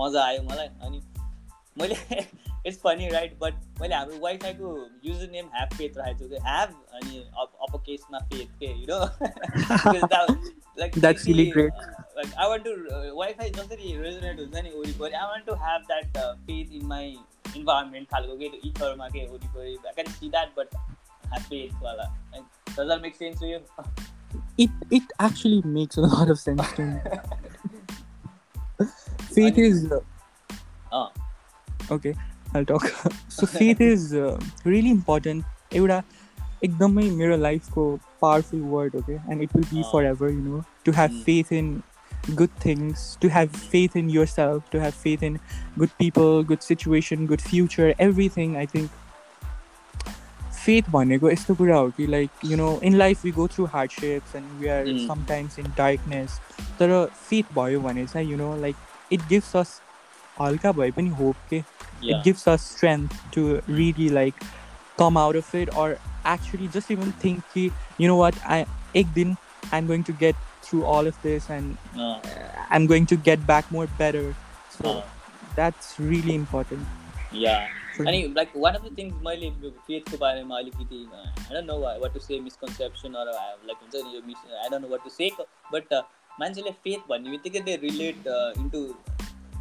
मजा 0.00 0.24
आयो 0.24 0.42
मलाई 0.50 0.68
अनि 0.88 1.00
मैले 1.77 1.95
इट्स 2.67 2.77
फनी 2.79 3.07
राइट 3.09 3.37
बट 3.41 3.53
मैले 3.81 3.95
हाम्रो 3.95 4.17
वाइफाईको 4.23 4.71
युजर 5.05 5.29
नेम 5.31 5.45
ह्याभ 5.53 5.73
फेथ 5.77 5.97
राखेको 5.97 6.23
छु 6.23 6.29
कि 6.29 6.41
ह्याभ 6.47 6.73
अनि 6.95 7.19
अप 7.43 7.75
केसमा 7.85 8.19
फेथ 8.33 8.49
के 8.63 8.71
you 8.81 8.87
like 10.79 10.99
That's 11.05 11.25
really 11.27 11.47
great. 11.55 11.73
Like 12.17 12.33
I 12.39 12.47
want 12.49 12.63
to 12.65 12.71
wifi 13.17 13.49
जसरी 13.57 13.95
रेजोनेट 14.01 14.39
हुन्छ 14.39 14.63
नि 14.63 14.69
वरिपरि 14.75 15.13
I 15.13 15.27
want 15.27 15.45
to 15.45 15.53
have 15.63 15.81
that 15.91 16.17
faith 16.17 16.73
in 16.79 16.85
my 16.87 17.07
environment 17.57 18.09
खालको 18.11 18.37
के 18.37 18.45
इथरमा 18.69 19.07
के 19.15 19.25
वरिपरि 19.27 19.75
I 19.87 19.93
can 19.93 20.11
see 20.13 20.29
that 20.29 20.53
but 20.57 20.75
have 20.75 21.41
faith 21.43 21.83
वाला 21.83 22.05
does 22.35 22.79
that 22.79 23.01
make 23.01 23.15
sense 23.15 23.39
to 23.39 23.45
you 23.45 23.59
it 24.63 24.83
it 24.95 25.13
actually 25.25 25.59
makes 25.75 25.97
a 26.01 26.01
lot 26.03 26.29
of 26.33 26.37
sense 26.39 26.71
to 26.75 26.83
me 26.87 26.99
faith 29.37 29.57
is 29.63 29.81
uh, 29.97 29.99
अँ 30.93 31.07
okay 31.97 32.13
i'll 32.55 32.65
talk 32.73 32.87
so 33.37 33.47
faith 33.57 33.81
is 33.89 34.07
uh, 34.23 34.31
really 34.71 34.93
important 34.97 35.75
एउटा 35.81 36.01
एकदमै 36.63 37.09
मेरो 37.21 37.37
लाइफको 37.43 37.83
powerful 38.23 38.63
word 38.71 38.95
okay 39.01 39.15
and 39.33 39.43
it 39.47 39.53
will 39.57 39.67
be 39.69 39.83
Ah. 39.83 39.91
forever 39.91 40.27
you 40.33 40.41
know 40.47 40.59
to 40.87 40.91
have 40.97 41.13
Mm. 41.13 41.21
faith 41.29 41.51
in 41.59 41.69
good 42.39 42.57
things 42.65 43.05
to 43.23 43.29
have 43.35 43.55
faith 43.75 43.95
in 44.01 44.09
yourself 44.15 44.67
to 44.73 44.81
have 44.83 44.97
faith 45.05 45.23
in 45.29 45.37
good 45.83 45.93
people 46.01 46.43
good 46.51 46.65
situation 46.67 47.23
good 47.31 47.45
future 47.51 47.87
everything 48.07 48.53
i 48.63 48.65
think 48.73 48.99
faith 50.65 50.89
भनेको 50.97 51.29
यस्तो 51.31 51.55
कुरा 51.61 51.77
हो 51.77 51.89
कि 51.97 52.07
like 52.07 52.45
you 52.45 52.57
know 52.57 52.69
in 52.89 52.95
life 52.97 53.23
we 53.25 53.31
go 53.37 53.47
through 53.55 53.65
hardships 53.75 54.35
and 54.35 54.59
we 54.61 54.67
are 54.77 54.85
Mm. 54.87 55.07
Sometimes 55.07 55.59
in 55.59 55.73
darkness 55.77 56.39
तर 56.79 56.93
faith 57.29 57.53
भयो 57.55 57.79
भने 57.81 58.05
चाहिँ 58.07 58.29
you 58.31 58.37
know 58.37 58.55
like 58.61 58.75
it 59.17 59.27
gives 59.29 59.55
us 59.63 59.79
हल्का 60.41 60.71
भए 60.81 60.91
पनि 60.97 61.09
होप 61.21 61.35
के 61.49 61.63
Yeah. 62.01 62.17
it 62.17 62.23
gives 62.23 62.47
us 62.47 62.63
strength 62.67 63.17
to 63.33 63.61
really 63.67 64.09
like 64.09 64.39
come 64.97 65.17
out 65.17 65.35
of 65.35 65.49
it 65.55 65.75
or 65.75 65.97
actually 66.25 66.67
just 66.67 66.89
even 66.91 67.11
think 67.23 67.43
ki, 67.53 67.71
you 67.97 68.07
know 68.07 68.17
what 68.17 68.35
i 68.45 68.65
ek 68.95 69.13
din 69.13 69.37
i'm 69.71 69.87
going 69.87 70.03
to 70.03 70.15
get 70.23 70.35
through 70.61 70.85
all 70.85 71.07
of 71.11 71.21
this 71.21 71.49
and 71.49 71.77
अँ 71.95 72.07
uh, 72.07 72.65
i'm 72.69 72.87
going 72.93 73.05
to 73.13 73.17
get 73.29 73.45
back 73.51 73.69
more 73.77 73.87
better 74.01 74.25
so 74.77 74.95
uh 74.95 75.03
that's 75.55 75.93
really 75.99 76.35
important 76.35 76.81
yeah 77.43 77.55
for 77.95 78.05
अनि 78.07 78.21
like 78.35 78.51
one 78.57 78.73
of 78.75 78.83
the 78.83 78.97
things 78.97 79.21
मैले 79.23 79.49
फेथको 79.87 80.17
बारेमा 80.17 80.57
अलिकति 80.57 81.05
I 81.15 81.53
don't 81.53 81.67
know 81.67 81.77
what 81.79 82.13
to 82.13 82.19
say 82.19 82.39
misconception 82.47 83.13
or 83.23 83.31
like 83.69 83.77
हुन्छ 83.81 84.05
नि 84.05 84.15
यो 84.15 84.21
miss 84.27 84.45
I 84.63 84.69
don't 84.69 84.85
know 84.85 84.91
what 84.91 85.03
to 85.03 85.09
say 85.17 85.29
but 85.73 85.93
मान्छेले 86.39 86.71
faith 86.85 87.09
भन्ने 87.09 87.31
बित्तिकै 87.31 87.59
दे 87.69 87.75
रिलेट 87.87 88.27
इन्टु 88.63 88.83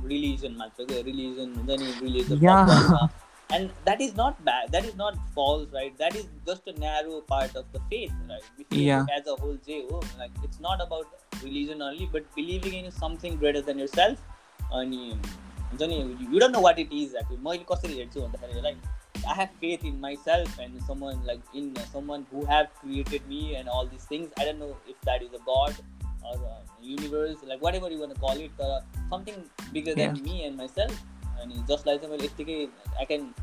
रिलिजन 0.04 0.54
मात्र 0.58 0.84
क्या 0.84 1.00
रिलिजन 1.06 1.54
हुन्छ 1.56 1.80
नि 1.80 1.92
religion 2.02 2.46
Yeah. 2.46 3.08
And 3.50 3.70
that 3.84 4.00
is 4.00 4.12
not 4.18 4.42
bad 4.44 4.70
that 4.70 4.84
is 4.84 4.94
not 4.96 5.16
false 5.36 5.74
right 5.74 5.96
that 5.98 6.16
is 6.16 6.26
just 6.48 6.68
a 6.68 6.72
narrow 6.78 7.20
part 7.30 7.56
of 7.56 7.72
the 7.74 7.82
faith 7.90 8.30
right 8.30 8.74
Yeah. 8.78 9.10
As 9.16 9.28
a 9.28 9.36
whole 9.40 9.58
जे 9.66 9.78
हो 9.90 10.00
like 10.18 10.44
it's 10.44 10.58
not 10.62 10.80
about 10.80 11.44
religion 11.44 11.80
only 11.80 12.06
but 12.14 12.26
believing 12.36 12.74
in 12.78 12.90
something 12.98 13.38
greater 13.38 13.62
than 13.66 13.80
yourself 13.94 14.72
अनि 14.72 15.02
हुन्छ 15.16 15.82
नि 15.82 15.96
you 15.96 16.38
don't 16.38 16.56
know 16.56 16.60
what 16.62 16.78
it 16.78 16.92
is 16.94 17.14
actually 17.16 17.42
मैले 17.42 17.64
कसरी 17.72 17.94
हेर्छु 17.94 18.20
भन्दाखेरि 18.20 18.60
like 18.62 18.82
I 19.26 19.34
have 19.38 19.48
faith 19.60 19.84
in 19.86 19.98
myself 20.24 20.60
and 20.60 20.80
someone 20.82 21.22
like 21.26 21.56
in 21.56 21.74
someone 21.92 22.24
who 22.32 22.44
have 22.50 22.66
created 22.80 23.26
me 23.28 23.40
and 23.54 23.68
all 23.70 23.88
this 23.88 24.10
things 24.10 24.40
I 24.40 24.46
don't 24.46 24.60
know 24.60 24.68
if 24.88 25.04
that 25.04 25.22
is 25.22 25.34
a 25.34 25.44
god 25.48 25.93
or 26.25 26.45
universe 26.83 27.43
like 27.47 27.63
whatever 27.75 27.91
you 27.91 27.99
want 27.99 28.13
call 28.23 28.41
it 28.41 28.51
तर 28.61 28.79
something 28.95 29.43
bigger 29.73 29.95
than 29.95 30.21
me 30.21 30.39
and 30.41 30.57
myself 30.69 31.39
अनि 31.41 31.63
जसलाई 31.69 31.97
चाहिँ 31.97 32.11
मैले 32.11 32.25
यत्तिकै 32.25 32.59
I 32.97 33.05
can 33.05 33.33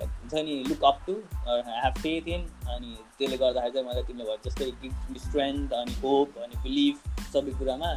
like 0.00 0.10
हुन्छ 0.10 0.44
नि 0.44 0.56
look 0.68 0.84
up 0.84 1.02
to 1.06 1.16
I 1.48 1.80
have 1.80 1.98
faith 1.98 2.28
in 2.36 2.46
अनि 2.74 2.96
त्यसले 3.18 3.36
गर्दाखेरि 3.36 3.72
चाहिँ 3.72 3.88
मलाई 3.88 4.02
तिमीले 4.02 4.24
भयो 4.24 4.38
जस्तै 4.44 5.20
स्ट्रेन्थ 5.26 5.72
अनि 5.80 5.94
होप 6.02 6.38
अनि 6.44 6.62
बिलिभ 6.62 7.22
सबै 7.32 7.56
कुरामा 7.58 7.92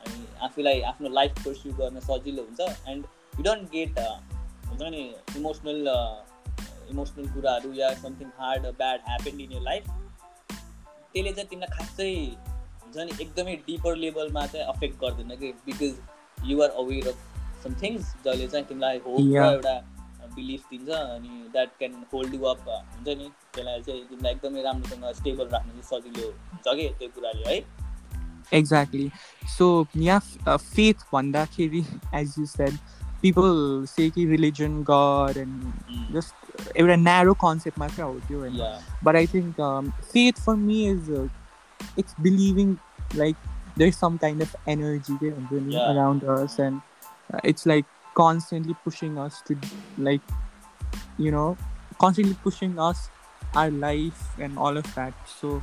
अनि 0.00 0.26
आफूलाई 0.42 0.80
आफ्नो 0.90 1.08
लाइफ 1.12 1.44
पर्स्यु 1.44 1.72
गर्न 1.80 2.00
सजिलो 2.08 2.42
हुन्छ 2.42 2.88
एन्ड 2.88 3.06
यु 3.38 3.44
डोन्ट 3.44 3.70
गेट 3.70 3.98
हुन्छ 4.00 4.92
नि 4.96 5.04
इमोसनल 5.36 5.94
इमोसनल 6.90 7.32
कुराहरू 7.32 7.72
या 7.74 7.88
something 8.02 8.28
hard 8.36 8.70
bad 8.76 9.08
happen 9.08 9.40
in 9.40 9.52
your 9.52 9.62
life 9.62 9.90
त्यसले 11.12 11.32
चाहिँ 11.32 11.48
तिमीलाई 11.48 11.76
खासै 11.78 12.12
हुन्छ 12.88 13.10
नि 13.10 13.22
एकदमै 13.22 13.54
डिपर 13.56 13.96
लेभलमा 13.96 14.46
चाहिँ 14.46 14.66
अफेक्ट 14.66 15.00
गर्दैन 15.00 15.36
कि? 15.36 15.52
Because 15.66 15.94
you're 16.44 16.68
aware 16.68 17.08
of 17.08 17.18
some 17.64 17.74
things 17.74 18.14
जसले 18.24 18.48
चाहिँ 18.48 18.66
तिमीलाई 18.66 18.98
Yeah. 18.98 19.52
एउटा 19.52 19.94
बिलिफ 20.34 20.60
दिन्छ 20.70 20.88
अनि 20.90 21.28
that 21.28 21.68
can 21.78 22.04
hold 22.12 22.34
you 22.34 22.40
up 22.40 22.60
हुन्छ 22.68 23.18
नि? 23.18 23.30
त्यसलाई 23.54 23.82
चाहिँ 23.82 24.04
तिमीलाई 24.04 24.32
एकदमै 24.32 24.62
राम्रोसँग 24.62 25.04
स्टेबल 25.04 25.48
राख्नु 25.48 25.82
चाहिँ 25.82 26.02
सजिलो 26.02 26.28
हुन्छ 26.28 26.76
कि 26.76 26.88
त्यो 26.98 27.08
कुराले 27.08 27.54
है? 27.54 27.60
Yeah 29.96 30.18
f- 30.18 30.38
uh, 30.48 30.58
faith 30.76 31.02
भन्दाखेरि 31.12 31.84
as 32.14 32.36
you 32.38 32.46
said 32.46 32.78
people 33.22 33.50
say 33.86 34.10
कि 34.10 34.24
god 34.84 35.36
and 35.36 35.54
Mm. 35.64 36.14
just 36.16 36.34
एउटा 36.76 36.96
narrow 36.96 37.34
concept 37.44 37.78
मात्र 37.78 38.02
हो 38.02 38.20
त्यो 38.20 38.38
होइन। 38.38 38.56
Think 39.26 39.60
um, 39.60 39.90
faith 40.14 40.40
for 40.44 40.56
me 40.56 40.78
is 40.94 41.10
uh, 41.18 41.28
it's 41.96 42.14
believing 42.22 42.78
like 43.14 43.36
there's 43.76 43.96
some 43.96 44.18
kind 44.18 44.42
of 44.42 44.54
energy 44.66 45.16
Yeah. 45.22 45.92
around 45.92 46.24
us 46.24 46.58
and 46.58 46.80
uh, 47.32 47.38
it's 47.44 47.66
like 47.66 47.84
constantly 48.14 48.74
pushing 48.84 49.18
us 49.18 49.42
to 49.46 49.56
like 49.96 50.20
you 51.18 51.30
know 51.30 51.56
constantly 51.98 52.34
pushing 52.42 52.78
us 52.78 53.08
our 53.54 53.70
life 53.70 54.38
and 54.38 54.58
all 54.58 54.76
of 54.76 54.86
that 54.94 55.14
so 55.26 55.62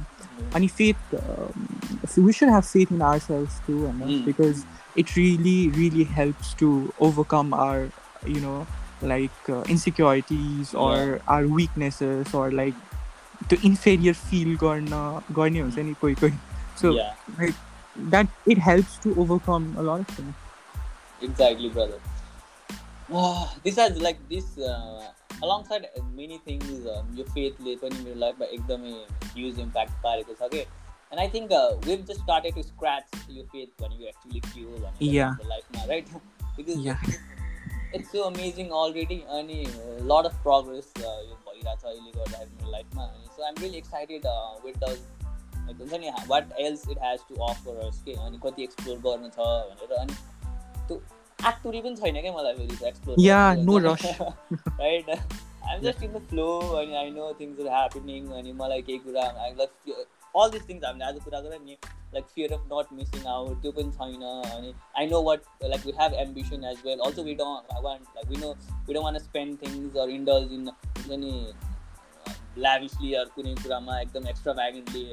any 0.53 0.67
faith 0.67 0.97
um, 1.13 1.67
so 2.05 2.21
we 2.21 2.33
should 2.33 2.49
have 2.49 2.65
faith 2.65 2.91
in 2.91 3.01
ourselves 3.01 3.59
too 3.65 3.85
and 3.87 4.01
Mm. 4.01 4.25
because 4.25 4.65
it 4.95 5.15
really 5.15 5.69
really 5.69 6.03
helps 6.03 6.53
to 6.55 6.93
overcome 6.99 7.53
our 7.53 7.89
you 8.25 8.39
know 8.41 8.65
like 9.01 9.49
uh, 9.49 9.61
insecurities 9.67 10.73
or 10.73 11.19
our 11.27 11.47
weaknesses 11.47 12.33
or 12.33 12.51
like 12.51 12.73
त्यो 13.48 13.58
inferior 13.64 14.14
feel 14.22 14.56
गर्न 14.62 14.94
गर्ने 15.32 15.60
हुन्छ 15.60 15.78
नि 15.80 15.94
कोही 16.00 16.14
कोही 16.22 16.32
so 16.82 16.92
yeah 16.92 17.52
that 17.98 18.48
it 18.48 18.58
helps 18.64 18.98
to 19.04 19.14
overcome 19.22 19.74
a 19.74 19.82
lot 19.82 20.08
of 20.08 20.18
things 20.18 21.28
exactly 21.28 21.70
brother 21.70 22.00
Ah, 23.12 23.54
this 23.64 23.76
has 23.76 23.96
like 24.00 24.18
this 24.28 24.44
uh, 24.58 25.06
alongside 25.42 25.86
many 26.18 26.36
things 26.44 26.84
um, 26.92 27.08
यो 27.16 27.24
फेथले 27.30 27.74
पनि 27.78 28.02
मेरो 28.04 28.18
लाइफमा 28.18 28.46
एकदमै 28.56 28.92
ह्युज 29.24 29.58
इम्प्याक्ट 29.60 29.96
पारेको 30.04 30.34
छ 30.34 30.48
कि 30.52 30.60
and 30.60 31.20
I 31.20 31.28
think 31.32 31.52
we've 31.86 32.04
just 32.10 32.20
started 32.20 32.54
to 32.54 32.62
scratch 32.62 33.16
यो 33.30 33.42
फेथ 33.54 33.82
भनेको 33.82 34.08
एक्चुली 34.12 34.40
के 34.46 34.60
हो 34.60 34.76
Yeah. 35.08 35.34
भनेर 35.34 35.48
लाइफमा 35.48 35.84
right 35.90 36.14
because 36.58 36.86
yeah 36.86 36.96
it's 37.94 38.12
so 38.12 38.22
amazing 38.24 38.70
already 38.84 39.20
अनि 39.38 39.60
लट 40.12 40.30
अफ 40.32 40.42
प्रोग्रेस 40.42 40.92
भइरहेको 41.55 41.81
छ 41.81 41.91
अहिले 41.91 42.11
गर्दाखेरि 42.11 42.51
मेरो 42.55 42.71
लाइफमा। 42.71 43.03
अनि 43.03 43.27
so 43.35 43.45
I'm 43.45 43.55
really 43.59 43.77
excited 43.77 44.27
with 44.65 44.79
does 44.83 44.99
like 45.65 45.77
हुन्छ 45.81 45.93
नि 45.93 46.11
what 46.27 46.51
else 46.59 46.87
it 46.89 46.97
has 47.03 47.19
to 47.29 47.43
offer 47.43 47.89
के 48.05 48.13
अनि 48.25 48.39
कति 48.43 48.63
एक्सप्लोर 48.63 48.97
गर्नु 49.05 49.29
छ 49.29 49.47
भनेर 49.69 49.91
अनि 49.99 50.13
त्यो 50.87 51.01
आक्टुरी 51.45 51.81
पनि 51.81 51.95
छैन 51.95 52.21
क्या 52.21 52.33
मलाई 52.33 52.53
फेरि 52.53 52.87
explore. 52.87 53.15
Right 54.81 55.09
I'm 55.09 55.81
just 55.81 56.03
in 56.03 56.11
the 56.13 56.21
flow 56.29 56.47
अनि 56.79 56.95
I 56.95 57.09
know 57.11 57.31
things 57.39 57.59
are 57.59 57.67
happening 57.67 58.27
अनि 58.39 58.51
मलाई 58.59 58.81
केही 58.89 58.99
कुरा 59.05 59.23
I 59.43 59.55
like 59.61 59.71
all 60.35 60.49
this 60.49 60.69
things 60.69 60.83
हामीले 60.83 61.05
आज 61.05 61.19
कुरा 61.23 61.39
गऱ्यौँ 61.39 61.59
नि 61.65 61.77
like 62.13 62.25
fear 62.35 62.53
of 62.53 62.63
not 62.73 62.93
missing 62.93 63.27
out 63.27 63.61
त्यो 63.61 63.71
पनि 63.71 63.91
छैन 63.91 64.23
अनि 64.23 64.73
I 64.97 65.07
know 65.07 65.21
what 65.21 65.41
like 65.63 65.85
we 65.85 65.93
have 65.99 66.13
ambition 66.13 66.63
as 66.63 66.81
well 66.85 66.99
also 66.99 67.23
we 67.23 67.35
don't 67.35 67.77
want 67.83 68.01
like 68.15 68.27
we 68.29 68.37
know 68.37 68.51
we 68.87 68.93
don't 68.93 69.05
want 69.05 69.19
spend 69.19 69.61
things 69.61 69.97
or 69.97 70.09
indulge 70.09 70.51
in 70.51 70.67
हुन्छ 70.67 71.19
नि 71.19 71.53
ल्याभिसली 72.57 73.13
अरू 73.13 73.29
कुनै 73.35 73.55
कुरामा 73.55 73.99
एकदम 74.01 74.27
एक्स्ट्रा 74.27 74.53
भ्यागेन्टली 74.53 75.05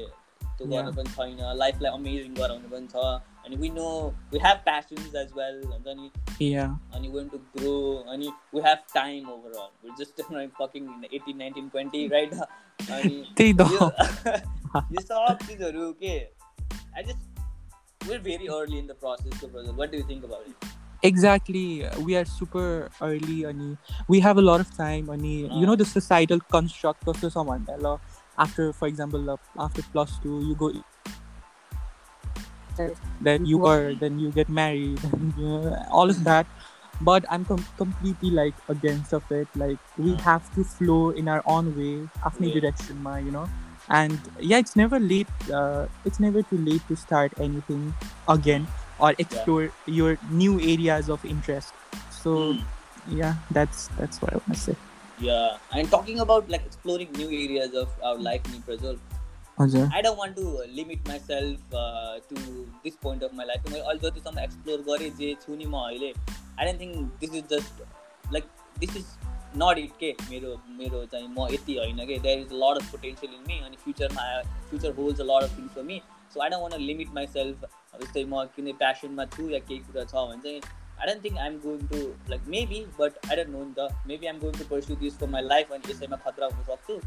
त्यो. 0.57 0.67
गर्नु 0.67 0.91
पनि 0.91 1.09
छैन 1.09 1.53
लाइफलाई 1.57 1.91
अमेजिङ 1.91 2.33
गराउनु 2.33 2.69
पनि 2.69 2.87
छ 2.87 3.05
अनि 3.45 3.55
we 3.55 3.69
know 3.69 3.87
we 4.33 4.39
have 4.39 4.57
passions 4.65 5.15
as 5.15 5.31
well 5.37 5.61
हुन्छ 5.63 5.95
नि 6.01 6.11
अनि 6.95 7.07
वेन 7.07 7.29
टु 7.29 7.37
ग्रो 7.57 7.73
अनि 8.09 8.27
we 8.53 8.61
have 8.67 8.85
time 8.93 9.29
overall 9.29 9.95
just 9.99 10.21
fucking 10.59 10.91
eighteen 11.13 11.37
nineteen 11.37 11.69
twenty 11.69 12.07
right 12.07 12.33
अनि 12.33 13.23
you 14.89 15.01
saw 15.01 15.33
this 15.33 15.61
Aru, 15.61 15.89
okay? 15.89 16.29
I 16.95 17.03
just 17.03 17.17
we're 18.07 18.19
very 18.19 18.49
early 18.49 18.79
in 18.79 18.87
the 18.87 18.95
process 18.95 19.43
of 19.43 19.53
What 19.77 19.91
do 19.91 19.97
you 19.97 20.03
think 20.03 20.23
about 20.23 20.43
it? 20.47 20.69
Exactly, 21.03 21.85
we 21.99 22.15
are 22.15 22.25
super 22.25 22.89
early, 23.01 23.45
Ani. 23.45 23.77
We 24.07 24.19
have 24.21 24.37
a 24.37 24.41
lot 24.41 24.61
of 24.61 24.75
time, 24.75 25.09
Ani. 25.09 25.45
Uh-huh. 25.45 25.59
You 25.59 25.65
know 25.65 25.75
the 25.75 25.85
societal 25.85 26.39
construct 26.39 27.07
of 27.07 27.19
someone. 27.31 27.67
After, 28.37 28.73
for 28.73 28.87
example, 28.87 29.29
uh, 29.29 29.37
after 29.59 29.83
plus 29.93 30.17
two, 30.19 30.41
you 30.41 30.55
go 30.55 30.71
then 33.21 33.45
you 33.45 33.65
are 33.65 33.93
then 33.93 34.19
you 34.19 34.31
get 34.31 34.49
married 34.49 34.99
you 35.37 35.45
know, 35.45 35.85
all 35.91 36.09
of 36.09 36.23
that 36.23 36.47
but 37.01 37.25
i'm 37.29 37.45
com- 37.45 37.65
completely 37.77 38.29
like 38.29 38.53
against 38.69 39.13
of 39.13 39.23
it 39.31 39.47
like 39.55 39.77
we 39.97 40.11
hmm. 40.11 40.17
have 40.17 40.53
to 40.55 40.63
flow 40.63 41.11
in 41.11 41.27
our 41.27 41.43
own 41.45 41.75
way 41.77 42.07
afni 42.25 42.53
direction 42.53 43.01
ma 43.03 43.17
you 43.17 43.31
know 43.31 43.47
and 43.89 44.19
yeah 44.39 44.57
it's 44.57 44.75
never 44.75 44.99
late 44.99 45.27
uh, 45.53 45.87
it's 46.05 46.19
never 46.19 46.41
too 46.41 46.57
late 46.57 46.81
to 46.87 46.95
start 46.95 47.31
anything 47.39 47.93
again 48.27 48.67
or 48.99 49.13
explore 49.17 49.63
yeah. 49.63 49.69
your 49.85 50.17
new 50.29 50.59
areas 50.61 51.09
of 51.09 51.23
interest 51.25 51.73
so 52.11 52.53
mm. 52.53 52.61
yeah 53.09 53.35
that's 53.51 53.87
that's 53.99 54.21
what 54.21 54.33
i 54.33 54.37
want 54.37 54.53
to 54.53 54.59
say 54.59 54.75
yeah 55.19 55.57
and 55.73 55.89
talking 55.89 56.19
about 56.19 56.49
like 56.49 56.65
exploring 56.65 57.11
new 57.13 57.27
areas 57.27 57.73
of 57.73 57.89
our 58.03 58.17
life 58.17 58.41
in 58.53 58.59
brazil 58.61 58.95
okay. 59.59 59.87
i 59.93 60.01
don't 60.01 60.17
want 60.17 60.35
to 60.35 60.63
limit 60.71 61.05
myself 61.07 61.57
uh, 61.73 62.19
to 62.29 62.67
this 62.83 62.95
point 62.95 63.21
of 63.23 63.33
my 63.33 63.43
life 63.43 63.61
although 63.85 64.09
to 64.09 64.21
some 64.21 64.37
explore 64.37 64.79
gare 64.79 65.11
je 65.19 65.35
chuni 65.45 65.67
i 66.57 66.65
don't 66.65 66.77
think 66.77 67.19
this 67.19 67.31
is 67.31 67.43
just 67.49 67.73
like 68.31 68.47
this 68.79 68.95
is 68.95 69.05
not 69.57 69.77
it 69.77 69.91
के 69.99 70.11
मेरो 70.29 70.55
मेरो 70.69 71.05
चाहिँ 71.05 71.27
म 71.27 71.47
यति 71.51 71.77
होइन 71.77 72.05
कि 72.07 72.19
there 72.19 72.39
is 72.39 72.53
lot 72.53 72.81
of 72.81 72.91
potential 72.91 73.33
in 73.33 73.43
me 73.47 73.59
अनि 73.65 73.77
फ्युचरमा 73.77 74.27
future 74.69 74.95
holds 74.95 75.21
a 75.21 75.23
lot 75.23 75.43
of 75.43 75.57
things 75.57 75.71
for 75.71 75.83
me 75.83 76.01
so 76.33 76.41
I 76.41 76.49
don't 76.49 76.71
want 76.71 76.81
limit 76.81 77.09
myself 77.13 77.65
जस्तै 78.01 78.23
म 78.23 78.45
कुनै 78.55 78.73
प्यासनमा 78.73 79.25
छु 79.35 79.49
या 79.49 79.59
केही 79.59 79.79
कुरा 79.79 80.03
छ 80.03 80.25
भने 80.29 80.41
चाहिँ 80.41 80.61
I 81.01 81.07
don't 81.07 81.23
think 81.25 81.37
I'm 81.37 81.59
going 81.59 81.87
to 81.87 81.99
like 82.29 82.47
maybe 82.47 82.79
but 82.99 83.19
I 83.31 83.35
don't 83.35 83.49
know 83.49 83.63
नि 83.63 83.73
त. 83.77 84.07
Maybe 84.07 84.27
I'm 84.27 84.39
going 84.39 84.53
to 84.53 84.65
pursue 84.69 84.95
this 84.95 85.19
for 85.19 85.27
my 85.27 85.41
life 85.41 85.71
अनि 85.73 85.91
यसैमा 85.91 86.17
खतरा 86.25 86.49
हुनसक्छु 86.53 86.99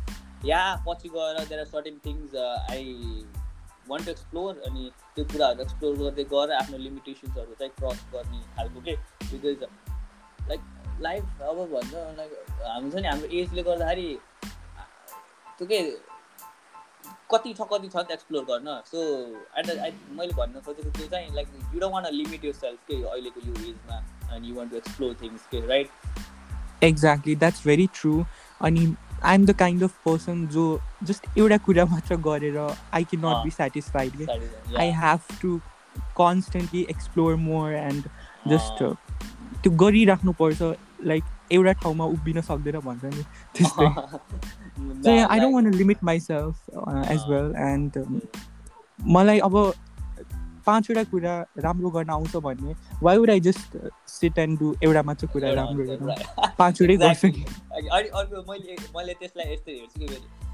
या 0.48 0.62
पछि 0.88 1.08
गएर 1.08 1.44
there 1.44 1.60
are 1.60 1.66
certain 1.66 1.98
things 2.06 2.36
I 2.70 2.94
want 3.88 4.04
to 4.04 4.10
explore 4.10 4.62
अनि 4.66 4.90
त्यो 5.16 5.24
कुराहरू 5.24 5.62
एक्सप्लोर 5.62 5.96
गर्दै 5.96 6.24
गएर 6.34 6.52
आफ्नो 6.52 6.78
लिमिटेसन्सहरू 6.78 7.54
चाहिँ 7.58 7.72
क्रस 7.80 8.06
गर्ने 8.12 8.40
खालको 8.56 8.80
के? 8.80 8.96
बिकज 9.30 9.68
लाइक 10.48 10.60
लाइफ 11.02 11.42
अब 11.42 11.56
भन्छ 11.72 11.92
लाइक 12.18 12.30
हामी 12.66 12.90
छ 12.90 12.94
नि 12.94 13.08
हाम्रो 13.08 13.28
एजले 13.38 13.62
गर्दाखेरि 13.62 14.18
त्यो 15.58 15.66
के 15.66 15.80
कति 17.30 17.52
छ 17.54 17.66
कति 17.72 17.88
छ 17.88 17.96
त 17.96 18.10
एक्सप्लोर 18.12 18.44
गर्न 18.50 18.80
सो 18.90 18.98
एट 19.58 19.70
आई 19.70 19.90
मैले 20.18 20.34
भन्न 20.34 20.60
खोजेको 20.66 20.90
त्यो 20.98 21.06
चाहिँ 21.08 21.34
like 21.34 21.48
you 21.74 21.80
don't 21.80 21.94
want 21.94 22.06
limit 22.14 22.44
yourself 22.54 22.78
के 22.90 23.02
अहिलेको 23.02 23.40
यो 23.48 23.54
एजमा 23.70 23.96
अनि 24.34 24.48
you 24.48 24.54
want 24.56 24.70
to 24.70 24.76
explore 24.76 25.16
things 25.22 25.46
के 25.50 25.66
right 25.66 25.88
exactly 26.84 27.34
that's 27.36 27.66
very 27.66 27.86
true 27.94 28.22
अनि 28.60 28.94
I 29.24 29.34
am 29.34 29.44
the 29.46 29.56
kind 29.58 29.82
of 29.84 29.92
person 30.04 30.46
जो 30.54 30.64
जस्ट 31.10 31.26
एउटा 31.38 31.56
कुरा 31.66 31.84
मात्र 31.92 32.16
गरेर 32.28 32.58
I 32.58 33.04
can 33.04 33.24
not. 33.26 33.44
Be 33.44 33.50
satisfied 33.50 34.16
के. 34.16 34.24
I 34.78 34.90
have 35.02 35.20
to 35.42 35.58
constantly 36.18 36.86
explore 36.90 37.34
more 37.44 37.72
and 37.74 38.08
just. 38.48 38.82
त्यो 39.62 39.70
गरिराख्नुपर्छ 39.84 40.62
लाइक 41.04 41.24
एउटा 41.52 41.72
ठाउँमा 41.72 42.04
उभिन 42.04 42.40
सक्दैन 42.40 42.78
भन्छ 42.78 43.04
नि। 43.04 43.22
त्यस्तै। 43.54 43.86
Limit 45.78 46.02
myself 46.02 46.56
uh, 46.76 47.04
as 47.08 47.20
Ah. 47.20 47.30
well. 47.30 47.52
And 47.56 47.96
um, 47.96 48.20
मलाई 49.06 49.38
अब 49.38 49.72
पाँचवटा 50.66 51.04
कुरा 51.04 51.46
राम्रो 51.58 51.90
गर्न 51.90 52.10
आउँछ 52.10 52.36
भने 52.36 52.74
why 53.02 53.18
would 53.18 53.30
I 53.30 53.40
just 53.40 53.76
sit 54.06 54.38
and 54.38 54.58
do 54.58 54.74
एउटा 54.82 55.02
मात्र 55.02 55.26
कुरा 55.26 55.52
राम्रो 55.52 55.84
गर्न? 55.84 56.14
पाँचवटै 56.58 56.96
गर्छु। 56.96 57.28
मैले 57.28 58.76
मैले 58.96 59.14
त्यसलाई 59.14 59.52
यस्तो 59.52 59.72
हेर्छु 59.72 60.06
कि 60.06 60.45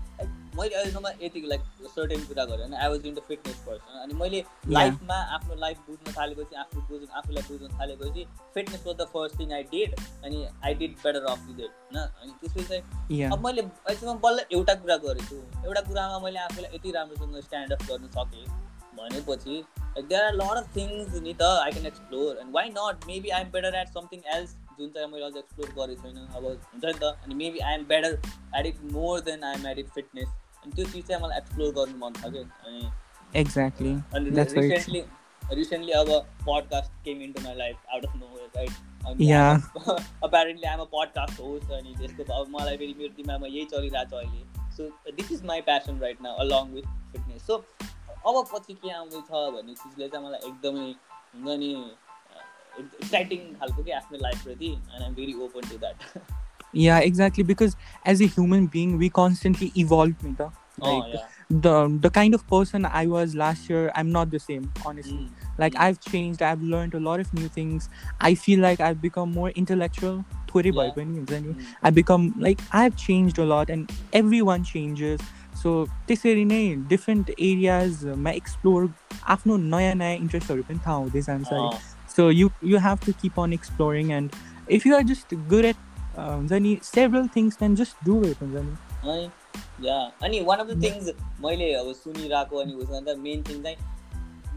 मैले 0.59 0.75
अहिलेसम्म 0.75 1.09
यतिको 1.23 1.49
लाइक 1.49 1.63
सर्टेन 1.95 2.25
कुरा 2.27 2.45
गरेँ 2.45 2.65
होइन। 2.65 2.75
I 2.75 2.89
was 2.89 3.07
in 3.07 3.15
the 3.15 3.23
fitness 3.29 3.57
person 3.67 3.99
अनि 4.03 4.15
मैले 4.21 4.45
लाइफमा 4.77 5.19
आफ्नो 5.37 5.55
लाइफ 5.61 5.79
बुझ्न 5.89 6.13
थालेपछि 6.19 6.57
आफू 6.63 6.81
बुझ्नु 6.89 7.13
आफूलाई 7.21 7.45
बुझ्न 7.49 7.79
थालेपछि 7.79 8.27
fitness 8.55 8.87
was 8.87 8.97
the 8.97 9.09
first 9.13 9.39
thing 9.41 9.53
I 9.53 9.63
did 9.75 9.95
अनि 10.25 10.47
I 10.65 10.75
did 10.83 10.97
better 11.05 11.31
off 11.35 11.47
with 11.49 11.61
it 11.61 11.71
होइन। 11.71 11.99
अनि 11.99 12.33
त्यसपछि 12.41 12.65
चाहिँ 12.65 13.31
अब 13.33 13.47
मैले 13.47 13.63
अहिलेसम्म 13.63 14.19
बल्ल 14.27 14.45
एउटा 14.53 14.75
कुरा 14.83 14.97
गरेको 15.07 15.45
एउटा 15.67 15.81
कुरामा 15.89 16.19
मैले 16.27 16.39
आफूलाई 16.49 16.77
यति 16.77 16.91
राम्रोसँग 16.99 17.41
स्ट्यान्ड 17.45 17.73
अप 17.73 17.87
गर्न 17.91 18.09
सकेँ 18.19 18.47
भनेपछि 18.97 19.55
like 19.95 20.07
there 20.09 20.25
are 20.25 20.35
lot 20.35 20.57
of 20.57 20.67
things 20.77 21.15
नि 21.23 21.33
त 21.35 21.43
I 21.63 21.71
can 21.73 21.87
explore 21.87 22.39
and 22.41 22.55
why 22.55 22.69
not 22.75 23.07
maybe 23.07 23.31
I 23.31 23.41
am 23.41 23.51
better 23.53 23.75
at 23.77 23.89
something 23.95 24.21
else 24.35 24.51
जुन 24.79 24.91
चाहिँ 24.91 25.09
मैले 25.13 25.25
अझ 25.25 25.37
एक्सप्लोर 25.37 25.71
गरेको 25.79 26.03
छैन 26.03 26.19
अब 26.19 26.45
हुन्छ 26.45 26.85
नि 26.85 26.93
त। 26.93 27.17
अनि 27.25 27.35
maybe 27.35 27.59
I 27.71 27.75
am 27.75 27.85
better 27.89 28.21
at 28.59 28.67
it 28.67 28.85
more 28.93 29.21
than 29.29 29.45
I 29.45 29.55
am 29.55 29.67
at 29.67 29.79
it 29.79 29.89
fitness 29.95 30.29
अनि 30.63 30.73
त्यो 30.73 30.85
चिज 30.93 31.07
चाहिँ 31.09 31.23
मलाई 31.23 31.39
एक्सप्लोर 31.39 31.75
गर्नु 31.75 31.99
मन 32.05 32.13
छ 32.21 32.33
कि 32.33 32.39
अनि 32.39 32.91
एक्ज्याक्टली 33.41 33.93
अनि 34.15 34.31
रिसेन्टली 34.39 35.05
रिसेन्टली 35.61 35.93
अब 35.93 36.11
podcast 36.49 36.93
came 37.05 37.23
in 37.23 37.33
to 37.33 37.43
my 37.45 37.55
life 37.57 37.93
out 37.95 38.05
of 38.07 38.17
no 38.17 38.49
right 38.57 38.71
अनि 39.07 39.27
Yeah. 39.27 39.63
Apparently 40.25 40.67
I'm 40.69 40.81
a 40.81 40.85
podcast 40.93 41.41
host 41.41 41.73
अनि 41.79 41.95
त्यसको 41.99 42.33
अब 42.35 42.51
मलाई 42.51 42.77
फेरि 42.83 42.95
मेरो 42.99 43.15
दिमागमा 43.17 43.47
यही 43.47 43.65
चलिरहेको 43.73 44.11
छ 44.11 44.27
अहिले। 44.27 44.43
So 44.77 45.13
this 45.17 45.33
is 45.33 45.43
my 45.45 45.61
passion 45.71 45.99
right 46.01 46.23
now 46.23 46.37
along 46.45 46.71
with 46.75 46.87
fitness 47.13 47.47
so 47.47 47.57
अब 48.29 48.45
पछि 48.53 48.75
के 48.83 48.91
आउँदैछ 48.99 49.31
भन्ने 49.57 49.75
चिजले 49.83 50.09
चाहिँ 50.09 50.27
मलाई 50.27 50.49
एकदमै 50.51 50.87
हुन्छ 51.35 51.59
नि 51.65 51.73
एक्साइटिङ 52.81 53.53
खालको 53.61 53.83
कि 53.83 53.91
आफ्नो 53.99 54.19
लाइफप्रति 54.23 54.71
and 54.73 55.03
I'm 55.03 55.15
very 55.15 55.35
open 55.47 55.69
to 55.71 55.79
that 55.79 55.97
Yeah 56.74 57.00
exactly 57.00 57.44
because 57.44 57.76
as 58.08 58.22
a 58.24 58.26
human 58.38 58.66
being 58.74 58.98
we 58.98 59.10
constantly 59.16 59.72
evolve 59.84 60.26
नि 60.26 60.34
त 60.42 60.52
like 60.84 61.26
the 61.50 62.00
the 62.02 62.10
kind 62.16 62.34
of 62.34 62.42
person 62.48 62.86
I 62.86 63.06
was 63.12 63.34
last 63.42 63.70
year, 63.70 63.84
I'm 64.00 64.10
not 64.16 64.32
the 64.32 64.40
same, 64.46 64.64
honestly. 64.86 65.30
Like 65.58 65.76
I've 65.84 66.00
changed, 66.08 66.42
I've 66.42 66.62
learned 66.74 66.94
a 66.94 67.00
lot 67.00 67.22
of 67.24 67.34
new 67.34 67.48
things. 67.48 67.88
I 68.20 68.36
feel 68.36 68.60
like 68.60 68.82
I've 68.88 69.02
become 69.06 69.32
more 69.32 69.52
intellectual. 69.62 70.18
थोरै 70.50 70.72
भए 70.72 70.86
Yeah. 70.88 70.94
पनि 70.98 71.18
हुन्छ 71.18 71.40
नि 71.46 71.56
I 71.90 71.92
become 72.00 72.28
like 72.48 72.64
I've 72.82 72.98
changed 73.06 73.40
a 73.46 73.48
lot 73.54 73.72
and 73.78 73.96
everyone 74.22 74.68
changes. 74.74 75.24
So 75.62 75.74
त्यसरी 76.08 76.46
नै 76.46 76.62
different 76.90 77.30
एरियाजमा 77.40 78.32
explore 78.32 78.90
आफ्नो 79.36 79.58
नयाँ 79.58 79.96
नयाँ 80.04 80.16
इन्ट्रेस्टहरू 80.16 80.64
पनि 80.70 80.80
थाहा 80.86 80.96
हुँदै 80.96 81.22
जान्छ 81.32 81.54
है 81.54 81.70
So 82.18 82.30
you 82.42 82.52
you 82.74 82.78
have 82.90 83.00
to 83.08 83.14
keep 83.24 83.40
on 83.46 83.54
exploring 83.54 84.12
and 84.20 84.38
if 84.68 84.86
you 84.90 84.96
are 85.00 85.04
just 85.04 85.34
good 85.56 85.66
at 85.66 85.76
uh, 85.76 85.91
हुन्छ 86.17 86.53
नि 86.63 86.79
several 86.83 87.29
things 87.29 87.57
then 87.57 87.77
just 87.77 88.05
do 88.05 88.19
it 88.25 88.43
हुन्छ 88.43 88.55
नि 88.57 88.77
है 89.05 89.23
या 89.83 89.99
अनि 90.23 90.41
वान 90.41 90.59
अफ 90.59 90.67
द 90.67 90.83
थिङ्स 90.83 91.11
मैले 91.41 91.73
अब 91.75 91.93
सुनिरहेको 91.95 92.57
अनि 92.57 92.73
उसमा 92.75 93.01
त 93.01 93.17
मेन 93.19 93.43
थिङ 93.43 93.63
चाहिँ 93.63 93.77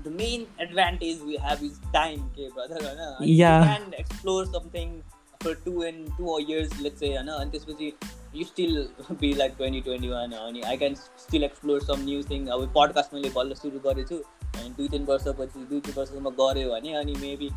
the 0.05 0.15
main 0.15 0.45
advantage 0.61 1.21
we 1.21 1.37
have 1.41 1.63
is 1.63 1.79
time 1.93 2.27
के 2.29 2.49
ब्रदर 2.49 2.85
होइन? 2.85 3.29
Yeah. 3.31 3.63
Can 3.63 3.93
explore 3.93 4.45
something 4.45 4.99
for 5.41 5.53
two 5.65 5.83
and 5.83 6.09
two 6.17 6.37
years 6.39 6.79
let's 6.81 6.99
चाहिँ 6.99 7.15
होइन? 7.15 7.29
अनि 7.39 7.51
त्यसपछि 7.51 7.93
you 8.35 8.45
still 8.45 8.87
be 9.11 9.33
like 9.33 9.53
twenty 9.57 9.81
twenty 9.81 10.09
one 10.09 10.31
अनि 10.31 10.61
I 10.61 10.77
can 10.77 10.95
still 10.95 11.43
explore 11.43 11.83
some 11.83 12.03
new 12.03 12.23
thing 12.23 12.47
अब 12.47 12.71
podcast 12.75 13.13
मैले 13.13 13.29
बल्ल 13.35 13.53
सुरु 13.53 13.79
गरेछु 13.79 14.17
अनि 14.55 14.69
दुई 14.69 14.87
तिन 14.87 15.05
वर्षपछि 15.05 15.65
दुई 15.65 15.79
तिन 15.79 15.93
वर्षसम्म 15.97 16.29
गऱ्यो 16.41 16.69
भने 16.71 16.93
अनि 16.93 17.15
maybe 17.21 17.49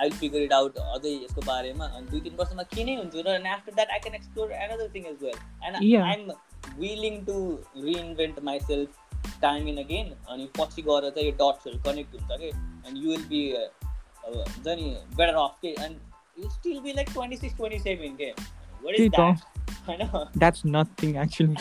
I 0.00 0.08
will 0.08 0.18
figure 0.18 0.42
it 0.42 0.52
out 0.52 0.76
अझै 0.78 1.12
यसको 1.12 1.40
बारेमा 1.46 1.84
अनि 1.86 2.06
दुई 2.10 2.20
तिन 2.20 2.36
वर्षमा 2.38 2.62
के 2.74 2.84
नै 2.84 2.96
हुन्छ 2.96 3.24
र 3.26 3.34
अनि 3.34 3.48
after 3.48 3.74
that 3.74 3.90
I 3.90 3.98
can 3.98 4.14
explore 4.14 4.52
another 4.64 4.90
thing 4.94 5.06
as 5.06 5.22
well 5.22 5.38
and 5.64 5.82
Yeah. 5.84 6.04
I 6.06 6.12
am 6.14 6.30
willing 6.78 7.24
to 7.24 7.36
reinvent 7.84 8.42
myself 8.60 9.38
time 9.42 9.68
in 9.68 9.76
again 9.78 10.12
अनि 10.30 10.48
पछि 10.58 10.82
गएर 10.82 11.08
चाहिँ 11.10 11.28
यो 11.28 11.34
डट्सहरू 11.40 11.78
कनेक्ट 11.84 12.14
हुन्छ 12.14 12.40
कि 12.40 12.48
एन्ड 12.88 13.04
यु 13.04 13.10
विल 13.10 13.24
बी 13.32 13.42
अब 13.54 14.34
हुन्छ 14.34 14.66
नि 14.68 14.94
बेटर 15.16 15.34
अफ 15.42 15.58
के 15.62 15.74
and 15.84 16.42
you 16.42 16.50
still 16.50 16.80
be 16.80 16.92
like 16.92 17.12
twenty 17.12 17.36
six 17.36 17.56
twenty 17.56 17.78
seven 17.80 18.16
के 18.16 18.30
वाट 18.30 18.96
त्यही 18.96 19.04
इज 19.04 19.10
त 19.10 19.16
द्याट 19.16 19.54
होइन 19.88 20.04
that's 20.42 20.64
nothing 20.76 21.16
actually 21.24 21.56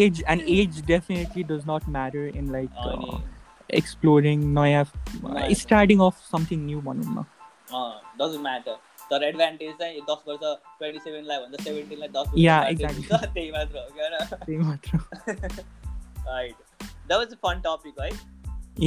age 0.00 0.22
and 0.34 0.48
age 0.56 0.80
definitely 0.90 1.44
does 1.52 1.64
not 1.70 1.88
matter 1.98 2.24
in 2.40 2.50
like 2.56 2.82
uh, 2.84 2.90
अनि 2.92 3.22
exploring 3.70 4.42
नयाँ 4.58 4.84
नयाँ। 5.24 5.54
starting 5.62 6.04
off 6.08 6.24
something 6.32 6.66
new 6.70 6.82
भनौँ 6.88 7.14
न 7.14 7.24
डजन्ट 8.18 8.42
म्याटर 8.42 8.76
तर 9.10 9.22
एडभान्टेज 9.24 9.72
चाहिँ 9.78 10.00
दस 10.10 10.22
वर्ष 10.28 10.40
ट्वेन्टी 10.78 10.98
सेभेनलाई 10.98 11.38
भन्दा 11.38 11.62
सेभेन्टिनलाई 11.64 12.08
दस 12.18 12.26
Yeah, 12.36 12.60
वर्ष 12.60 12.72
exactly. 12.74 13.08
हुन्छ, 13.10 13.32
त्यही 13.34 13.50
मात्र 13.50 13.78
हो 13.78 13.88
क्या 13.96 14.08
र 14.08 14.24
त्यही 14.34 14.58
मात्र 14.58 14.90
right 16.28 16.54
that 16.82 17.18
was 17.18 17.32
a 17.32 17.40
fun 17.46 17.60
topic 17.66 18.00
है 18.00 18.10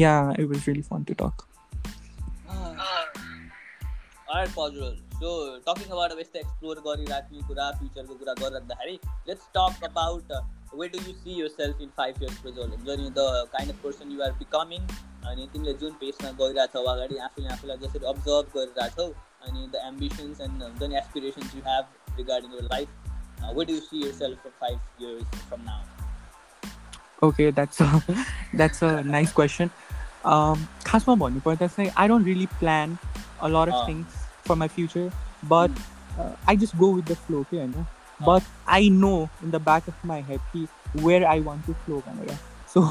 yeah 0.01 0.31
it 0.41 0.47
was 0.51 0.67
really 0.67 0.83
fun 0.85 1.03
to 1.07 1.15
talk 1.17 1.41
Alright, 4.27 4.49
Fazrul. 4.49 4.93
So, 5.19 5.31
talking 5.65 5.91
about 5.95 6.11
अब 6.11 6.19
यस्तो 6.19 6.39
एक्सप्लोर 6.39 6.79
गरिराख्ने 6.85 7.41
कुरा 7.47 7.69
फ्युचरको 7.79 8.15
कुरा 8.21 8.33
गरिराख्दाखेरि 8.39 8.95
let's 9.27 9.45
talk 9.57 9.83
about 9.89 10.31
way 10.79 10.87
do 10.95 10.99
you 10.99 11.13
see 11.15 11.35
yourself 11.49 11.81
in 11.81 11.89
five 11.97 12.23
years 12.23 12.39
Prajwal 12.41 12.69
हुन्छ 12.69 12.97
नि 13.01 13.09
the 13.17 13.27
kind 13.53 13.73
of 13.73 13.83
person 13.83 14.11
you 14.11 14.21
are 14.23 14.31
becoming 14.39 14.87
अनि 15.29 15.47
तिमीले 15.53 15.73
जुन 15.83 15.93
पेसमा 16.01 16.31
गइरहेछौ 16.41 16.83
अगाडि 16.93 17.17
आफूले 17.27 17.47
आफूलाई 17.53 17.77
जसरी 17.85 18.05
अब्जर्भ 18.13 18.51
गरिरहेछौ 18.57 19.07
अनि 19.47 19.67
द 19.73 19.81
एम्बिसन्स 19.87 20.41
एन्ड 20.47 20.63
हुन्छ 20.63 20.89
नि 20.91 20.97
aspirations 21.03 21.55
you 21.55 21.61
have 21.67 22.17
regarding 22.19 22.53
your 22.59 22.69
life 22.75 23.53
way 23.57 23.65
do 23.65 23.73
you 23.73 23.79
see 23.89 24.05
yourself 24.21 24.43
for 24.43 24.53
five 24.61 25.03
years 25.03 25.47
from 25.49 25.61
now 25.71 25.83
okay 27.25 27.45
that's 27.57 27.81
a 27.83 27.87
that's 28.61 28.81
a 28.85 28.89
nice 29.11 29.31
question 29.35 29.69
um 30.31 30.63
खासमा 30.87 31.15
भन्नुपर्दा 31.21 31.67
चाहिँ 31.75 31.91
I 32.03 32.07
don't 32.11 32.27
really 32.29 32.47
plan 32.63 32.95
a 33.47 33.49
lot 33.53 33.71
of 33.73 33.77
Ah. 33.77 33.85
things 33.89 34.17
for 34.47 34.57
my 34.63 34.67
future 34.77 35.05
but 35.53 35.79
uh, 36.23 36.31
I 36.53 36.55
just 36.63 36.75
go 36.81 36.89
with 36.97 37.13
the 37.13 37.17
flow 37.21 37.43
okay 37.45 37.61
होइन 37.61 37.85
but 38.19 38.51
I 38.79 38.81
know 38.97 39.15
in 39.45 39.55
the 39.55 39.61
back 39.69 39.87
of 39.93 40.03
my 40.11 40.19
head 40.31 40.43
कि 40.51 40.67
where 41.07 41.23
I 41.31 41.37
want 41.47 41.69
to 41.69 41.77
flow 41.85 42.01
भनेर 42.09 42.37
so 42.75 42.83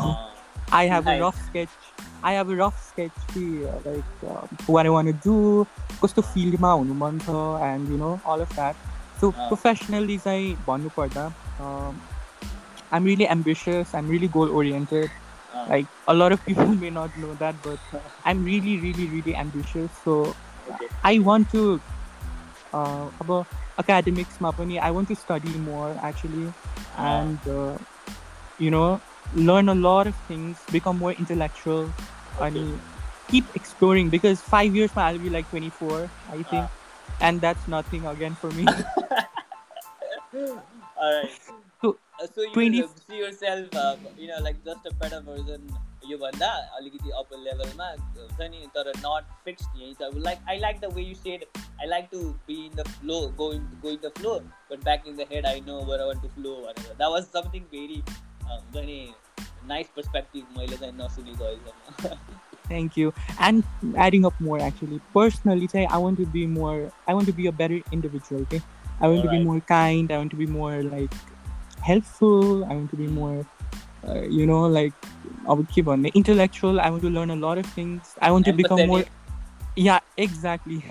I 0.73 0.85
have 0.87 1.07
a 1.07 1.11
Nice. 1.11 1.21
rough 1.23 1.41
sketch. 1.47 1.75
I 2.23 2.33
have 2.33 2.51
a 2.51 2.57
rough 2.57 2.79
sketch 2.89 3.17
कि, 3.33 3.45
uh, 3.71 3.79
like 3.87 4.23
um, 4.35 4.49
what 4.67 4.87
I 4.87 4.91
want 4.91 5.09
to 5.09 5.17
do, 5.29 5.67
कस्तो 6.03 6.23
फिल्डमा 6.23 6.71
हुनु 6.73 6.95
मन 7.03 7.19
छ 7.27 7.35
and 7.69 7.89
you 7.89 7.99
know 8.03 8.12
all 8.25 8.41
of 8.47 8.55
that. 8.61 8.77
So 9.21 9.31
Ah. 9.33 9.49
professionally 9.51 10.17
चाहिँ 10.29 10.57
भन्नुपर्दा 10.69 11.27
um, 11.67 12.01
I'm 12.93 13.05
really 13.05 13.29
ambitious. 13.29 13.95
I'm 13.95 14.09
really 14.09 14.29
goal 14.39 14.51
oriented. 14.62 15.11
Like 15.69 15.87
a 16.09 16.15
lot 16.15 16.33
of 16.33 16.45
people 16.47 16.73
may 16.85 16.91
not 16.91 17.17
know 17.17 17.35
that, 17.43 17.55
but 17.62 17.79
I'm 18.25 18.45
really, 18.45 18.79
really, 18.81 19.07
really 19.12 19.35
ambitious. 19.43 19.91
So 20.05 20.35
okay. 20.73 20.89
I 21.03 21.19
want 21.29 21.51
to 21.53 21.81
uh, 22.75 23.07
अब 23.23 23.45
academicsमा 23.83 24.51
पनि 24.59 24.79
I 24.89 24.91
want 24.97 25.09
to 25.09 25.17
study 25.21 25.55
more 25.69 25.91
actually 26.09 26.53
and 26.99 27.49
uh, 27.49 27.77
you 28.59 28.71
know 28.71 29.01
learn 29.35 29.69
a 29.69 29.75
lot 29.75 30.07
of 30.07 30.15
things 30.29 30.59
become 30.71 30.99
more 30.99 31.12
intellectual 31.12 31.91
and 32.41 32.81
keep 33.29 33.45
exploring 33.55 34.09
because 34.09 34.41
five 34.41 34.77
years 34.77 34.91
from 34.91 35.03
I'll 35.03 35.19
be 35.19 35.31
like 35.31 35.49
24 35.51 36.11
I 36.31 36.43
think 36.43 36.67
and 37.21 37.41
that's 37.41 37.67
nothing 37.69 38.07
again 38.07 38.35
for 38.35 38.51
me 38.53 38.67
Alright. 40.97 41.31
So, 41.83 41.99
Uh, 42.23 42.27
so 42.33 42.43
you 42.43 42.53
20 42.53 42.81
will 42.81 42.91
see 43.09 43.17
yourself, 43.19 43.75
uh, 43.75 43.97
you 44.17 44.29
know, 44.29 44.39
like 44.41 44.65
just 44.65 44.87
a 44.87 44.95
better 44.95 45.21
version 45.21 45.61
योभन्दा 46.09 46.49
अलिकति 46.77 47.11
upper 47.19 47.39
लेभलमा 47.45 47.87
हुन्छ 48.17 48.49
नि 48.53 48.67
तर 48.75 48.91
not 48.97 49.31
fix 49.45 49.69
यहीँ 49.77 49.95
छ 50.01 50.09
like 50.25 50.39
I 50.49 50.59
like 50.59 50.81
the 50.81 50.93
way 50.95 51.03
you 51.03 51.15
said 51.15 51.45
I 51.59 51.87
like 51.89 52.09
to 52.12 52.21
be 52.49 52.55
in 52.65 52.75
the 52.77 52.87
flow 52.89 53.21
going 53.39 53.62
going 53.85 53.97
the 54.03 54.11
flow 54.19 54.35
but 54.71 54.85
back 54.85 55.07
in 55.09 55.17
the 55.17 55.27
head 55.33 55.47
I 55.47 55.61
know 55.69 55.79
where 55.91 56.05
want 56.07 56.21
to 56.23 56.29
flow 56.35 56.55
भनेर 56.67 56.93
that 56.97 57.11
was 57.12 57.25
something 57.37 57.62
very 57.73 58.03
हुन्छ 58.49 58.85
नि 58.87 58.99
nice 59.69 59.87
perspective 59.97 60.59
मैले 60.59 60.77
चाहिँ 60.77 60.95
नसुनेको 61.03 61.45
अहिलेसम्म 61.45 62.43
Thank 62.69 62.97
you. 62.97 63.12
And 63.39 63.65
adding 63.95 64.25
up 64.25 64.39
more 64.41 64.59
actually, 64.59 64.99
personally, 65.15 65.67
say 65.69 65.87
I 65.87 65.99
want 65.99 66.17
to 66.21 66.27
be 66.37 66.47
more. 66.47 66.91
I 67.07 67.15
want 67.15 67.27
to 67.27 67.35
be 67.41 67.47
a 67.47 67.53
better 67.53 67.81
individual. 67.93 68.41
Okay, 68.43 68.61
I 69.01 69.09
want 69.09 69.23
to 69.23 69.29
be 69.29 69.37
Alright. 69.37 69.47
more 69.49 69.61
kind. 69.61 70.11
I 70.11 70.19
want 70.19 70.31
to 70.31 70.37
be 70.37 70.47
more 70.47 70.83
like 70.83 71.12
helpful. 71.83 72.65
I 72.65 72.69
want 72.69 72.91
to 72.91 72.97
be 72.97 73.07
more, 73.07 73.47
uh, 74.09 74.23
you 74.23 74.47
know, 74.47 74.62
like 74.79 74.95
I 75.47 75.53
would 75.53 75.69
keep 75.69 75.89
on 75.89 76.07
intellectual. 76.07 76.81
I 76.81 76.89
want 76.89 77.03
to 77.03 77.11
learn 77.11 77.31
a 77.31 77.37
lot 77.37 77.59
of 77.59 77.67
things. 77.67 78.15
I 78.23 78.31
want 78.31 78.47
to 78.47 78.53
become 78.53 78.87
more. 78.87 79.05
Yeah, 79.77 80.01
exactly. 80.17 80.83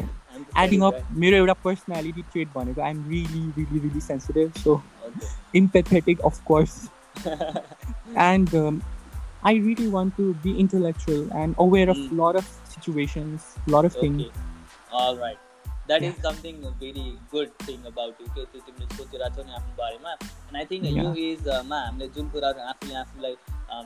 Adding 0.55 0.83
up, 0.83 0.95
मेरो 1.23 1.37
एउटा 1.37 1.55
personality 1.63 2.23
trait 2.33 2.53
भनेको 2.53 2.81
I'm 2.83 3.05
really, 3.09 3.45
really, 3.57 3.79
really 3.79 3.99
sensitive. 3.99 4.57
So 4.57 4.81
empathetic, 5.55 6.19
of 6.31 6.43
course. 6.45 6.89
and 8.15 8.53
um, 8.55 8.81
I 9.43 9.53
really 9.55 9.87
want 9.87 10.15
to 10.17 10.33
be 10.43 10.57
intellectual 10.59 11.23
and 11.33 11.55
aware 11.57 11.89
of 11.89 11.97
a 11.97 12.09
Mm. 12.09 12.17
lot 12.19 12.35
of 12.35 12.45
situations, 12.75 13.47
a 13.67 13.71
lot 13.71 13.85
of 13.85 13.93
things. 13.95 14.21
Okay. 14.21 14.31
All 15.01 15.17
right. 15.17 15.39
That 15.87 16.03
is 16.07 16.13
Yeah. 16.13 16.21
something 16.25 16.59
very 16.81 17.05
good 17.31 17.49
thing 17.67 17.81
about 17.91 18.19
you. 18.21 18.27
के 18.35 18.45
त्यो 18.51 18.61
तिमीले 18.67 18.95
सोचिरहेको 18.97 19.35
छौ 19.35 19.43
नि 19.47 19.53
आफ्नो 19.59 19.73
बारेमा 19.79 20.11
and 20.13 20.57
I 20.57 20.65
think 20.71 20.85
यो 20.85 20.93
Yeah. 21.03 21.17
एजमा 21.31 21.79
हामीले 21.85 22.07
जुन 22.17 22.29
कुराहरू 22.35 22.67
आफूले 22.73 22.95
आफूलाई 23.03 23.35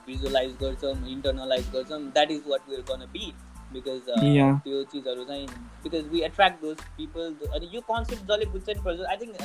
भिजुअलाइज 0.07 0.51
गर्छौँ 0.61 0.93
इन्टरनलाइज 1.15 1.69
गर्छौँ 1.75 1.99
that 2.17 2.31
is 2.31 2.43
what 2.51 2.69
we're 2.69 2.81
gonna 2.91 3.05
be 3.13 3.31
because 3.73 4.11
Yeah. 4.25 4.53
त्यो 4.67 4.83
चिजहरू 4.91 5.23
चाहिँ 5.31 5.47
because 5.83 6.07
we 6.11 6.21
attract 6.29 6.61
those 6.61 6.77
people 6.97 7.35
अनि 7.55 7.69
यो 7.73 7.81
कन्सेप्ट 7.89 8.23
जसले 8.31 8.45
बुझ्छ 8.53 8.67
नि 8.69 8.81
पर्छ 8.85 9.09
आई 9.13 9.17
थिङ्क 9.23 9.41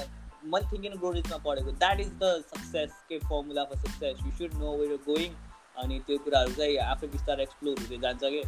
मैले 0.53 0.67
थिङ्किङ 0.73 0.95
ग्रोरिजमा 1.01 1.37
पढेको 1.47 1.73
द्याट 1.85 2.01
इज 2.01 2.11
द 2.23 2.31
सक्सेस 2.53 2.95
के 3.09 3.19
formula 3.31 3.65
for 3.73 3.77
success 3.87 4.25
you 4.27 4.31
should 4.39 4.55
know 4.63 4.77
where 4.79 4.97
going 5.09 5.35
अनि 5.83 5.99
त्यो 6.07 6.19
कुराहरू 6.25 6.55
चाहिँ 6.61 6.77
आफै 6.87 7.07
बिस्तारै 7.17 7.43
एक्सप्लोर 7.49 7.79
हुँदै 7.83 7.99
जान्छ 8.07 8.33
कि 8.37 8.43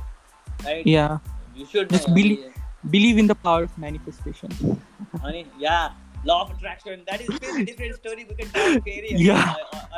right 0.65 0.87
Yeah, 0.95 1.19
you 1.59 1.67
should 1.75 1.93
Just 1.97 2.11
believe- 2.19 2.63
believe 2.95 3.21
in 3.25 3.31
the 3.33 3.37
power 3.45 3.69
of 3.69 3.77
manifestation. 3.85 4.57
अनि 5.23 5.45
yeah 5.63 5.77
law 6.27 6.35
of 6.35 6.51
attraction 6.51 7.03
that 7.09 7.21
is 7.21 7.31
फेरि 7.39 7.65
different 7.71 7.95
story 7.95 8.25
we 8.25 8.35
can 8.37 8.51
talk 8.57 8.85
फेरि 8.85 9.17
Yeah. 9.25 9.43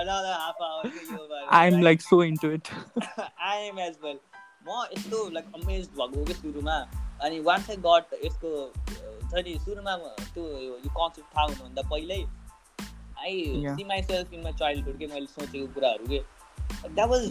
अनदर 0.03 0.33
हाफ 0.33 0.63
आवर 0.69 0.87
यो 0.87 1.43
I'm 1.61 1.81
like 1.89 2.07
so 2.07 2.21
into 2.31 2.53
it. 2.59 2.71
I 3.51 3.67
am 3.67 3.79
as 3.81 3.99
well 4.05 4.19
म 4.69 4.85
यस्तो 4.93 5.29
like 5.33 5.53
amaze 5.57 5.89
भएको 5.99 6.25
कि 6.31 6.35
सुरुमा 6.35 6.77
अनि 7.27 7.39
वान 7.49 7.63
साइड 7.67 7.81
गट 7.87 8.15
यसको 8.25 8.55
छ 9.32 9.44
नि 9.48 9.58
सुरुमा 9.66 9.96
त्यो 10.22 10.44
यो 10.62 10.90
कन्सेप्ट 11.00 11.36
थाहा 11.36 11.46
हुनुभन्दा 11.46 11.82
पहिल्यै 11.92 12.22
I. 13.24 13.36
See 13.76 13.84
myself 14.04 14.34
in 14.34 14.42
my 14.44 14.54
childhood 14.60 14.98
के 15.00 15.08
मैले 15.14 15.28
सोचेको 15.34 15.68
कुराहरू 15.74 16.08
के 16.14 16.20
द्याट 16.88 17.10
वाज. 17.10 17.26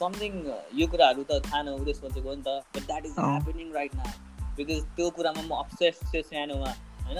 समथिङ 0.00 0.32
यो 0.80 0.86
कुराहरू 0.94 1.24
त 1.30 1.40
थाहा 1.46 1.62
नहुँदै 1.62 1.92
सोचेको 2.00 2.34
नि 2.34 2.42
त 2.42 2.62
but 2.76 2.86
that 2.86 3.06
is. 3.06 3.14
Happening 3.30 3.72
right 3.74 3.94
now 3.94 4.12
because 4.58 4.82
त्यो 4.96 5.10
कुरामा 5.18 5.42
म 5.42 5.60
अब्सेस 5.64 6.00
थिएँ 6.12 6.22
सानोमा 6.30 6.70
होइन. 7.06 7.18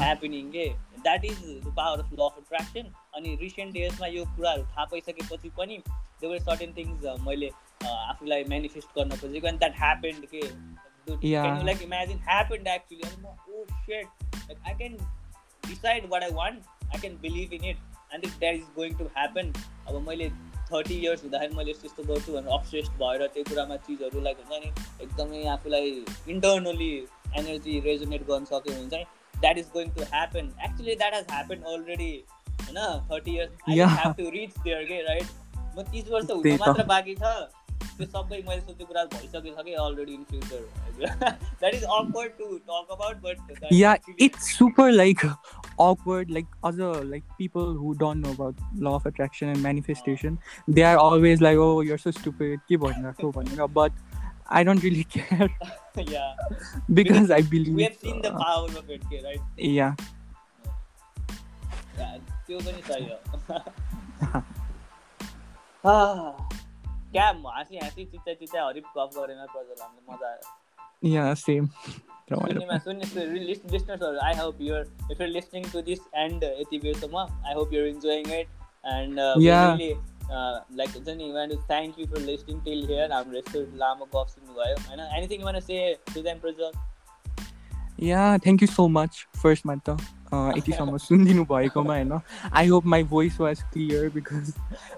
ह्यापनिङ 0.00 0.50
के 0.56 0.66
that 1.04 1.24
is 1.24 1.40
the 1.66 1.72
power 1.76 2.00
of 2.00 2.12
law 2.12 2.22
of 2.28 2.38
attraction 2.38 2.90
अनि 3.16 3.34
रिसेन्ट 3.42 3.76
इयर्समा 3.76 4.06
यो 4.14 4.24
कुराहरू 4.36 4.62
थाहा 4.72 4.84
पाइसकेपछि 4.94 5.50
पनि 5.58 5.76
देवर 6.22 6.38
सर्टेन 6.48 6.72
थिङ्स 6.76 7.04
मैले 7.28 7.48
अ, 7.48 7.88
आफूलाई 7.88 8.44
मेनिफेस्ट 8.48 8.98
गर्न 8.98 9.16
खोजेको 9.20 9.48
एन्ड 9.48 9.58
द्याट 9.58 9.74
ह्यापेन्ड 9.78 10.26
के 10.34 10.40
Yeah. 11.23 11.63
Like 11.65 11.81
imagine 11.83 12.17
happened 12.27 12.67
actually 12.67 13.01
अनि 13.03 13.21
म 13.21 13.27
ओ 13.27 13.65
set 13.85 14.05
like 14.35 14.57
I 14.67 14.73
can 14.81 14.97
decide 15.63 16.05
what 16.11 16.23
I 16.23 16.31
want 16.33 16.93
I 16.93 16.99
can 17.01 17.17
believe 17.21 17.53
in 17.53 17.65
it 17.69 17.77
and 18.13 18.25
if 18.25 18.37
that 18.39 18.55
is 18.55 18.67
going 18.75 18.97
to 18.97 19.05
happen 19.17 19.53
अब 19.87 20.01
मैले 20.07 20.29
थर्टी 20.71 20.95
इयर्स 20.95 21.23
हुँदाखेरि 21.23 21.55
मैले 21.55 21.71
यस्तो 21.71 21.87
यस्तो 21.87 22.03
गर्छु 22.11 22.33
भनेर 22.33 22.53
अब्सेस्ड 22.57 22.91
भएर 23.01 23.25
त्यो 23.33 23.43
कुरामा 23.49 23.77
चिजहरू 23.87 24.21
लाइक 24.27 24.37
हुन्छ 24.43 24.59
नि 24.65 24.71
एकदमै 25.05 25.45
आफूलाई 25.55 25.89
इन्टर्नली 26.35 26.91
एनर्जी 27.41 27.79
रेजोनेट 27.87 28.27
गर्न 28.27 28.45
सक्यो 28.51 28.75
भने 28.75 28.89
चाहिँ 28.89 29.05
that 29.41 29.57
is 29.57 29.69
going 29.73 29.91
to 29.95 30.03
happen 30.13 30.51
actually 30.65 30.95
that 30.95 31.13
has 31.13 31.25
happened 31.31 31.63
already 31.73 32.11
होइन 32.49 32.79
thirty 33.11 33.35
years 33.35 33.69
I 33.69 33.79
Yeah. 33.79 33.97
Have 33.99 34.13
to 34.17 34.29
reach 34.37 34.59
there 34.63 34.83
के 34.91 35.01
राइट 35.03 35.27
म 35.77 35.83
तिस 35.91 36.09
वर्ष 36.11 36.29
हुन 36.31 36.41
त्यही 36.43 36.57
त। 36.57 36.59
मात्र 36.61 36.83
बाँकी 36.93 37.15
छ 37.15 37.33
त्यो 37.81 38.05
सबै 38.05 38.37
मैले 38.47 38.61
सोचेको 38.61 38.85
कुरा 38.85 39.03
भइसकेको 39.13 39.61
छ 39.61 39.65
कि 39.65 39.73
already 39.83 40.13
in 40.13 40.23
future 40.29 40.61
that 41.31 41.73
is 41.73 41.83
awkward 41.97 42.35
to 42.41 42.57
talk 42.69 42.91
about 42.91 43.17
but 43.17 43.51
yeah 43.73 44.09
it's 44.25 44.47
super 44.59 44.85
like 44.97 45.25
awkward 45.85 46.33
like 46.37 46.55
other 46.69 46.91
like 47.13 47.27
people 47.41 47.73
who 47.81 47.93
don't 48.03 48.23
know 48.25 48.33
about 48.37 48.63
law 48.87 48.95
of 48.99 49.09
attraction 49.11 49.51
and 49.55 49.63
manifestation 49.67 50.39
they 50.77 50.87
are 50.91 50.97
always 51.05 51.43
like 51.47 51.61
oh 51.65 51.75
you're 51.89 52.01
so 52.05 52.15
stupid 52.19 52.65
ke 52.71 52.79
bhanira 52.85 53.13
bhanira 53.39 53.69
but 53.79 54.01
i 54.59 54.63
don't 54.69 54.87
really 54.87 55.05
care 55.17 55.49
yeah 56.13 56.25
because 56.99 57.35
i 57.37 57.41
believe 57.53 57.77
we 57.81 57.87
have 57.89 57.99
seen 58.05 58.23
the 58.25 58.33
uh, 58.33 58.41
power 58.41 58.81
of 58.83 58.95
it 58.97 59.05
के 59.13 59.21
right 59.21 59.41
yeah 59.77 60.01
त्यो 62.47 62.59
पनि 62.59 62.81
सही 62.87 63.05
हो 63.05 63.19
आह, 65.89 66.51
क्या 67.16 67.28
हाँसी 67.46 67.78
हाँसी 67.78 68.04
चित्ता 68.04 68.32
चित्ता 68.34 68.64
हरिप 68.64 68.92
गफ 68.96 69.16
गरेन 69.16 69.44
प्रजल 69.52 69.82
हामीले 69.82 70.12
मजा 70.12 70.30
आयो 70.30 70.54
yeah 71.02 71.30
same 71.40 71.68
सुन्नेमा 72.30 72.76
सुन्ने 72.78 73.24
लिसनर्सहरू 73.40 74.18
I 74.20 74.34
hope 74.34 74.60
you're 74.60 74.80
if 75.12 75.20
you're 75.20 75.28
listening 75.28 75.64
to 75.72 75.82
this 75.82 76.00
and 76.16 76.44
यति 76.44 76.78
बेरसम्म 76.78 77.18
I 77.18 77.54
hope 77.54 77.72
you're 77.72 77.86
enjoying 77.88 78.32
it 78.32 78.48
and. 78.86 79.20
Like 80.78 80.90
हुन्छ 80.90 81.08
नि 81.18 81.30
want 81.32 81.54
thank 81.68 82.00
you 82.00 82.06
for 82.06 82.20
listening 82.22 82.60
till 82.60 82.84
here 82.86 83.12
हाम्रो 83.12 83.38
यस्तो 83.38 83.60
लामो 83.76 84.08
गफ 84.14 84.34
सुन्नुभयो 84.34 84.76
होइन 84.88 85.00
anything 85.00 85.44
want 85.44 85.60
say 85.60 85.78
to 86.14 86.22
them 86.22 86.38
Prajwal 86.38 86.72
yeah 88.06 88.38
thank 88.46 88.62
you 88.62 88.70
so 88.70 88.84
much 88.94 89.18
first 89.42 89.66
मा 89.66 89.76
त 89.88 89.98
यतिसम्म 90.57 90.97
सुनिदिनु 90.97 91.43
भएकोमा 91.45 91.93
होइन 91.93 92.19
I 92.53 92.67
hope 92.67 92.85
my 92.93 93.03
voice 93.13 93.39
was 93.41 93.61
clear 93.73 94.09
because 94.13 94.53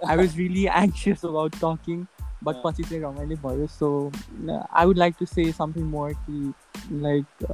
I 0.10 0.18
was 0.18 0.38
really 0.38 0.66
anxious 0.84 1.26
about 1.26 1.56
talking 1.64 2.06
but 2.44 2.56
Yeah. 2.56 2.64
पछि 2.66 2.84
चाहिँ 2.84 3.02
रमाइलो 3.04 3.36
भयो 3.44 3.68
so 3.74 3.90
I 4.52 4.86
would 4.86 4.98
like 4.98 5.16
to 5.20 5.26
say 5.26 5.52
something 5.52 5.84
more 5.90 6.14
कि 6.30 6.54
like 7.04 7.46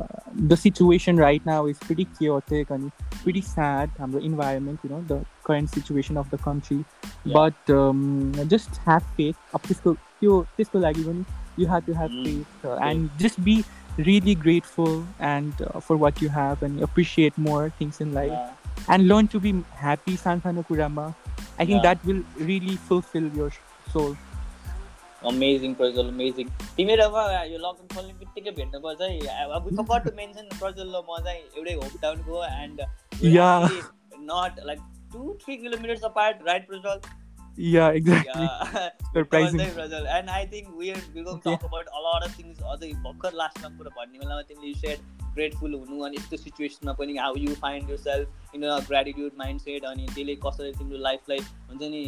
the 0.41 0.55
situation 0.55 1.20
right 1.20 1.47
now 1.47 1.68
is 1.68 1.78
pretty 1.88 2.05
chaotic 2.16 2.72
अनि 2.74 2.89
pretty 3.24 3.41
sad 3.41 3.89
हाम्रो 3.99 4.20
environment 4.30 4.86
you 4.86 4.91
know 4.91 5.01
the 5.12 5.24
current 5.45 5.70
situation 5.70 6.16
of 6.24 6.34
the 6.36 6.39
country 6.45 6.78
Yeah. 6.78 7.38
But 7.38 8.47
just 8.51 8.80
have 8.88 9.01
faith 9.18 9.55
अब 9.55 9.62
त्यसको 9.68 9.93
त्यो 9.93 10.41
त्यसको 10.57 10.80
लागि 10.80 11.03
पनि 11.03 11.26
you 11.62 11.68
have 11.70 11.86
to 11.86 11.93
have 11.95 12.12
Mm. 12.12 12.26
faith 12.26 12.66
uh, 12.66 12.76
and 12.88 13.10
just 13.22 13.39
be 13.45 13.55
really 14.07 14.34
grateful 14.36 14.93
and 15.20 15.62
uh, 15.62 15.80
for 15.80 15.97
what 15.97 16.22
you 16.22 16.30
have 16.30 16.62
and 16.64 16.82
appreciate 16.88 17.38
more 17.38 17.70
things 17.80 17.99
in 18.05 18.14
life 18.14 18.89
and 18.95 19.07
learn 19.07 19.28
to 19.36 19.39
be 19.45 19.51
happy 19.82 20.16
सानसानो 20.26 20.64
कुरामा 20.72 21.07
I 21.60 21.66
think 21.66 21.72
Yeah. 21.72 21.86
that 21.86 22.05
will 22.05 22.24
really 22.49 22.76
fulfill 22.89 23.30
your 23.41 23.51
soul. 23.93 24.16
Amazing 25.30 25.74
Prajwal 25.80 26.07
amazing 26.10 26.49
तिमी 26.76 26.95
र 26.99 27.07
म 27.14 27.24
यो 27.51 27.57
lockdown 27.64 27.88
खोल्ने 27.95 28.14
बित्तिकै 28.20 28.51
भेट्नुपर्छ 28.60 29.01
है 29.01 29.47
अब 29.55 29.66
फर्गट 29.80 30.05
टु 30.05 30.16
मेन्सन 30.20 30.45
प्रजल 30.60 30.93
र 30.95 31.01
म 31.10 31.18
चाहिँ 31.26 31.41
एउटै 31.57 31.74
होम 31.80 31.97
टाउनको 32.03 32.43
and 32.51 32.86
Yeah. 33.38 33.68
Not 34.30 34.62
like 34.70 34.80
two 35.14 35.34
three 35.43 35.57
kilometres 35.64 36.03
apart 36.12 36.45
right 36.47 36.68
Prajwal 36.68 37.01
Yeah, 37.57 37.89
exactly. 37.91 38.45
Surprising. 39.14 39.62
Prajwal 39.78 40.05
and 40.18 40.30
I 40.30 40.45
think 40.51 40.68
we 40.76 40.91
we 40.91 41.24
going 41.24 41.39
talk 41.45 41.64
about 41.66 41.88
a 41.88 42.03
lot 42.03 42.28
of 42.28 42.38
things 42.38 42.62
अझै 42.74 42.91
भर्खर 43.07 43.34
लास्टमा 43.39 43.70
कुरा 43.80 43.91
भन्ने 43.97 44.20
बेलामा 44.20 44.45
तिमीले 44.51 44.74
सेड 44.84 45.01
ग्रेटफुल 45.34 45.74
हुनु 45.74 45.99
अनि 46.05 46.18
यस्तो 46.18 46.38
सिचुएसनमा 46.43 46.93
पनि 47.01 47.18
how 47.18 47.36
you 47.41 47.55
find 47.66 47.89
yourself 48.05 48.55
in 48.55 48.64
a 48.68 48.78
gratitude 48.88 49.36
mindset 49.66 49.89
अनि 49.91 50.07
त्यसले 50.14 50.36
कसरी 50.47 50.72
तिम्रो 50.80 51.01
लाइफलाई 51.10 51.43
हुन्छ 51.49 51.91
नि 51.97 52.01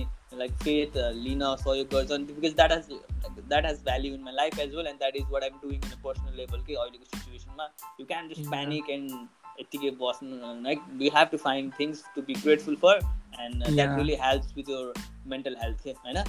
लाइक 0.43 0.55
फेथ 0.63 0.97
लिन 1.19 1.43
सहयोग 1.65 1.91
गर्छ 1.95 2.11
अनि 2.19 2.39
because 2.39 2.55
that 2.55 2.71
has 2.71 2.87
that 3.41 3.65
has 3.65 3.83
value 3.89 4.13
in 4.15 4.23
my 4.29 4.39
life 4.39 4.59
as 4.59 4.75
well 4.75 4.87
and 4.87 5.05
that 5.05 5.21
is 5.23 5.27
what 5.35 5.49
I'm 5.49 5.59
doing 5.65 5.77
in 5.81 5.91
a 5.91 6.01
personal 6.07 6.37
level 6.37 6.63
कि 6.69 6.81
अहिलेको 6.85 7.17
सिचुएसनमा 7.17 7.69
you 7.99 8.05
can 8.05 8.29
just 8.29 8.41
Yeah. 8.41 8.49
Panic 8.51 8.89
and 8.89 9.11
यत्तिकै 9.59 9.89
बस्नु 10.03 10.53
like 10.61 10.79
you 11.01 11.11
have 11.17 11.27
to 11.31 11.37
find 11.47 11.73
things 11.79 12.03
to 12.15 12.21
be 12.29 12.33
grateful 12.45 12.75
for 12.85 12.95
and 13.41 13.63
that 13.65 13.89
Yeah. 13.89 13.97
Really 13.97 14.17
helps 14.21 14.55
with 14.55 14.69
your 14.69 14.93
mental 15.35 15.57
health 15.63 15.83
के 15.83 15.99
होइन 16.05 16.23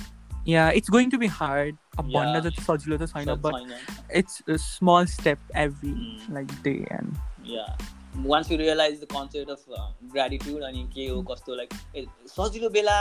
Yeah, 0.50 0.68
it's 0.78 0.90
going 0.92 1.10
to 1.10 1.18
be 1.22 1.26
hard. 1.32 1.76
अब 1.98 2.06
Yeah. 2.06 2.14
भन्न 2.14 2.40
जति 2.44 2.62
सजिलो 2.62 2.96
त 2.98 3.06
छैन 3.10 3.28
but 3.42 3.58
छैन 3.58 4.20
it's 4.20 4.38
a 4.54 4.56
small 4.62 5.10
step 5.16 5.52
every 5.64 5.90
Mm. 5.96 6.30
like 6.36 6.54
day 6.64 6.78
and 6.96 7.20
yeah 7.50 7.84
once 8.30 8.50
you 8.52 8.56
realize 8.60 8.96
the 9.02 9.08
concept 9.12 9.52
of 9.54 9.60
uh, 9.76 9.84
gratitude 10.14 10.64
अनि 10.70 10.82
के 10.94 11.06
हो 11.10 11.20
कस्तो 11.30 11.54
लाइक 11.60 11.76
सजिलो 12.32 12.70
बेला 12.78 12.96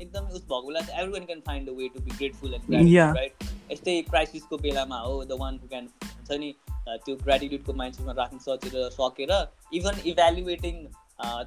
एकदम 0.00 0.26
उस 0.38 0.42
भएको 0.42 0.66
बेला 0.66 0.80
everyone 1.12 1.24
can 1.30 1.40
find 1.46 1.68
a 1.68 1.72
way 1.78 1.88
to 1.94 2.02
be 2.08 2.16
grateful 2.16 2.54
and 2.54 2.88
Yeah. 2.88 3.14
Right 3.20 3.46
यस्तै 3.72 4.00
क्राइसिसको 4.10 4.58
बेलामा 4.66 4.98
हो 5.06 5.14
द 5.24 5.38
वान 5.44 5.58
हु 5.62 5.68
क्यान 5.68 5.88
हुन्छ 6.04 6.40
नि 6.44 6.52
uh, 6.52 6.73
त्यो 6.88 7.16
ग्रेटिट्युडको 7.26 7.72
माइन्डसेटमा 7.82 8.12
राख्न 8.22 8.38
सकेर 8.48 8.88
सकेर 8.98 9.32
even 9.80 10.00
evaluating 10.12 10.84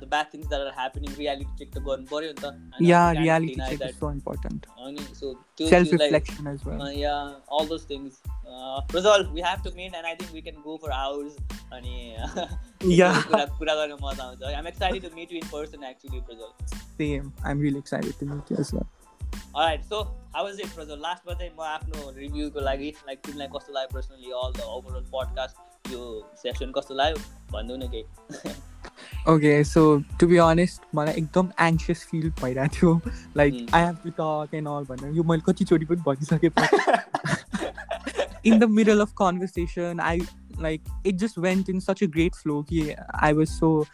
the 0.01 0.07
bad 0.09 0.25
things 0.33 0.47
that 0.49 0.61
are 0.61 0.73
happening 0.79 1.13
reality 1.19 1.57
check 1.59 1.69
त 1.75 1.81
गर्नु 1.85 2.05
पऱ्यो 2.11 2.31
नि 2.31 2.41
त 2.41 2.45
होइन? 2.45 2.85
yeah, 2.89 3.07
You 3.09 3.15
can't 3.15 3.23
reality 3.25 3.53
deny 3.55 3.69
check 3.69 3.79
that. 3.83 3.95
is 3.95 4.01
so 4.03 4.09
important. 4.17 4.67
अनि 4.87 5.05
सो 5.21 5.31
त्यो 5.57 5.69
Self 5.73 5.87
चिजलाई- 5.91 6.11
reflection 6.13 6.49
as 6.53 6.65
well. 6.67 6.83
Uh, 6.87 6.91
yeah, 7.03 7.31
all 7.57 7.69
those 7.71 7.87
things. 7.93 8.19
Uh, 8.53 8.77
Prajal, 8.93 9.25
we 9.37 9.45
have 9.47 9.63
to 9.67 9.73
meet, 9.79 9.97
and 10.01 10.09
I 10.11 10.15
think 10.19 10.35
we 10.39 10.43
can 10.49 10.61
go 10.67 10.77
for 10.85 10.91
hours. 10.99 11.33
अनि 11.73 11.95
Yeah. 12.97 13.19
कुरा 13.29 13.45
कुरा 13.59 13.75
गर्न 13.81 13.97
मजा 14.03 14.23
आउँछ 14.23 14.55
I'm 14.59 14.67
excited 14.73 15.07
to 15.07 15.11
meet 15.19 15.31
you 15.35 15.41
in 15.43 15.47
person 15.55 15.87
actually, 15.91 16.21
Prajal. 16.29 16.51
Same. 17.01 17.31
I'm 17.51 17.65
really 17.67 17.81
excited 17.85 18.19
to 18.21 18.27
meet 18.33 18.53
you 18.55 18.59
as 18.65 18.73
well. 18.77 18.89
Alright, 19.54 19.84
so 19.84 20.06
how 20.34 20.44
was 20.44 20.58
it, 20.58 20.70
Prajal? 20.76 21.00
लास्टमा 21.00 21.34
चाहिँ 21.34 21.52
म 21.58 21.62
आफ्नो 21.62 22.10
रिभ्यूको 22.16 22.60
लागि 22.60 22.88
लाइक 23.06 23.18
तिमीलाई 23.26 23.48
कस्तो 23.56 23.72
लाग्यो 23.72 23.94
personally 23.94 24.30
all 24.30 24.52
the 24.52 24.60
overall 24.60 25.04
podcast 25.14 25.92
यो 25.92 26.00
सेसन 26.42 26.72
कस्तो 26.78 26.94
लाग्यो? 26.94 27.22
भनिदेऊ 27.52 27.76
न 27.76 27.90
केही। 27.94 28.54
Okay, 29.28 29.62
so 29.64 30.02
to 30.20 30.26
be 30.26 30.38
honest, 30.38 30.84
मलाई 30.94 31.14
एकदम 31.14 31.50
anxious 31.60 32.04
feel 32.10 32.30
भइरहेको 32.42 32.74
थियो। 32.76 33.00
Like. 33.36 33.66
I 33.74 33.82
have 33.82 33.96
to 34.04 34.10
talk 34.20 34.54
and 34.54 34.68
all 34.68 34.84
भनेर 34.84 35.16
यो 35.16 35.22
मैले 35.22 35.42
कतिचोटि 35.52 35.84
पनि 35.84 36.02
भनिसकेँ 36.06 36.50
in 38.44 38.58
the 38.58 38.68
middle 38.68 39.00
of 39.00 39.14
conversation 39.14 40.00
i 40.00 40.20
like 40.59 40.81
it 41.03 41.17
just 41.17 41.37
went 41.37 41.69
in 41.69 41.81
such 41.81 42.01
a 42.01 42.07
great 42.07 42.35
flow 42.35 42.63
कि 42.71 42.95
i 43.29 43.33
was 43.33 43.49
so 43.59 43.85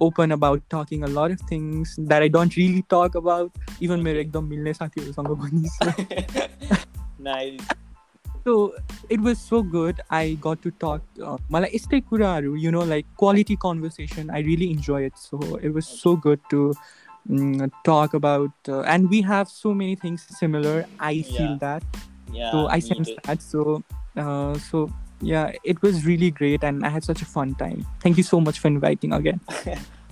open 0.00 0.32
about 0.32 0.62
talking 0.70 1.02
a 1.02 1.06
lot 1.06 1.30
of 1.30 1.40
things 1.40 1.94
that 1.98 2.22
i 2.22 2.28
don't 2.28 2.56
really 2.56 2.82
talk 2.82 3.14
about 3.14 3.52
even 3.80 4.02
मेरो 4.02 4.18
Okay. 4.18 4.20
एकदम 4.20 4.44
मिल्ने 4.44 4.72
साथीहरूसँग 4.74 5.36
पनि 5.42 5.68
Nice. 7.18 7.66
so 8.46 8.72
it 9.10 9.20
was 9.20 9.38
so 9.38 9.62
good 9.62 10.00
i 10.10 10.34
got 10.34 10.62
to 10.62 10.70
talk 10.70 11.02
uh, 11.22 11.36
मलाई 11.52 11.70
यस्तै 11.74 12.00
कुराहरू 12.00 12.54
you 12.56 12.70
know 12.76 12.84
like 12.92 13.06
quality 13.22 13.56
conversation 13.56 14.30
i 14.30 14.40
really 14.40 14.70
enjoy 14.70 15.00
it 15.08 15.18
so 15.24 15.40
it 15.62 15.74
was 15.78 15.88
so 16.04 16.16
good 16.16 16.40
to 16.50 16.74
mm, 17.30 17.70
talk 17.84 18.14
about 18.14 18.50
uh, 18.68 18.80
and 18.80 19.10
we 19.10 19.20
have 19.22 19.48
so 19.48 19.74
many 19.74 19.96
things 19.96 20.26
similar 20.38 20.86
i 21.00 21.22
feel 21.22 21.52
Yeah. 21.52 21.58
that 21.66 21.82
Yeah, 22.32 22.50
so 22.50 22.68
I 22.68 22.76
me 22.76 22.80
sensed 22.80 23.12
too. 23.12 23.20
that. 23.26 23.42
So, 23.42 23.82
uh, 24.16 24.58
so 24.58 24.90
yeah, 25.28 25.52
it 25.64 25.80
was 25.82 26.00
really 26.06 26.30
great, 26.32 26.64
and 26.64 26.84
I 26.84 26.90
had 26.96 27.04
such 27.04 27.22
a 27.22 27.30
fun 27.36 27.54
time. 27.62 27.86
Thank 28.02 28.18
you 28.18 28.26
so 28.26 28.40
much 28.40 28.58
for 28.64 28.68
inviting 28.74 29.16
again. 29.20 29.40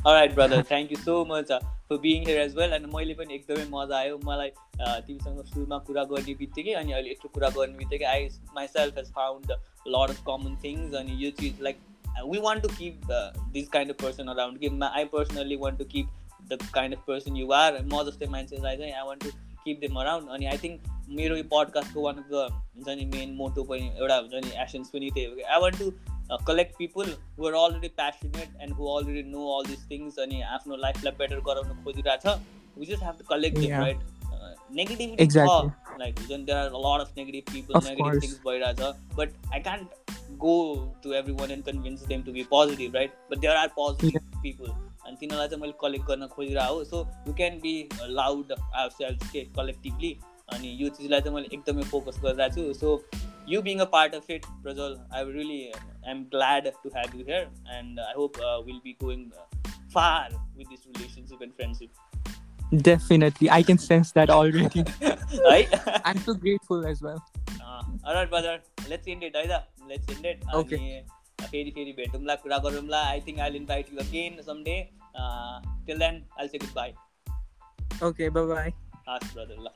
Alright 0.07 0.35
brother 0.35 0.62
thank 0.62 0.91
you 0.93 0.97
so 0.99 1.14
much 1.29 1.49
for 1.91 1.97
being 2.03 2.24
here 2.27 2.41
as 2.41 2.55
well 2.57 2.72
अनि 2.74 2.91
मैले 2.95 3.14
पनि 3.20 3.35
एकदमै 3.35 3.64
मजा 3.70 3.97
आयो 3.99 4.18
मलाई 4.24 4.49
a, 4.49 5.01
तिमीसँग 5.07 5.41
सुरुमा 5.47 5.79
कुरा 5.89 6.05
गर्ने 6.12 6.35
बित्तिकै 6.43 6.72
अनि 6.81 6.93
अहिले 6.93 7.11
यत्रो 7.11 7.31
कुरा 7.39 7.49
गर्ने 7.57 7.79
बित्तिकै 7.79 8.05
I 8.11 8.29
myself 8.74 8.99
has 8.99 9.09
found 9.16 9.53
lot 9.97 10.11
of 10.14 10.20
common 10.29 10.55
things 10.64 10.95
अनि 11.01 11.16
यो 11.24 11.31
चिज 11.41 11.61
like 11.68 11.81
we 12.29 12.39
want 12.45 12.62
to 12.62 12.68
keep 12.77 13.11
this 13.57 13.68
kind 13.72 13.95
of 13.97 14.03
person 14.03 14.29
around 14.37 14.59
कि 14.64 14.70
I 14.91 15.05
personally 15.16 15.57
want 15.64 15.79
to 15.79 15.85
keep 15.97 16.14
the 16.53 16.59
kind 16.74 16.97
of 16.97 17.03
person 17.09 17.37
you 17.43 17.51
are 17.62 17.83
म 17.83 18.05
जस्तै 18.11 18.31
मान्छेलाई 18.37 18.77
चाहिँ 18.83 18.93
I 18.93 19.07
want 19.09 19.24
to 19.24 19.31
keep 19.64 19.81
them 19.81 20.01
around 20.05 20.31
अनि 20.39 20.47
I 20.53 20.59
think 20.64 20.99
मेरो 21.18 21.36
यो 21.38 21.43
पडकास्टको 21.51 22.01
वान 22.01 22.16
अफ 22.16 22.30
द 22.32 22.47
हुन्छ 22.76 22.97
नि 22.99 23.05
मेन 23.16 23.36
मोटो 23.36 23.64
पनि 23.72 23.89
एउटा 23.97 24.16
हुन्छ 24.18 24.45
नि 24.45 24.51
एसेन्स 24.64 24.89
पनि 24.95 25.09
त्यही 25.12 25.26
हो 25.26 25.36
कि 25.36 25.43
I 25.55 25.62
want 25.62 25.80
to 25.80 25.91
collect 26.47 26.78
people 26.78 27.14
who 27.39 27.47
are 27.47 27.53
already 27.62 27.88
passionate 27.99 28.62
and 28.62 28.74
who 28.76 28.88
already 28.95 29.24
know 29.30 29.47
all 29.57 29.66
this 29.68 29.86
things 29.91 30.20
अनि 30.26 30.41
आफ्नो 30.57 30.76
लाइफलाई 30.86 31.14
बेटर 31.20 31.39
गराउन 31.49 31.84
खोजिरहेको 31.84 32.30
छ 32.30 32.38
we 32.78 32.86
just 32.86 33.03
have 33.03 33.16
to 33.20 33.26
collect 33.30 33.57
them. 33.57 33.80
Right 33.82 33.99
negativity. 34.76 35.28
छ 35.28 35.99
लाइक 35.99 36.20
जुन 36.28 36.45
there 36.45 36.57
are 36.57 36.80
lot 36.86 37.01
of 37.01 37.18
negative 37.18 37.53
people 37.53 37.88
negative. 37.88 38.22
Things 38.24 38.39
भइरहेछ 38.45 38.80
but 39.18 39.53
I 39.53 39.59
can't 39.59 40.38
go 40.45 40.55
to 41.03 41.14
every 41.14 41.34
one 41.41 41.51
and 41.51 41.66
convince 41.66 42.05
them 42.07 42.24
to 42.24 42.32
be 42.32 42.43
positive 42.53 42.95
right 42.95 43.20
but 43.32 43.38
there 43.38 43.55
are 43.55 43.68
positive 43.76 44.41
people 44.43 44.72
अनि 44.72 45.16
तिनीहरूलाई 45.20 45.47
चाहिँ 45.47 45.62
मैले 45.62 45.74
collect 45.82 46.05
गर्न 46.07 46.28
खोजिरहेको 46.34 46.74
हो 46.74 46.84
so 46.86 47.05
you 47.28 47.34
can 47.34 47.59
be 47.59 47.74
loud 48.01 48.51
ourself 48.89 49.32
के 49.32 49.41
collectively 49.55 50.18
अनि 50.55 50.77
यो 50.83 50.89
चिजलाई 50.97 51.20
चाहिँ 51.20 51.35
मैले 51.37 51.49
एकदमै 51.57 51.83
फोकस 51.95 52.20
गरिरहेको 52.24 52.55
छु 52.57 52.74
so 52.81 52.99
you 53.51 53.59
being 53.62 53.81
a 53.83 53.87
part 53.91 54.14
of 54.14 54.24
it, 54.35 54.47
Prajal, 54.62 54.95
I 55.16 55.20
really 55.20 55.72
am 56.12 56.22
glad 56.31 56.64
to 56.85 56.91
have 56.95 57.12
you 57.14 57.24
here, 57.27 57.43
and 57.74 58.01
I 58.05 58.12
hope 58.14 58.39
uh, 58.47 58.55
we'll 58.68 58.81
be 58.87 58.95
going 59.03 59.20
uh, 59.43 59.45
far 59.93 60.29
with 60.57 60.68
this 60.68 60.81
relationship 60.89 61.45
and 61.47 61.55
friendship. 61.55 61.91
Definitely. 62.89 63.51
I 63.51 63.62
can 63.62 63.79
sense 63.79 64.11
that 64.18 64.33
already. 64.39 64.83
है 65.05 66.01
I'm 66.05 66.18
so 66.24 66.35
grateful 66.47 66.83
as 66.93 67.05
well. 67.09 67.20
Alright 68.07 68.31
brother 68.31 68.89
let's 68.89 69.09
end 69.09 69.24
it 69.24 69.37
है 69.37 69.47
त 69.49 69.62
let's 69.91 70.11
and 70.16 70.27
it 70.27 70.45
Okay. 70.62 70.81
अनि 70.81 71.47
फेरि 71.53 71.70
फेरि 71.77 71.93
भेटौँला 72.01 72.35
कुरा 72.47 72.59
गरौँला 72.66 73.03
I 73.11 73.20
think 73.27 73.41
I 73.47 73.57
invite 73.57 73.93
you 73.93 73.99
again 74.07 74.43
someday 74.64 74.77
till 75.87 75.99
then 75.99 76.22
I 76.41 76.49
say 76.49 76.59
goodbye 76.81 76.93
Okay, 78.11 78.29
bye 78.39 78.45
bye. 78.53 78.70
हस् 79.09 79.33
brother 79.35 79.62
ल 79.68 79.74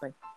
Bye. 0.00 0.35